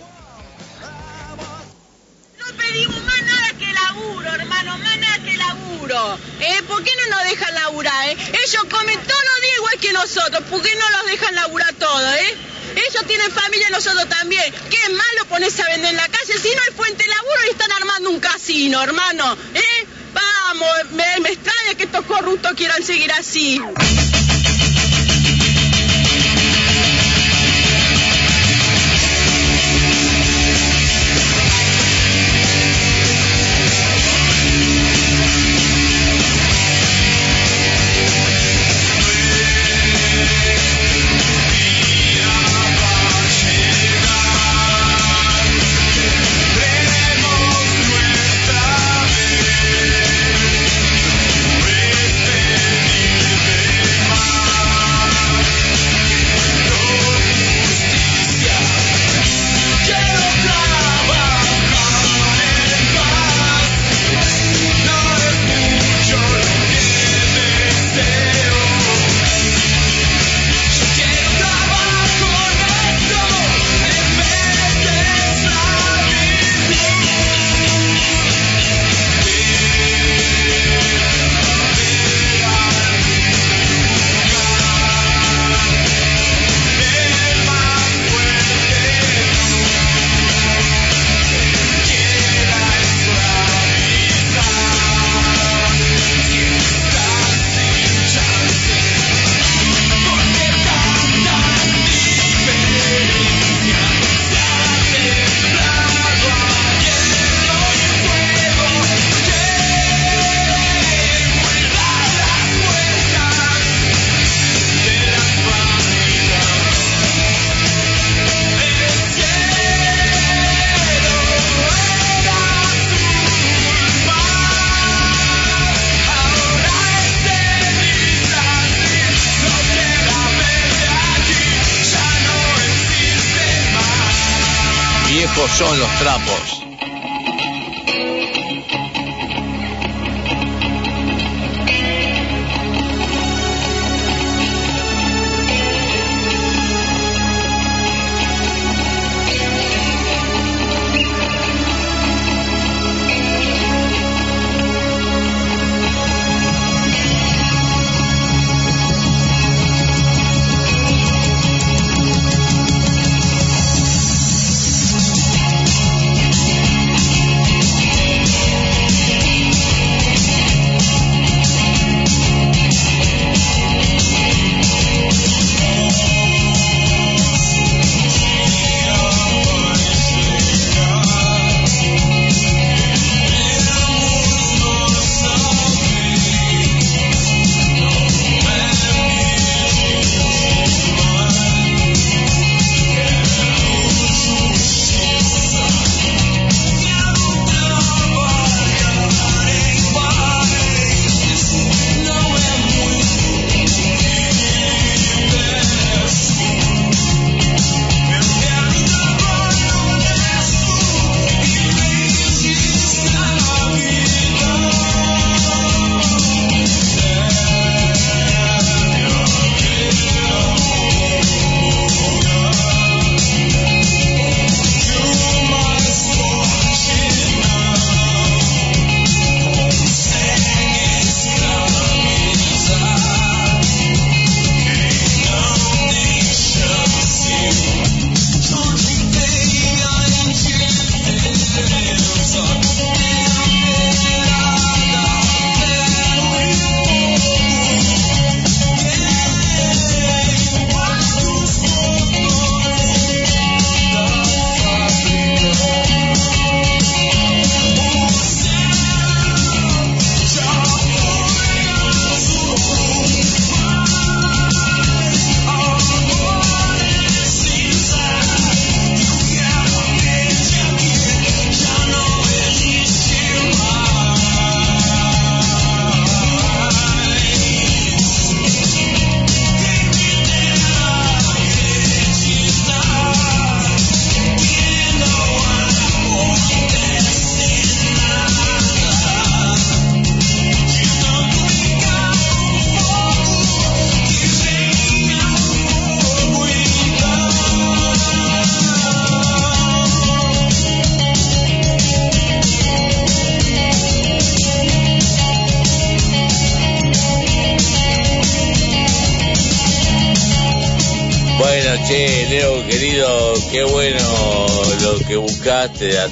[2.38, 6.18] No pedimos más nada que laburo, hermano, más nada que laburo.
[6.38, 6.62] ¿Eh?
[6.68, 8.12] ¿Por qué no nos dejan laburar, eh?
[8.12, 10.44] Ellos comen todos los días igual que nosotros.
[10.48, 12.36] ¿Por qué no los dejan laburar todos, eh?
[12.76, 14.54] Ellos tienen familia y nosotros también.
[14.70, 16.38] ¿Qué malo pones a vender en la calle?
[16.40, 19.36] Si no hay fuente de laburo y están armando un casino, hermano.
[19.54, 19.86] ¿Eh?
[20.14, 23.60] Vamos, me, me extraña que estos corruptos quieran seguir así.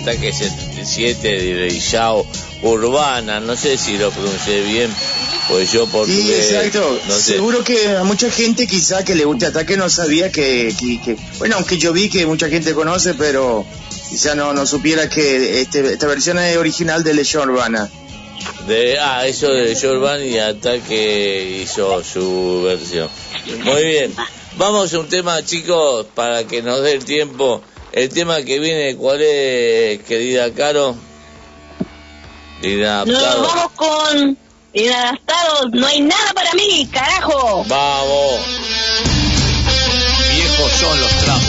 [0.06, 2.24] Ataque 77 de Yao
[2.62, 3.40] Urbana.
[3.40, 4.88] No sé si lo pronuncié bien,
[5.48, 6.52] pues yo Sí, portugués.
[6.52, 7.00] exacto.
[7.08, 7.32] No sé.
[7.34, 11.16] Seguro que a mucha gente quizá que le guste Ataque no sabía que, que- que-
[11.38, 13.66] bueno, aunque yo vi que mucha gente conoce, pero
[14.08, 17.90] quizá no, no supiera que este, esta versión es original de Legión Urbana.
[18.68, 23.08] De, ah, eso de Jorvan y Ataque hizo su versión.
[23.64, 24.14] Muy bien.
[24.56, 27.60] Vamos a un tema, chicos, para que nos dé el tiempo.
[27.96, 30.94] El tema que viene, ¿cuál es, querida Caro?
[32.60, 33.42] Nos Inadaptado.
[33.42, 34.38] vamos con
[34.74, 35.70] inadaptados.
[35.72, 37.64] No hay nada para mí, carajo.
[37.66, 38.40] Vamos.
[40.30, 41.45] Viejos son los trapos.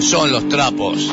[0.00, 1.10] Son los trapos.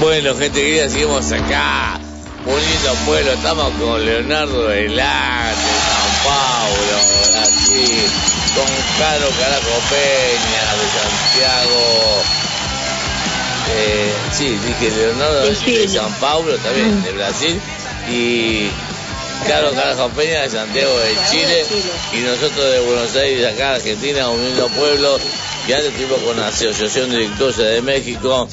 [0.00, 1.98] Bueno, gente querida, seguimos acá.
[2.44, 3.32] Un lindo pueblo.
[3.32, 6.96] Estamos con Leonardo Velán de San Paulo,
[7.30, 8.10] Brasil.
[8.54, 8.66] Con
[8.98, 12.22] Caro Carajo Peña de Santiago.
[13.74, 17.60] Eh, sí, dije Leonardo de San Paulo, también de Brasil.
[18.10, 18.70] Y
[19.46, 21.64] Caro Carajo Peña de Santiago de Chile.
[22.12, 25.18] Y nosotros de Buenos Aires, acá Argentina, un lindo pueblo.
[25.66, 28.48] Y antes estuvimos con la Asociación de Dictosa de México.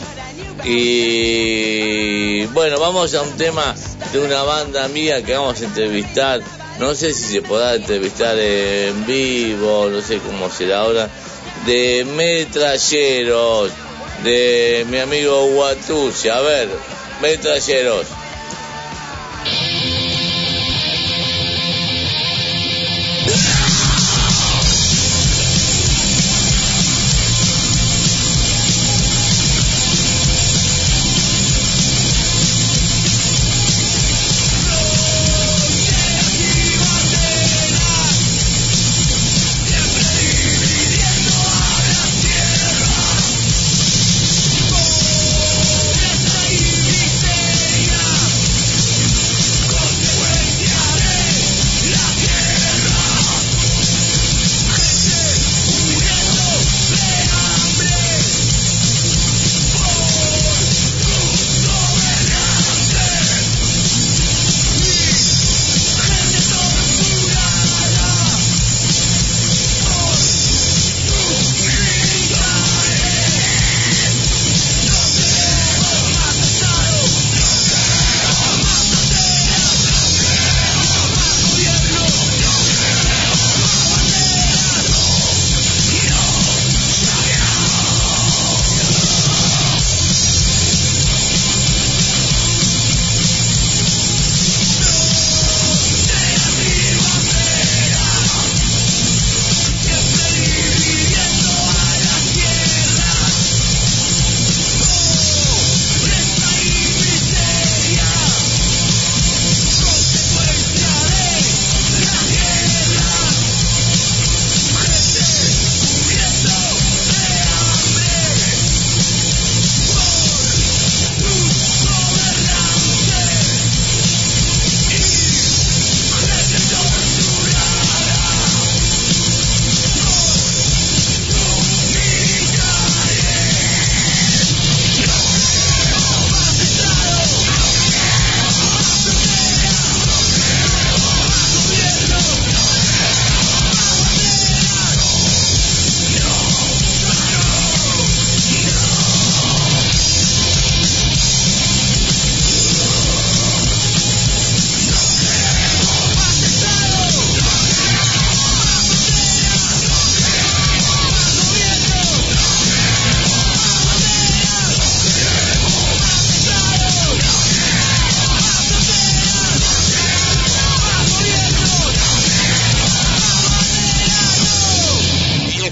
[0.63, 3.75] Y bueno, vamos a un tema
[4.11, 6.41] de una banda mía que vamos a entrevistar.
[6.79, 11.09] No sé si se podrá entrevistar en vivo, no sé cómo será ahora.
[11.65, 13.71] De Metralleros,
[14.23, 16.29] de mi amigo Guatucci.
[16.29, 16.69] A ver,
[17.21, 18.18] Metralleros.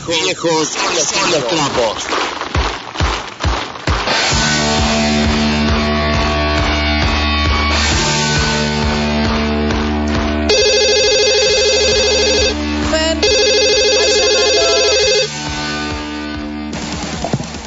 [0.07, 2.03] Viejos son los trapos.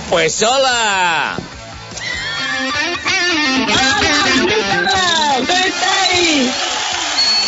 [0.08, 1.36] Pues hola.
[3.66, 4.10] ¡Hola!
[5.36, 6.50] ¿Cómo estáis?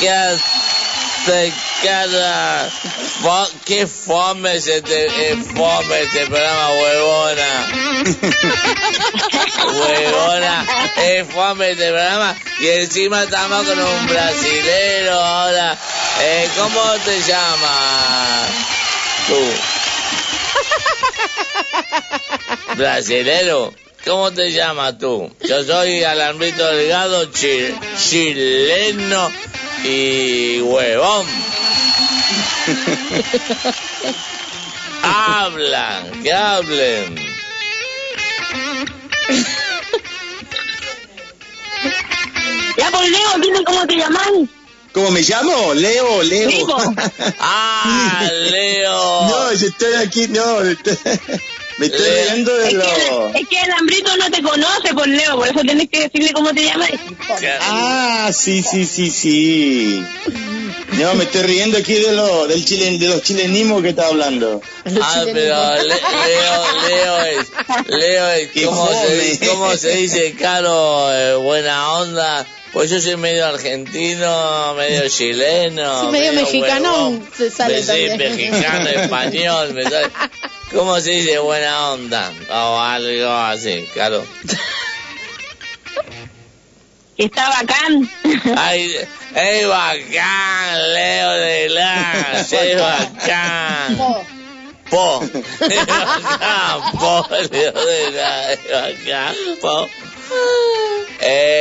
[0.00, 1.71] ¿Qué hace
[3.64, 7.66] ¿Qué fome es este, eh, fome este programa, huevona?
[9.72, 10.66] huevona,
[10.98, 12.36] es fome este programa.
[12.60, 15.76] Y encima estamos con un brasilero ahora.
[16.20, 18.48] Eh, ¿Cómo te llamas?
[19.26, 19.40] Tú.
[22.76, 23.74] Brasilero.
[24.04, 25.32] ¿Cómo te llamas tú?
[25.48, 29.30] Yo soy Alambrito Delgado, chi- chileno
[29.84, 31.26] y huevón.
[35.02, 37.16] Hablan, que hablen.
[42.76, 44.28] Ya por Leo, dime cómo te llamas.
[44.92, 45.74] ¿Cómo me llamo?
[45.74, 46.94] Leo, Leo.
[47.40, 49.22] Ah, Leo.
[49.28, 50.60] No, yo estoy aquí, no.
[50.62, 50.98] estoy-
[51.78, 52.24] Me estoy Leo.
[52.32, 52.82] riendo de Es lo...
[53.32, 56.32] que, es que el hambrito no te conoce por Leo, por eso tienes que decirle
[56.32, 56.90] cómo te llamas.
[57.62, 60.04] Ah, sí, sí, sí, sí.
[60.98, 64.60] No, me estoy riendo aquí de, lo, del chilen, de los chilenismos que está hablando.
[65.00, 67.46] Ah, pero Le- Leo, Leo es,
[67.88, 72.46] Leo es, ¿cómo se, cómo se dice, Caro, eh, buena onda?
[72.74, 76.02] Pues yo soy medio argentino, medio chileno.
[76.02, 77.28] Sí, medio mexicano huevón.
[77.36, 78.18] se sale Sí, también.
[78.18, 80.08] mexicano, español, me sale.
[80.74, 82.32] ¿Cómo se dice buena onda?
[82.50, 84.24] O algo así, Caro.
[87.18, 88.10] Está bacán.
[88.56, 88.96] Ay,
[89.34, 93.98] es bacán, Leo de la, es bacán.
[94.90, 95.22] Po.
[95.60, 99.88] Es bacán, po, Leo de la, es bacán, po.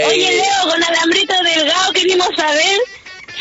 [0.07, 2.79] Oye, Leo, con Alambrito Delgado queríamos saber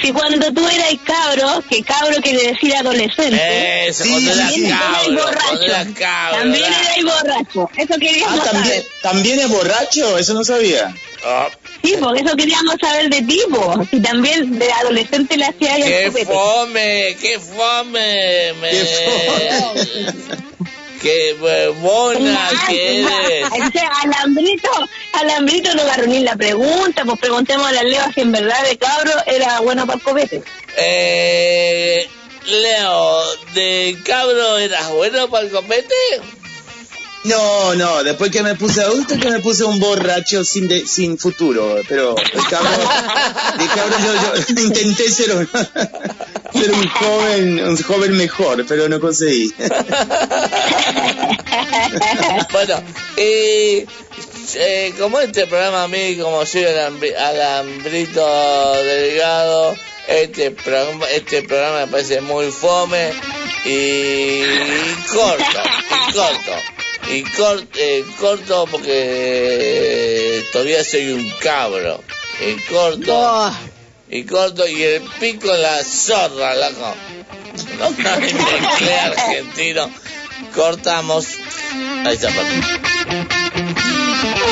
[0.00, 4.80] si cuando tú eras cabro, que cabro quiere decir adolescente, Eso, cuando eras también eras
[4.80, 5.62] cabro, borracho.
[5.64, 7.70] eras cabro, También eras borracho.
[7.76, 8.84] Eso queríamos Ah, ¿también, saber.
[9.02, 10.18] ¿también es borracho?
[10.18, 10.94] Eso no sabía.
[11.24, 11.48] Ah,
[11.82, 13.40] Sí, porque eso queríamos saber de ti.
[13.90, 17.16] Si también de adolescente le hacía ¡Qué fome!
[17.20, 18.52] ¡Qué fome!
[18.60, 18.70] Me...
[19.90, 20.06] ¡Qué
[21.81, 23.48] buena que eres!
[23.52, 24.70] Ese alambrito,
[25.12, 28.77] alambrito no agarró ni la pregunta, pues preguntemos a la Leo si en verdad de
[28.77, 30.43] cabro era bueno para el copete.
[30.77, 32.09] Eh,
[32.47, 33.22] Leo,
[33.55, 35.94] ¿de cabro eras bueno para el copete?
[37.24, 41.18] No, no, después que me puse adulto que me puse un borracho sin de- sin
[41.18, 42.80] futuro, pero el cabrón,
[43.59, 44.12] de cabrón yo,
[44.62, 45.47] intenté ser un,
[46.55, 49.52] ser un joven, un joven mejor, pero no conseguí.
[52.52, 52.82] bueno,
[53.16, 53.84] y
[54.55, 59.76] eh, como este programa a mí, como soy alambri- alambrito delgado,
[60.09, 63.12] este programa, este programa me parece muy fome
[63.66, 64.42] y,
[65.12, 65.60] corto,
[66.14, 66.52] corto.
[67.09, 72.02] Y cor- eh, corto porque todavía soy un cabro.
[72.40, 73.52] Y corto.
[74.10, 76.94] Y corto y el pico en la zorra, loco.
[77.78, 79.90] No me argentino.
[80.55, 81.27] Cortamos.
[82.05, 82.28] Ahí está,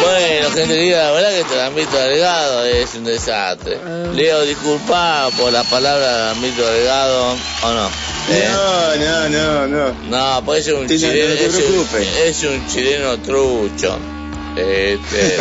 [0.03, 3.79] Bueno, gente querida, la verdad que este ámbito delgado es un desastre.
[4.15, 7.91] Leo, disculpa por la palabra ámbito delgado, ¿o no?
[8.31, 8.49] ¿Eh?
[8.51, 9.93] No, no, no, no.
[10.11, 11.47] No, pues es un Sí, no, no chileno, te
[12.29, 13.99] es, un, es chileno trucho.
[14.57, 15.39] Este,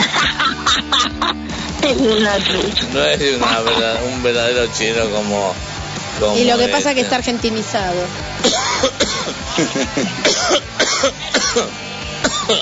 [2.94, 5.54] no es una verdad- un verdadero chileno como,
[6.20, 7.02] como Y lo que pasa es que este.
[7.02, 7.96] está argentinizado.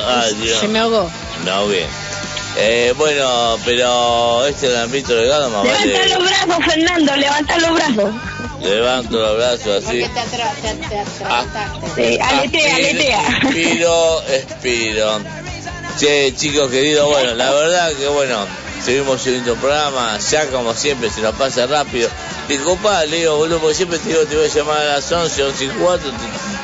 [0.07, 0.59] Ay, Dios.
[0.59, 1.09] Se me ahogó.
[1.45, 1.87] No, bien.
[2.57, 6.09] Eh, bueno, pero este es el ámbito delgado más Levanta vale.
[6.15, 8.13] los brazos, Fernando, levanta los brazos.
[8.61, 9.99] Levanto los brazos así.
[9.99, 11.59] te, atra te, te atrasaste.
[11.95, 13.21] Sí, aletea, aletea.
[13.43, 15.19] Expiro, expiro.
[15.99, 18.45] Che, chicos queridos, bueno, la verdad que bueno,
[18.83, 22.09] seguimos subiendo un programa, ya como siempre se nos pasa rápido.
[22.49, 25.63] Disculpa, Leo, boludo, porque siempre te digo te voy a llamar a las 11, 11
[25.65, 26.11] y 4,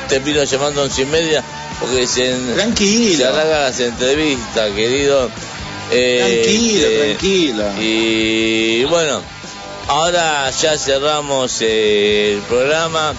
[0.08, 1.44] te, te pido llamando a 11 y media,
[1.80, 3.18] porque se, Tranquilo.
[3.18, 5.30] se alargan las entrevistas, querido.
[5.94, 7.64] Eh, Tranquilo, este, tranquilo.
[7.80, 9.22] Y bueno,
[9.88, 13.14] ahora ya cerramos eh, el programa,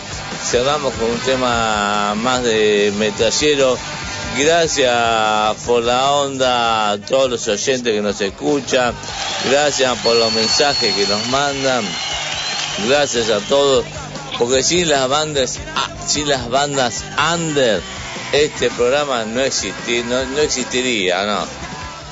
[0.51, 3.77] cerramos con un tema más de metallero.
[4.39, 8.95] Gracias por la onda a todos los oyentes que nos escuchan,
[9.51, 11.85] gracias por los mensajes que nos mandan,
[12.89, 13.85] gracias a todos,
[14.39, 17.83] porque sin las bandas, ah, sin las bandas under,
[18.33, 21.47] este programa no, existi- no, no existiría, ¿no?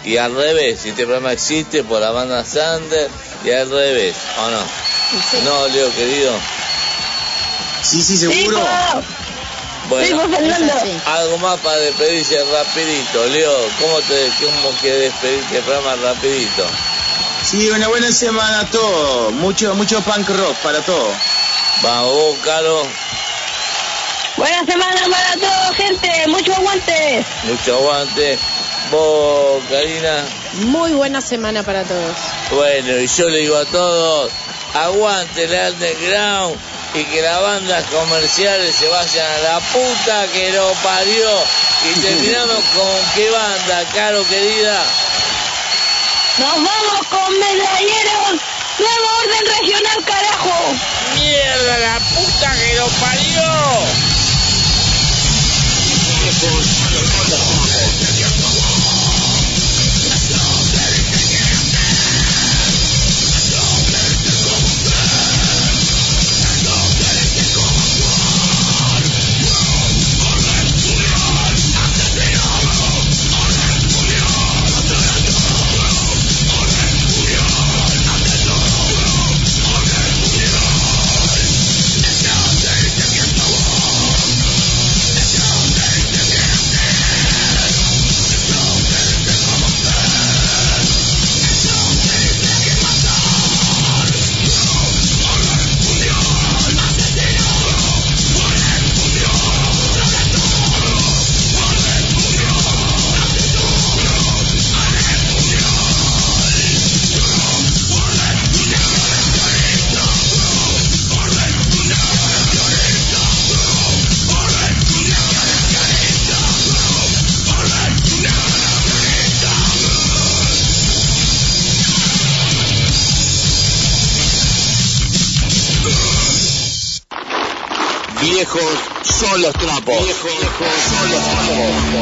[0.04, 3.10] Y al revés, este programa existe por la banda Sander
[3.44, 4.60] y al revés, ¿o no?
[5.44, 6.32] No, Leo, querido.
[7.82, 8.60] Sí, sí, seguro.
[9.88, 10.72] Bueno, pues, Fernando.
[11.06, 13.26] algo más para despedirse rapidito.
[13.26, 16.64] Leo, ¿cómo te cómo que despedirte el programa rapidito?
[17.42, 19.32] Sí, una buena semana a todos.
[19.32, 21.14] Mucho, mucho punk rock para todos.
[21.82, 22.86] Vamos, Caro.
[24.36, 26.08] Buena semana para todos, gente.
[26.28, 27.24] Mucho aguante.
[27.44, 28.38] Mucho aguante.
[28.90, 30.24] Vos, Karina.
[30.54, 32.16] Muy buena semana para todos.
[32.50, 34.32] Bueno, y yo le digo a todos,
[34.74, 36.56] aguante el underground
[36.94, 41.30] y que las bandas comerciales se vayan a la puta que lo parió.
[41.88, 44.82] Y terminamos con qué banda, Caro querida.
[46.38, 48.40] Nos vamos con medalleros.
[48.78, 50.74] Nuevo orden regional, carajo.
[51.14, 53.50] ¡Mierda, la puta que lo parió!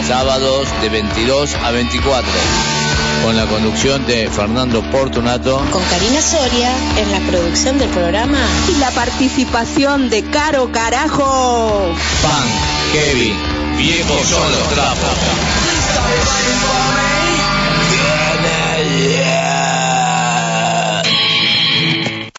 [0.09, 2.32] sábados de 22 a 24,
[3.22, 5.62] con la conducción de Fernando Portunato.
[5.70, 8.39] Con Karina Soria en la producción del programa.
[8.74, 11.93] Y la participación de Caro Carajo.
[12.22, 13.36] Punk, Kevin,
[13.76, 14.68] viejo son los.